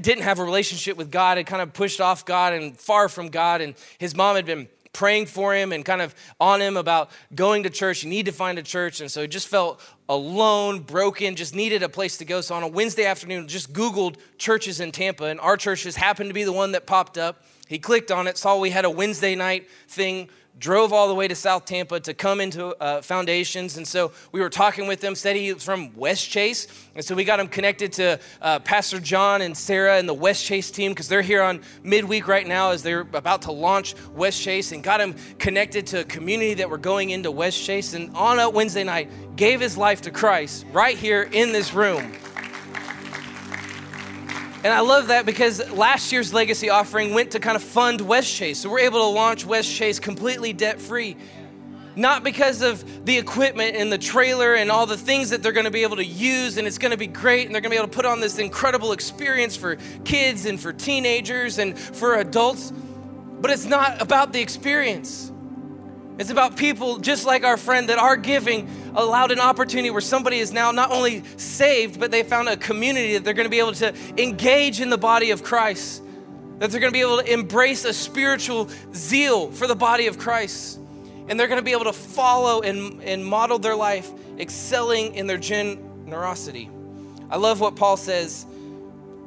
didn't 0.00 0.24
have 0.24 0.38
a 0.38 0.42
relationship 0.42 0.96
with 0.96 1.10
God, 1.10 1.36
had 1.36 1.46
kind 1.46 1.60
of 1.60 1.74
pushed 1.74 2.00
off 2.00 2.24
God 2.24 2.54
and 2.54 2.74
far 2.78 3.10
from 3.10 3.28
God, 3.28 3.60
and 3.60 3.74
his 3.98 4.16
mom 4.16 4.36
had 4.36 4.46
been 4.46 4.66
praying 4.94 5.26
for 5.26 5.54
him 5.54 5.72
and 5.72 5.84
kind 5.84 6.00
of 6.00 6.14
on 6.40 6.62
him 6.62 6.78
about 6.78 7.10
going 7.34 7.64
to 7.64 7.70
church. 7.70 8.02
You 8.02 8.08
need 8.08 8.26
to 8.26 8.32
find 8.32 8.58
a 8.58 8.62
church. 8.62 9.00
And 9.02 9.10
so 9.10 9.20
he 9.20 9.28
just 9.28 9.48
felt 9.48 9.80
alone, 10.08 10.80
broken, 10.80 11.36
just 11.36 11.54
needed 11.54 11.82
a 11.82 11.88
place 11.88 12.16
to 12.18 12.24
go. 12.24 12.40
So 12.40 12.54
on 12.54 12.62
a 12.62 12.68
Wednesday 12.68 13.04
afternoon, 13.04 13.48
just 13.48 13.72
Googled 13.72 14.16
churches 14.38 14.80
in 14.80 14.92
Tampa, 14.92 15.24
and 15.24 15.38
our 15.40 15.56
church 15.56 15.82
just 15.82 15.98
happened 15.98 16.30
to 16.30 16.34
be 16.34 16.44
the 16.44 16.52
one 16.52 16.72
that 16.72 16.86
popped 16.86 17.18
up. 17.18 17.44
He 17.68 17.78
clicked 17.78 18.10
on 18.10 18.26
it, 18.26 18.38
saw 18.38 18.58
we 18.58 18.70
had 18.70 18.84
a 18.84 18.90
Wednesday 18.90 19.34
night 19.34 19.68
thing 19.88 20.28
drove 20.58 20.92
all 20.92 21.08
the 21.08 21.14
way 21.14 21.26
to 21.28 21.34
South 21.34 21.64
Tampa 21.64 22.00
to 22.00 22.14
come 22.14 22.40
into 22.40 22.74
uh, 22.82 23.02
Foundations. 23.02 23.76
And 23.76 23.86
so 23.86 24.12
we 24.32 24.40
were 24.40 24.50
talking 24.50 24.86
with 24.86 25.02
him, 25.02 25.14
said 25.14 25.36
he 25.36 25.52
was 25.52 25.64
from 25.64 25.94
West 25.94 26.28
Chase. 26.30 26.66
And 26.94 27.04
so 27.04 27.14
we 27.14 27.24
got 27.24 27.40
him 27.40 27.48
connected 27.48 27.92
to 27.94 28.20
uh, 28.40 28.60
Pastor 28.60 29.00
John 29.00 29.42
and 29.42 29.56
Sarah 29.56 29.98
and 29.98 30.08
the 30.08 30.14
West 30.14 30.44
Chase 30.44 30.70
team 30.70 30.92
because 30.92 31.08
they're 31.08 31.22
here 31.22 31.42
on 31.42 31.62
midweek 31.82 32.28
right 32.28 32.46
now 32.46 32.70
as 32.70 32.82
they're 32.82 33.00
about 33.00 33.42
to 33.42 33.52
launch 33.52 33.94
West 34.14 34.40
Chase 34.40 34.72
and 34.72 34.82
got 34.82 35.00
him 35.00 35.14
connected 35.38 35.86
to 35.88 36.00
a 36.00 36.04
community 36.04 36.54
that 36.54 36.70
we're 36.70 36.76
going 36.78 37.10
into 37.10 37.30
West 37.30 37.62
Chase. 37.62 37.94
And 37.94 38.14
on 38.16 38.38
a 38.38 38.48
Wednesday 38.48 38.84
night, 38.84 39.10
gave 39.36 39.60
his 39.60 39.76
life 39.76 40.02
to 40.02 40.10
Christ 40.10 40.64
right 40.72 40.96
here 40.96 41.22
in 41.22 41.52
this 41.52 41.74
room. 41.74 42.12
And 44.64 44.72
I 44.72 44.80
love 44.80 45.08
that 45.08 45.26
because 45.26 45.70
last 45.72 46.10
year's 46.10 46.32
legacy 46.32 46.70
offering 46.70 47.12
went 47.12 47.32
to 47.32 47.38
kind 47.38 47.54
of 47.54 47.62
fund 47.62 48.00
Westchase. 48.00 48.56
So 48.56 48.70
we're 48.70 48.78
able 48.78 49.00
to 49.00 49.14
launch 49.14 49.46
Westchase 49.46 50.00
completely 50.00 50.54
debt 50.54 50.80
free. 50.80 51.18
Not 51.96 52.24
because 52.24 52.62
of 52.62 53.04
the 53.04 53.18
equipment 53.18 53.76
and 53.76 53.92
the 53.92 53.98
trailer 53.98 54.54
and 54.54 54.70
all 54.70 54.86
the 54.86 54.96
things 54.96 55.30
that 55.30 55.42
they're 55.42 55.52
going 55.52 55.66
to 55.66 55.70
be 55.70 55.82
able 55.82 55.96
to 55.96 56.04
use, 56.04 56.56
and 56.56 56.66
it's 56.66 56.78
going 56.78 56.92
to 56.92 56.96
be 56.96 57.06
great, 57.06 57.44
and 57.44 57.54
they're 57.54 57.60
going 57.60 57.70
to 57.70 57.76
be 57.76 57.78
able 57.78 57.88
to 57.88 57.94
put 57.94 58.06
on 58.06 58.20
this 58.20 58.38
incredible 58.38 58.92
experience 58.92 59.54
for 59.54 59.76
kids 60.04 60.46
and 60.46 60.58
for 60.58 60.72
teenagers 60.72 61.58
and 61.58 61.78
for 61.78 62.14
adults. 62.14 62.72
But 63.40 63.50
it's 63.50 63.66
not 63.66 64.00
about 64.00 64.32
the 64.32 64.40
experience. 64.40 65.30
It's 66.18 66.30
about 66.30 66.56
people 66.56 66.98
just 66.98 67.26
like 67.26 67.44
our 67.44 67.58
friend 67.58 67.90
that 67.90 67.98
are 67.98 68.16
giving 68.16 68.66
allowed 68.94 69.30
an 69.30 69.40
opportunity 69.40 69.90
where 69.90 70.00
somebody 70.00 70.38
is 70.38 70.52
now 70.52 70.70
not 70.70 70.90
only 70.90 71.22
saved, 71.36 71.98
but 71.98 72.10
they 72.10 72.22
found 72.22 72.48
a 72.48 72.56
community 72.56 73.14
that 73.14 73.24
they're 73.24 73.34
going 73.34 73.46
to 73.46 73.50
be 73.50 73.58
able 73.58 73.72
to 73.72 73.94
engage 74.16 74.80
in 74.80 74.90
the 74.90 74.98
body 74.98 75.30
of 75.30 75.42
Christ, 75.42 76.02
that 76.58 76.70
they're 76.70 76.80
going 76.80 76.92
to 76.92 76.96
be 76.96 77.00
able 77.00 77.22
to 77.22 77.32
embrace 77.32 77.84
a 77.84 77.92
spiritual 77.92 78.68
zeal 78.94 79.50
for 79.50 79.66
the 79.66 79.76
body 79.76 80.06
of 80.06 80.18
Christ. 80.18 80.78
And 81.28 81.40
they're 81.40 81.48
going 81.48 81.60
to 81.60 81.64
be 81.64 81.72
able 81.72 81.84
to 81.84 81.92
follow 81.92 82.60
and, 82.60 83.02
and 83.02 83.24
model 83.24 83.58
their 83.58 83.74
life, 83.74 84.10
excelling 84.38 85.14
in 85.14 85.26
their 85.26 85.38
generosity. 85.38 86.70
I 87.30 87.36
love 87.38 87.60
what 87.60 87.76
Paul 87.76 87.96
says 87.96 88.46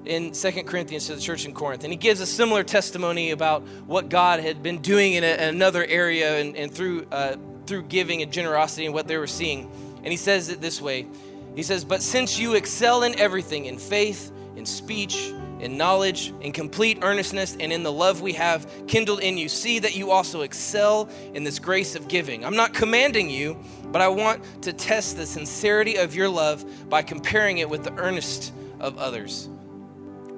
in 0.05 0.34
Second 0.34 0.65
Corinthians 0.65 1.07
to 1.07 1.15
the 1.15 1.22
church 1.22 1.45
in 1.45 1.53
Corinth. 1.53 1.84
And 1.84 1.91
he 1.91 1.97
gives 1.97 2.22
a 2.22 2.26
similar 2.26 2.63
testimony 2.63 3.32
about 3.32 3.63
what 3.86 4.09
God 4.09 4.39
had 4.39 4.63
been 4.63 4.82
doing 4.82 5.13
in, 5.13 5.24
a, 5.24 5.49
another 5.49 5.84
area 5.86 6.39
and, 6.39 6.55
and 6.55 6.72
through, 6.72 7.05
uh, 7.11 7.36
through 7.68 7.84
giving 7.84 8.22
and 8.22 8.32
generosity 8.32 8.86
and 8.86 8.93
what 8.93 9.07
they 9.07 9.18
were 9.18 9.28
seeing. 9.28 9.70
And 9.97 10.07
he 10.07 10.18
says 10.18 10.49
it 10.49 10.61
this 10.61 10.82
way 10.82 11.07
He 11.55 11.63
says, 11.63 11.84
But 11.86 12.01
since 12.01 12.39
you 12.39 12.55
excel 12.55 13.03
in 13.03 13.18
everything, 13.20 13.65
in 13.65 13.78
faith, 13.78 14.32
in 14.55 14.65
speech, 14.65 15.32
in 15.59 15.78
knowledge, 15.78 16.34
in 16.41 16.51
complete 16.51 16.99
earnestness, 17.01 17.57
and 17.59 17.74
in 17.74 17.84
the 17.84 17.91
love 17.91 18.22
we 18.22 18.34
have 18.34 18.70
kindled 18.88 19.22
in 19.22 19.38
you, 19.38 19.49
see 19.49 19.80
that 19.80 19.95
you 19.95 20.11
also 20.11 20.41
excel 20.41 21.09
in 21.34 21.43
this 21.43 21.59
grace 21.59 21.95
of 21.95 22.07
giving. 22.07 22.45
I'm 22.45 22.55
not 22.55 22.74
commanding 22.74 23.30
you, 23.30 23.57
but 23.91 24.01
I 24.01 24.07
want 24.07 24.43
to 24.63 24.74
test 24.74 25.18
the 25.18 25.26
sincerity 25.26 25.95
of 25.95 26.15
your 26.15 26.30
love 26.30 26.89
by 26.89 27.01
comparing 27.01 27.57
it 27.57 27.70
with 27.70 27.84
the 27.84 27.93
earnest 27.93 28.53
of 28.80 28.97
others. 28.97 29.49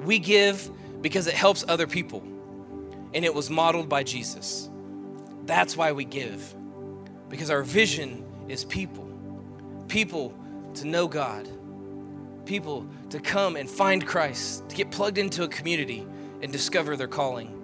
We 0.03 0.19
give 0.19 0.69
because 1.01 1.27
it 1.27 1.33
helps 1.33 1.65
other 1.67 1.87
people, 1.87 2.21
and 3.13 3.25
it 3.25 3.33
was 3.33 3.49
modeled 3.49 3.89
by 3.89 4.03
Jesus. 4.03 4.69
That's 5.45 5.75
why 5.75 5.91
we 5.91 6.05
give, 6.05 6.53
because 7.29 7.49
our 7.49 7.63
vision 7.63 8.25
is 8.47 8.65
people. 8.65 9.07
People 9.87 10.33
to 10.75 10.87
know 10.87 11.07
God, 11.07 11.47
people 12.45 12.87
to 13.09 13.19
come 13.19 13.55
and 13.55 13.69
find 13.69 14.05
Christ, 14.05 14.67
to 14.69 14.75
get 14.75 14.91
plugged 14.91 15.17
into 15.17 15.43
a 15.43 15.47
community 15.47 16.05
and 16.41 16.51
discover 16.51 16.95
their 16.95 17.07
calling. 17.07 17.55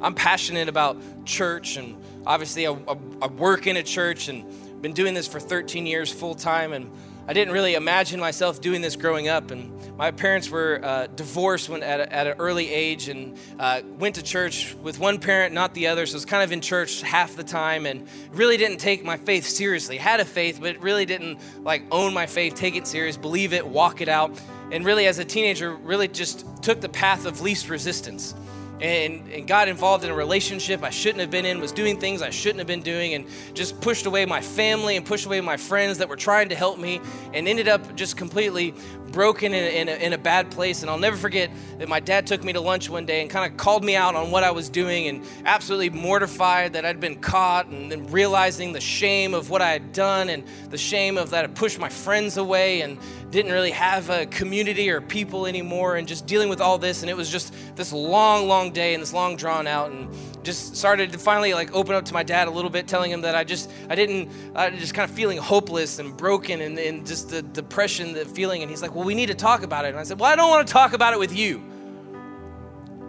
I'm 0.00 0.14
passionate 0.14 0.68
about 0.68 0.96
church, 1.24 1.76
and 1.76 2.00
obviously, 2.24 2.66
I, 2.66 2.72
I, 2.72 2.96
I 3.22 3.26
work 3.26 3.66
in 3.66 3.76
a 3.76 3.82
church 3.82 4.28
and 4.28 4.44
been 4.80 4.92
doing 4.92 5.14
this 5.14 5.26
for 5.26 5.40
13 5.40 5.86
years 5.86 6.12
full 6.12 6.34
time. 6.34 6.72
And 6.72 6.90
I 7.26 7.32
didn't 7.32 7.52
really 7.52 7.74
imagine 7.74 8.20
myself 8.20 8.60
doing 8.60 8.80
this 8.80 8.96
growing 8.96 9.28
up. 9.28 9.50
And 9.50 9.77
my 9.98 10.12
parents 10.12 10.48
were 10.48 10.80
uh, 10.80 11.08
divorced 11.08 11.68
when 11.68 11.82
at, 11.82 11.98
a, 11.98 12.12
at, 12.12 12.28
an 12.28 12.36
early 12.38 12.70
age 12.70 13.08
and 13.08 13.36
uh, 13.58 13.82
went 13.98 14.14
to 14.14 14.22
church 14.22 14.76
with 14.80 15.00
one 15.00 15.18
parent, 15.18 15.52
not 15.52 15.74
the 15.74 15.88
other. 15.88 16.06
So 16.06 16.14
I 16.14 16.16
was 16.16 16.24
kind 16.24 16.44
of 16.44 16.52
in 16.52 16.60
church 16.60 17.02
half 17.02 17.34
the 17.34 17.42
time 17.42 17.84
and 17.84 18.06
really 18.30 18.56
didn't 18.56 18.78
take 18.78 19.04
my 19.04 19.16
faith 19.16 19.44
seriously. 19.44 19.98
Had 19.98 20.20
a 20.20 20.24
faith, 20.24 20.60
but 20.62 20.80
really 20.80 21.04
didn't 21.04 21.40
like 21.64 21.82
own 21.90 22.14
my 22.14 22.26
faith, 22.26 22.54
take 22.54 22.76
it 22.76 22.86
serious, 22.86 23.16
believe 23.16 23.52
it, 23.52 23.66
walk 23.66 24.00
it 24.00 24.08
out. 24.08 24.40
And 24.70 24.84
really, 24.84 25.06
as 25.06 25.18
a 25.18 25.24
teenager, 25.24 25.74
really 25.74 26.06
just 26.06 26.46
took 26.62 26.80
the 26.80 26.88
path 26.88 27.26
of 27.26 27.40
least 27.40 27.68
resistance 27.68 28.34
and, 28.80 29.28
and 29.30 29.46
got 29.46 29.68
involved 29.68 30.04
in 30.04 30.10
a 30.10 30.14
relationship 30.14 30.82
I 30.82 30.90
shouldn't 30.90 31.20
have 31.20 31.30
been 31.30 31.44
in, 31.44 31.60
was 31.60 31.72
doing 31.72 31.98
things 31.98 32.22
I 32.22 32.30
shouldn't 32.30 32.58
have 32.58 32.66
been 32.66 32.82
doing, 32.82 33.14
and 33.14 33.26
just 33.54 33.80
pushed 33.80 34.06
away 34.06 34.24
my 34.26 34.40
family 34.40 34.96
and 34.96 35.04
pushed 35.04 35.26
away 35.26 35.40
my 35.40 35.56
friends 35.56 35.98
that 35.98 36.08
were 36.08 36.16
trying 36.16 36.50
to 36.50 36.54
help 36.54 36.78
me, 36.78 37.00
and 37.34 37.48
ended 37.48 37.68
up 37.68 37.94
just 37.96 38.16
completely 38.16 38.74
broken 39.10 39.54
in, 39.54 39.64
in, 39.64 39.88
a, 39.88 40.04
in 40.04 40.12
a 40.12 40.18
bad 40.18 40.50
place. 40.50 40.82
And 40.82 40.90
I'll 40.90 40.98
never 40.98 41.16
forget 41.16 41.50
that 41.78 41.88
my 41.88 41.98
dad 41.98 42.26
took 42.26 42.44
me 42.44 42.52
to 42.52 42.60
lunch 42.60 42.90
one 42.90 43.06
day 43.06 43.22
and 43.22 43.30
kind 43.30 43.50
of 43.50 43.56
called 43.56 43.82
me 43.82 43.96
out 43.96 44.14
on 44.14 44.30
what 44.30 44.44
I 44.44 44.50
was 44.50 44.68
doing, 44.68 45.08
and 45.08 45.24
absolutely 45.44 45.90
mortified 45.90 46.74
that 46.74 46.84
I'd 46.84 47.00
been 47.00 47.16
caught, 47.16 47.66
and 47.66 47.90
then 47.90 48.06
realizing 48.08 48.72
the 48.72 48.80
shame 48.80 49.34
of 49.34 49.50
what 49.50 49.62
I 49.62 49.70
had 49.70 49.92
done, 49.92 50.28
and 50.28 50.44
the 50.70 50.78
shame 50.78 51.18
of 51.18 51.30
that 51.30 51.44
I 51.44 51.48
pushed 51.48 51.78
my 51.78 51.88
friends 51.88 52.36
away, 52.36 52.82
and 52.82 52.98
didn't 53.30 53.52
really 53.52 53.72
have 53.72 54.08
a 54.08 54.26
community 54.26 54.88
or 54.88 55.00
people 55.00 55.46
anymore, 55.46 55.96
and 55.96 56.08
just 56.08 56.26
dealing 56.26 56.48
with 56.48 56.60
all 56.60 56.78
this. 56.78 57.02
And 57.02 57.10
it 57.10 57.16
was 57.16 57.28
just 57.30 57.54
this 57.76 57.92
long, 57.92 58.48
long 58.48 58.72
day 58.72 58.94
and 58.94 59.02
this 59.02 59.12
long 59.12 59.36
drawn 59.36 59.66
out, 59.66 59.90
and 59.90 60.08
just 60.42 60.76
started 60.76 61.12
to 61.12 61.18
finally 61.18 61.52
like 61.52 61.74
open 61.74 61.94
up 61.94 62.06
to 62.06 62.14
my 62.14 62.22
dad 62.22 62.48
a 62.48 62.50
little 62.50 62.70
bit, 62.70 62.88
telling 62.88 63.10
him 63.10 63.22
that 63.22 63.34
I 63.34 63.44
just 63.44 63.70
I 63.88 63.94
didn't 63.94 64.30
I 64.54 64.70
just 64.70 64.94
kind 64.94 65.08
of 65.08 65.14
feeling 65.14 65.38
hopeless 65.38 65.98
and 65.98 66.16
broken 66.16 66.60
and, 66.60 66.78
and 66.78 67.06
just 67.06 67.28
the 67.28 67.42
depression, 67.42 68.14
the 68.14 68.24
feeling. 68.24 68.62
And 68.62 68.70
he's 68.70 68.82
like, 68.82 68.94
"Well, 68.94 69.04
we 69.04 69.14
need 69.14 69.26
to 69.26 69.34
talk 69.34 69.62
about 69.62 69.84
it." 69.84 69.88
And 69.88 69.98
I 69.98 70.04
said, 70.04 70.18
"Well, 70.18 70.30
I 70.30 70.36
don't 70.36 70.50
want 70.50 70.66
to 70.66 70.72
talk 70.72 70.92
about 70.94 71.12
it 71.12 71.18
with 71.18 71.36
you." 71.36 71.62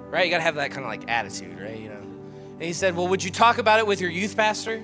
Right? 0.09 0.25
You 0.25 0.31
got 0.31 0.37
to 0.37 0.43
have 0.43 0.55
that 0.55 0.71
kind 0.71 0.83
of 0.83 0.89
like 0.89 1.09
attitude, 1.09 1.59
right? 1.59 1.79
You 1.79 1.89
know. 1.89 1.95
And 1.95 2.63
he 2.63 2.73
said, 2.73 2.95
"Well, 2.95 3.07
would 3.07 3.23
you 3.23 3.31
talk 3.31 3.57
about 3.57 3.79
it 3.79 3.87
with 3.87 4.01
your 4.01 4.09
youth 4.09 4.35
pastor?" 4.35 4.83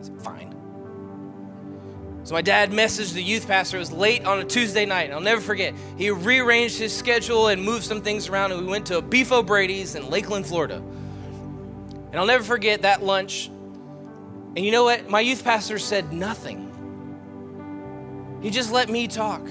I 0.00 0.02
said, 0.02 0.20
"Fine." 0.22 0.51
So 2.24 2.34
my 2.34 2.42
dad 2.42 2.70
messaged 2.70 3.14
the 3.14 3.22
youth 3.22 3.48
pastor. 3.48 3.78
It 3.78 3.80
was 3.80 3.92
late 3.92 4.24
on 4.24 4.38
a 4.38 4.44
Tuesday 4.44 4.86
night. 4.86 5.04
and 5.04 5.14
I'll 5.14 5.20
never 5.20 5.40
forget. 5.40 5.74
He 5.96 6.10
rearranged 6.10 6.78
his 6.78 6.96
schedule 6.96 7.48
and 7.48 7.62
moved 7.62 7.84
some 7.84 8.00
things 8.00 8.28
around, 8.28 8.52
and 8.52 8.60
we 8.60 8.66
went 8.66 8.86
to 8.86 8.98
a 8.98 9.02
Beef 9.02 9.32
O'Brady's 9.32 9.96
in 9.96 10.08
Lakeland, 10.08 10.46
Florida. 10.46 10.76
And 10.76 12.14
I'll 12.14 12.26
never 12.26 12.44
forget 12.44 12.82
that 12.82 13.02
lunch. 13.02 13.48
And 13.48 14.58
you 14.58 14.70
know 14.70 14.84
what? 14.84 15.08
My 15.08 15.20
youth 15.20 15.42
pastor 15.42 15.78
said 15.78 16.12
nothing. 16.12 16.68
He 18.40 18.50
just 18.50 18.70
let 18.70 18.88
me 18.88 19.08
talk. 19.08 19.42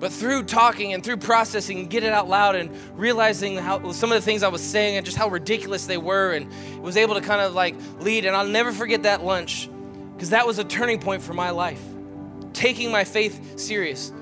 But 0.00 0.12
through 0.12 0.44
talking 0.44 0.94
and 0.94 1.04
through 1.04 1.18
processing 1.18 1.78
and 1.78 1.90
get 1.90 2.02
it 2.02 2.12
out 2.12 2.28
loud 2.28 2.56
and 2.56 2.70
realizing 2.98 3.56
how 3.56 3.92
some 3.92 4.10
of 4.10 4.16
the 4.16 4.24
things 4.24 4.42
I 4.42 4.48
was 4.48 4.62
saying 4.62 4.96
and 4.96 5.06
just 5.06 5.16
how 5.16 5.28
ridiculous 5.28 5.86
they 5.86 5.96
were 5.96 6.32
and 6.32 6.50
was 6.82 6.96
able 6.96 7.14
to 7.14 7.20
kind 7.20 7.40
of 7.40 7.54
like 7.54 7.76
lead. 8.00 8.24
And 8.24 8.34
I'll 8.34 8.48
never 8.48 8.72
forget 8.72 9.04
that 9.04 9.24
lunch 9.24 9.68
because 10.14 10.30
that 10.30 10.46
was 10.46 10.58
a 10.58 10.64
turning 10.64 10.98
point 10.98 11.22
for 11.22 11.34
my 11.34 11.50
life. 11.50 11.82
Taking 12.52 12.90
my 12.90 13.04
faith 13.04 13.58
serious, 13.58 14.12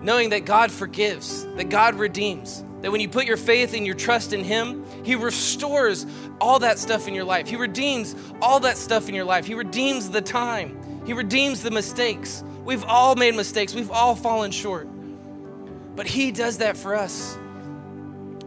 knowing 0.00 0.30
that 0.30 0.44
God 0.44 0.72
forgives, 0.72 1.44
that 1.56 1.68
God 1.68 1.94
redeems, 1.96 2.64
that 2.80 2.90
when 2.90 3.00
you 3.00 3.08
put 3.08 3.26
your 3.26 3.36
faith 3.36 3.74
and 3.74 3.86
your 3.86 3.94
trust 3.94 4.32
in 4.32 4.44
Him, 4.44 4.84
He 5.04 5.14
restores 5.14 6.06
all 6.40 6.58
that 6.60 6.78
stuff 6.78 7.06
in 7.06 7.14
your 7.14 7.24
life. 7.24 7.48
He 7.48 7.56
redeems 7.56 8.16
all 8.40 8.60
that 8.60 8.76
stuff 8.76 9.08
in 9.08 9.14
your 9.14 9.24
life. 9.24 9.46
He 9.46 9.54
redeems 9.54 10.10
the 10.10 10.22
time, 10.22 11.02
He 11.06 11.12
redeems 11.12 11.62
the 11.62 11.70
mistakes. 11.70 12.42
We've 12.64 12.84
all 12.84 13.16
made 13.16 13.34
mistakes, 13.34 13.74
we've 13.74 13.90
all 13.90 14.14
fallen 14.14 14.50
short. 14.50 14.88
But 15.94 16.06
He 16.06 16.32
does 16.32 16.58
that 16.58 16.76
for 16.76 16.94
us. 16.94 17.36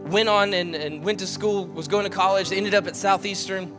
Went 0.00 0.28
on 0.28 0.54
and, 0.54 0.74
and 0.74 1.04
went 1.04 1.20
to 1.20 1.26
school, 1.26 1.66
was 1.66 1.88
going 1.88 2.04
to 2.04 2.10
college, 2.10 2.52
ended 2.52 2.74
up 2.74 2.86
at 2.86 2.96
Southeastern 2.96 3.72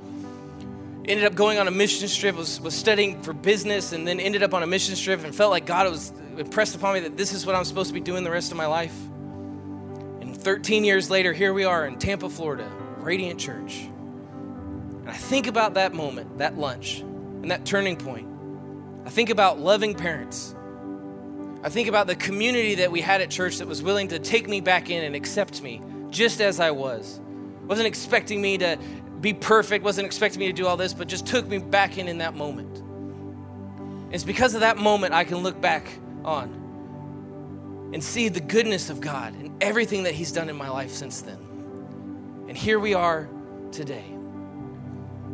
ended 1.08 1.26
up 1.26 1.36
going 1.36 1.58
on 1.58 1.68
a 1.68 1.72
mission 1.72 2.08
trip, 2.10 2.36
was, 2.36 2.60
was 2.60 2.76
studying 2.76 3.22
for 3.22 3.34
business, 3.34 3.94
and 3.94 4.06
then 4.06 4.20
ended 4.20 4.44
up 4.44 4.54
on 4.54 4.62
a 4.62 4.68
mission 4.68 4.96
trip 4.96 5.24
and 5.24 5.34
felt 5.34 5.52
like 5.52 5.66
God 5.66 5.90
was 5.90 6.12
impressed 6.38 6.76
upon 6.76 6.96
me 6.96 7.00
that 7.02 7.18
this 7.18 7.34
is 7.34 7.46
what 7.46 7.56
I'm 7.56 7.66
supposed 7.66 7.90
to 7.90 7.94
be 7.94 8.02
doing 8.02 8.24
the 8.24 8.32
rest 8.32 8.52
of 8.52 8.58
my 8.58 8.68
life. 8.68 8.96
And 10.22 10.36
13 10.36 10.84
years 10.84 11.10
later, 11.10 11.32
here 11.34 11.54
we 11.54 11.64
are 11.64 11.86
in 11.86 11.98
Tampa, 11.98 12.30
Florida, 12.30 12.70
Radiant 12.98 13.40
Church. 13.40 13.88
And 15.02 15.10
I 15.10 15.16
think 15.16 15.48
about 15.48 15.76
that 15.76 15.94
moment, 15.94 16.40
that 16.40 16.58
lunch, 16.58 17.00
and 17.00 17.50
that 17.52 17.66
turning 17.66 17.96
point. 17.96 18.28
I 19.06 19.10
think 19.10 19.30
about 19.30 19.60
loving 19.60 19.96
parents. 19.96 20.54
I 21.64 21.70
think 21.70 21.88
about 21.88 22.08
the 22.08 22.16
community 22.16 22.76
that 22.76 22.92
we 22.92 23.00
had 23.00 23.22
at 23.22 23.32
church 23.32 23.60
that 23.60 23.68
was 23.68 23.82
willing 23.82 24.10
to 24.10 24.20
take 24.20 24.50
me 24.50 24.60
back 24.60 24.90
in 24.90 25.04
and 25.04 25.16
accept 25.16 25.62
me 25.62 25.82
just 26.10 26.42
as 26.42 26.60
I 26.60 26.72
was. 26.72 27.20
Wasn't 27.66 27.88
expecting 27.88 28.42
me 28.42 28.58
to 28.60 28.78
be 29.22 29.34
perfect, 29.34 29.84
wasn't 29.84 30.06
expecting 30.06 30.40
me 30.40 30.48
to 30.48 30.54
do 30.54 30.68
all 30.68 30.78
this, 30.78 30.94
but 30.94 31.08
just 31.08 31.26
took 31.26 31.48
me 31.48 31.58
back 31.58 31.98
in 31.98 32.08
in 32.08 32.20
that 32.20 32.36
moment. 32.36 32.84
It's 34.14 34.24
because 34.24 34.54
of 34.54 34.62
that 34.62 34.78
moment 34.78 35.14
I 35.14 35.24
can 35.24 35.38
look 35.38 35.60
back 35.60 35.88
on 36.24 37.90
and 37.94 38.04
see 38.04 38.30
the 38.30 38.40
goodness 38.40 38.90
of 38.90 39.02
God 39.02 39.34
and 39.34 39.62
everything 39.62 40.04
that 40.04 40.14
He's 40.14 40.32
done 40.32 40.50
in 40.50 40.56
my 40.56 40.70
life 40.70 40.92
since 40.92 41.22
then. 41.22 41.38
And 42.48 42.58
here 42.58 42.80
we 42.80 42.94
are 42.94 43.28
today. 43.72 44.06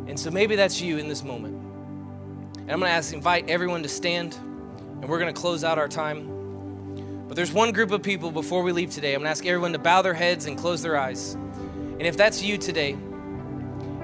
And 0.06 0.18
so 0.18 0.30
maybe 0.30 0.56
that's 0.56 0.80
you 0.80 0.98
in 0.98 1.08
this 1.08 1.22
moment. 1.22 1.54
And 1.54 2.70
I'm 2.70 2.78
going 2.78 2.90
to 2.90 2.96
ask, 2.96 3.12
invite 3.12 3.48
everyone 3.48 3.82
to 3.82 3.88
stand, 3.88 4.34
and 4.34 5.08
we're 5.08 5.18
going 5.18 5.32
to 5.32 5.38
close 5.38 5.64
out 5.64 5.78
our 5.78 5.88
time. 5.88 7.24
But 7.28 7.36
there's 7.36 7.52
one 7.52 7.72
group 7.72 7.90
of 7.90 8.02
people 8.02 8.30
before 8.30 8.62
we 8.62 8.72
leave 8.72 8.90
today. 8.90 9.14
I'm 9.14 9.20
going 9.20 9.26
to 9.26 9.30
ask 9.30 9.46
everyone 9.46 9.72
to 9.72 9.78
bow 9.78 10.02
their 10.02 10.14
heads 10.14 10.46
and 10.46 10.58
close 10.58 10.82
their 10.82 10.96
eyes. 10.96 11.34
And 11.34 12.02
if 12.02 12.16
that's 12.16 12.42
you 12.42 12.58
today, 12.58 12.96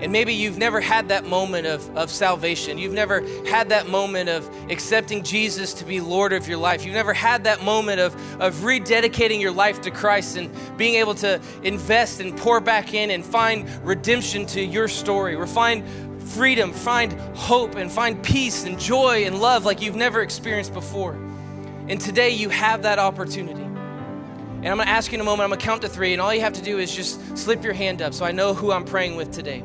and 0.01 0.11
maybe 0.13 0.33
you've 0.33 0.57
never 0.57 0.81
had 0.81 1.09
that 1.09 1.27
moment 1.27 1.67
of, 1.67 1.97
of 1.97 2.11
salvation. 2.11 2.79
You've 2.79 2.95
never 2.95 3.21
had 3.47 3.69
that 3.69 3.87
moment 3.87 4.31
of 4.31 4.49
accepting 4.71 5.23
Jesus 5.23 5.75
to 5.75 5.85
be 5.85 6.01
Lord 6.01 6.33
of 6.33 6.49
your 6.49 6.57
life. 6.57 6.87
You've 6.87 6.95
never 6.95 7.13
had 7.13 7.45
that 7.45 7.63
moment 7.63 8.01
of, 8.01 8.15
of 8.41 8.55
rededicating 8.57 9.41
your 9.41 9.53
life 9.53 9.83
to 9.83 9.91
Christ 9.91 10.39
and 10.39 10.51
being 10.79 10.95
able 10.95 11.15
to 11.17 11.41
invest 11.63 12.21
and 12.21 12.35
pour 12.37 12.61
back 12.61 12.95
in 12.95 13.11
and 13.11 13.25
find 13.25 13.69
redemption 13.85 14.47
to 14.47 14.63
your 14.63 14.89
story 14.89 15.35
or 15.35 15.47
find 15.47 15.85
freedom, 16.31 16.73
find 16.73 17.13
hope, 17.37 17.75
and 17.75 17.93
find 17.93 18.23
peace 18.23 18.65
and 18.65 18.79
joy 18.79 19.25
and 19.25 19.39
love 19.39 19.65
like 19.65 19.83
you've 19.83 19.97
never 19.97 20.23
experienced 20.23 20.73
before. 20.73 21.13
And 21.89 22.01
today 22.01 22.31
you 22.31 22.49
have 22.49 22.83
that 22.85 22.99
opportunity. 22.99 23.63
And 23.63 24.69
I'm 24.69 24.79
gonna 24.79 24.91
ask 24.91 25.11
you 25.11 25.17
in 25.17 25.21
a 25.21 25.25
moment, 25.25 25.45
I'm 25.45 25.51
gonna 25.51 25.61
count 25.61 25.83
to 25.83 25.89
three, 25.89 26.13
and 26.13 26.23
all 26.23 26.33
you 26.33 26.41
have 26.43 26.53
to 26.55 26.63
do 26.63 26.79
is 26.79 26.95
just 26.95 27.37
slip 27.37 27.65
your 27.65 27.73
hand 27.73 28.01
up 28.01 28.15
so 28.15 28.25
I 28.25 28.33
know 28.33 28.55
who 28.55 28.73
I'm 28.73 28.85
praying 28.85 29.17
with 29.17 29.33
today. 29.33 29.63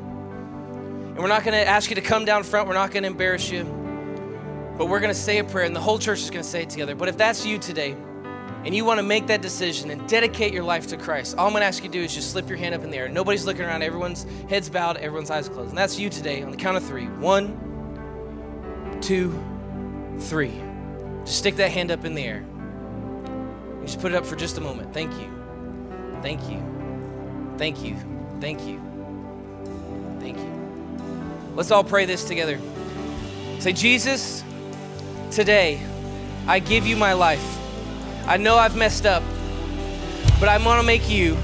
And 1.16 1.24
we're 1.24 1.30
not 1.30 1.46
going 1.46 1.54
to 1.54 1.66
ask 1.66 1.90
you 1.90 1.96
to 1.96 2.02
come 2.02 2.26
down 2.26 2.44
front. 2.44 2.68
We're 2.68 2.74
not 2.74 2.92
going 2.92 3.04
to 3.04 3.08
embarrass 3.08 3.50
you. 3.50 3.64
But 4.78 4.88
we're 4.88 5.00
going 5.00 5.14
to 5.14 5.20
say 5.20 5.38
a 5.38 5.46
prayer, 5.46 5.66
and 5.66 5.74
the 5.74 5.80
whole 5.80 5.98
church 5.98 6.20
is 6.20 6.30
going 6.30 6.44
to 6.44 6.50
say 6.50 6.64
it 6.64 6.70
together. 6.70 6.94
But 6.94 7.08
if 7.08 7.16
that's 7.18 7.46
you 7.46 7.58
today, 7.58 7.96
and 8.66 8.76
you 8.76 8.84
want 8.84 8.98
to 8.98 9.04
make 9.04 9.28
that 9.28 9.42
decision 9.42 9.92
and 9.92 10.06
dedicate 10.10 10.52
your 10.52 10.64
life 10.64 10.88
to 10.88 10.98
Christ, 10.98 11.38
all 11.38 11.48
I'm 11.48 11.54
going 11.54 11.62
to 11.62 11.68
ask 11.68 11.82
you 11.84 11.90
to 11.90 11.98
do 11.98 12.04
is 12.04 12.14
just 12.14 12.32
slip 12.32 12.50
your 12.50 12.58
hand 12.58 12.76
up 12.76 12.84
in 12.84 12.92
the 12.92 12.98
air. 12.98 13.08
Nobody's 13.08 13.46
looking 13.46 13.64
around, 13.64 13.82
everyone's 13.82 14.26
heads 14.50 14.70
bowed, 14.70 14.98
everyone's 14.98 15.32
eyes 15.32 15.48
closed. 15.48 15.70
And 15.70 15.78
that's 15.78 15.98
you 15.98 16.10
today 16.10 16.44
on 16.44 16.52
the 16.52 16.58
count 16.58 16.76
of 16.76 16.84
three. 16.84 17.06
One, 17.06 19.00
two, 19.02 19.42
three. 20.20 20.52
Just 21.24 21.38
stick 21.38 21.56
that 21.56 21.72
hand 21.72 21.92
up 21.92 22.04
in 22.04 22.14
the 22.14 22.24
air. 22.24 22.44
You 23.80 23.86
just 23.86 24.02
put 24.02 24.12
it 24.12 24.16
up 24.16 24.26
for 24.26 24.36
just 24.36 24.58
a 24.58 24.62
moment. 24.62 24.94
Thank 24.94 25.14
you. 25.14 25.32
Thank 26.22 26.50
you. 26.50 26.62
Thank 27.58 27.84
you. 27.84 27.96
Thank 28.42 28.62
you. 28.68 28.82
Thank 30.20 30.38
you. 30.40 30.55
Let's 31.56 31.72
all 31.72 31.86
pray 31.86 32.06
this 32.06 32.26
together. 32.26 32.60
Say, 33.60 33.72
Jesus, 33.72 34.44
today 35.32 35.80
I 36.48 36.60
give 36.60 36.86
you 36.86 36.98
my 36.98 37.14
life. 37.14 37.58
I 38.28 38.36
know 38.36 38.58
I've 38.58 38.76
messed 38.76 39.06
up, 39.06 39.24
but 40.40 40.50
I 40.50 40.58
want 40.64 40.82
to 40.82 40.86
make 40.86 41.10
you 41.10 41.38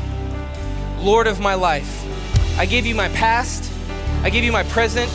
Lord 0.99 1.28
of 1.28 1.39
my 1.39 1.53
life. 1.53 2.05
I 2.59 2.66
give 2.66 2.86
you 2.86 2.93
my 2.93 3.07
past, 3.09 3.72
I 4.24 4.30
give 4.30 4.43
you 4.43 4.51
my 4.51 4.64
present, 4.64 5.09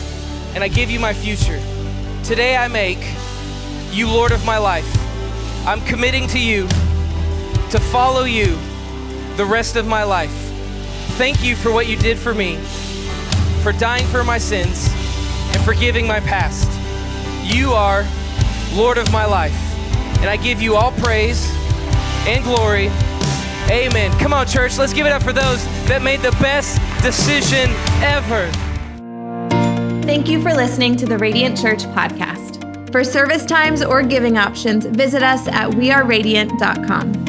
and 0.55 0.63
I 0.63 0.67
give 0.67 0.89
you 0.89 0.99
my 0.99 1.13
future. 1.13 1.61
Today 2.23 2.57
I 2.57 2.67
make 2.67 2.99
you 3.91 4.07
Lord 4.07 4.31
of 4.31 4.43
my 4.45 4.57
life. 4.57 4.91
I'm 5.67 5.81
committing 5.81 6.27
to 6.29 6.39
you 6.39 6.67
to 7.69 7.79
follow 7.91 8.23
you 8.23 8.57
the 9.35 9.45
rest 9.45 9.75
of 9.75 9.85
my 9.85 10.03
life. 10.03 10.33
Thank 11.17 11.43
you 11.43 11.55
for 11.55 11.71
what 11.71 11.87
you 11.87 11.97
did 11.97 12.17
for 12.17 12.33
me, 12.33 12.57
for 13.57 13.71
dying 13.71 14.05
for 14.07 14.23
my 14.23 14.37
sins, 14.37 14.89
and 15.53 15.61
forgiving 15.63 16.07
my 16.07 16.19
past. 16.19 16.67
You 17.43 17.73
are 17.73 18.05
Lord 18.73 18.97
of 18.97 19.11
my 19.11 19.25
life, 19.25 19.55
and 20.19 20.29
I 20.29 20.37
give 20.37 20.61
you 20.61 20.75
all 20.75 20.91
praise 20.93 21.49
and 22.27 22.43
glory. 22.43 22.87
Amen. 23.69 24.17
Come 24.19 24.33
on, 24.33 24.47
church, 24.47 24.77
let's 24.77 24.93
give 24.93 25.05
it 25.05 25.11
up 25.11 25.23
for 25.23 25.33
those 25.33 25.63
that 25.87 26.01
made 26.01 26.21
the 26.21 26.31
best 26.33 26.79
decision 27.01 27.69
ever. 28.01 28.49
Thank 30.05 30.29
you 30.29 30.41
for 30.41 30.53
listening 30.53 30.95
to 30.97 31.05
the 31.05 31.17
Radiant 31.17 31.57
Church 31.57 31.83
podcast. 31.83 32.91
For 32.91 33.03
service 33.03 33.45
times 33.45 33.83
or 33.83 34.01
giving 34.01 34.37
options, 34.37 34.85
visit 34.85 35.21
us 35.21 35.47
at 35.49 35.69
weareradiant.com. 35.71 37.26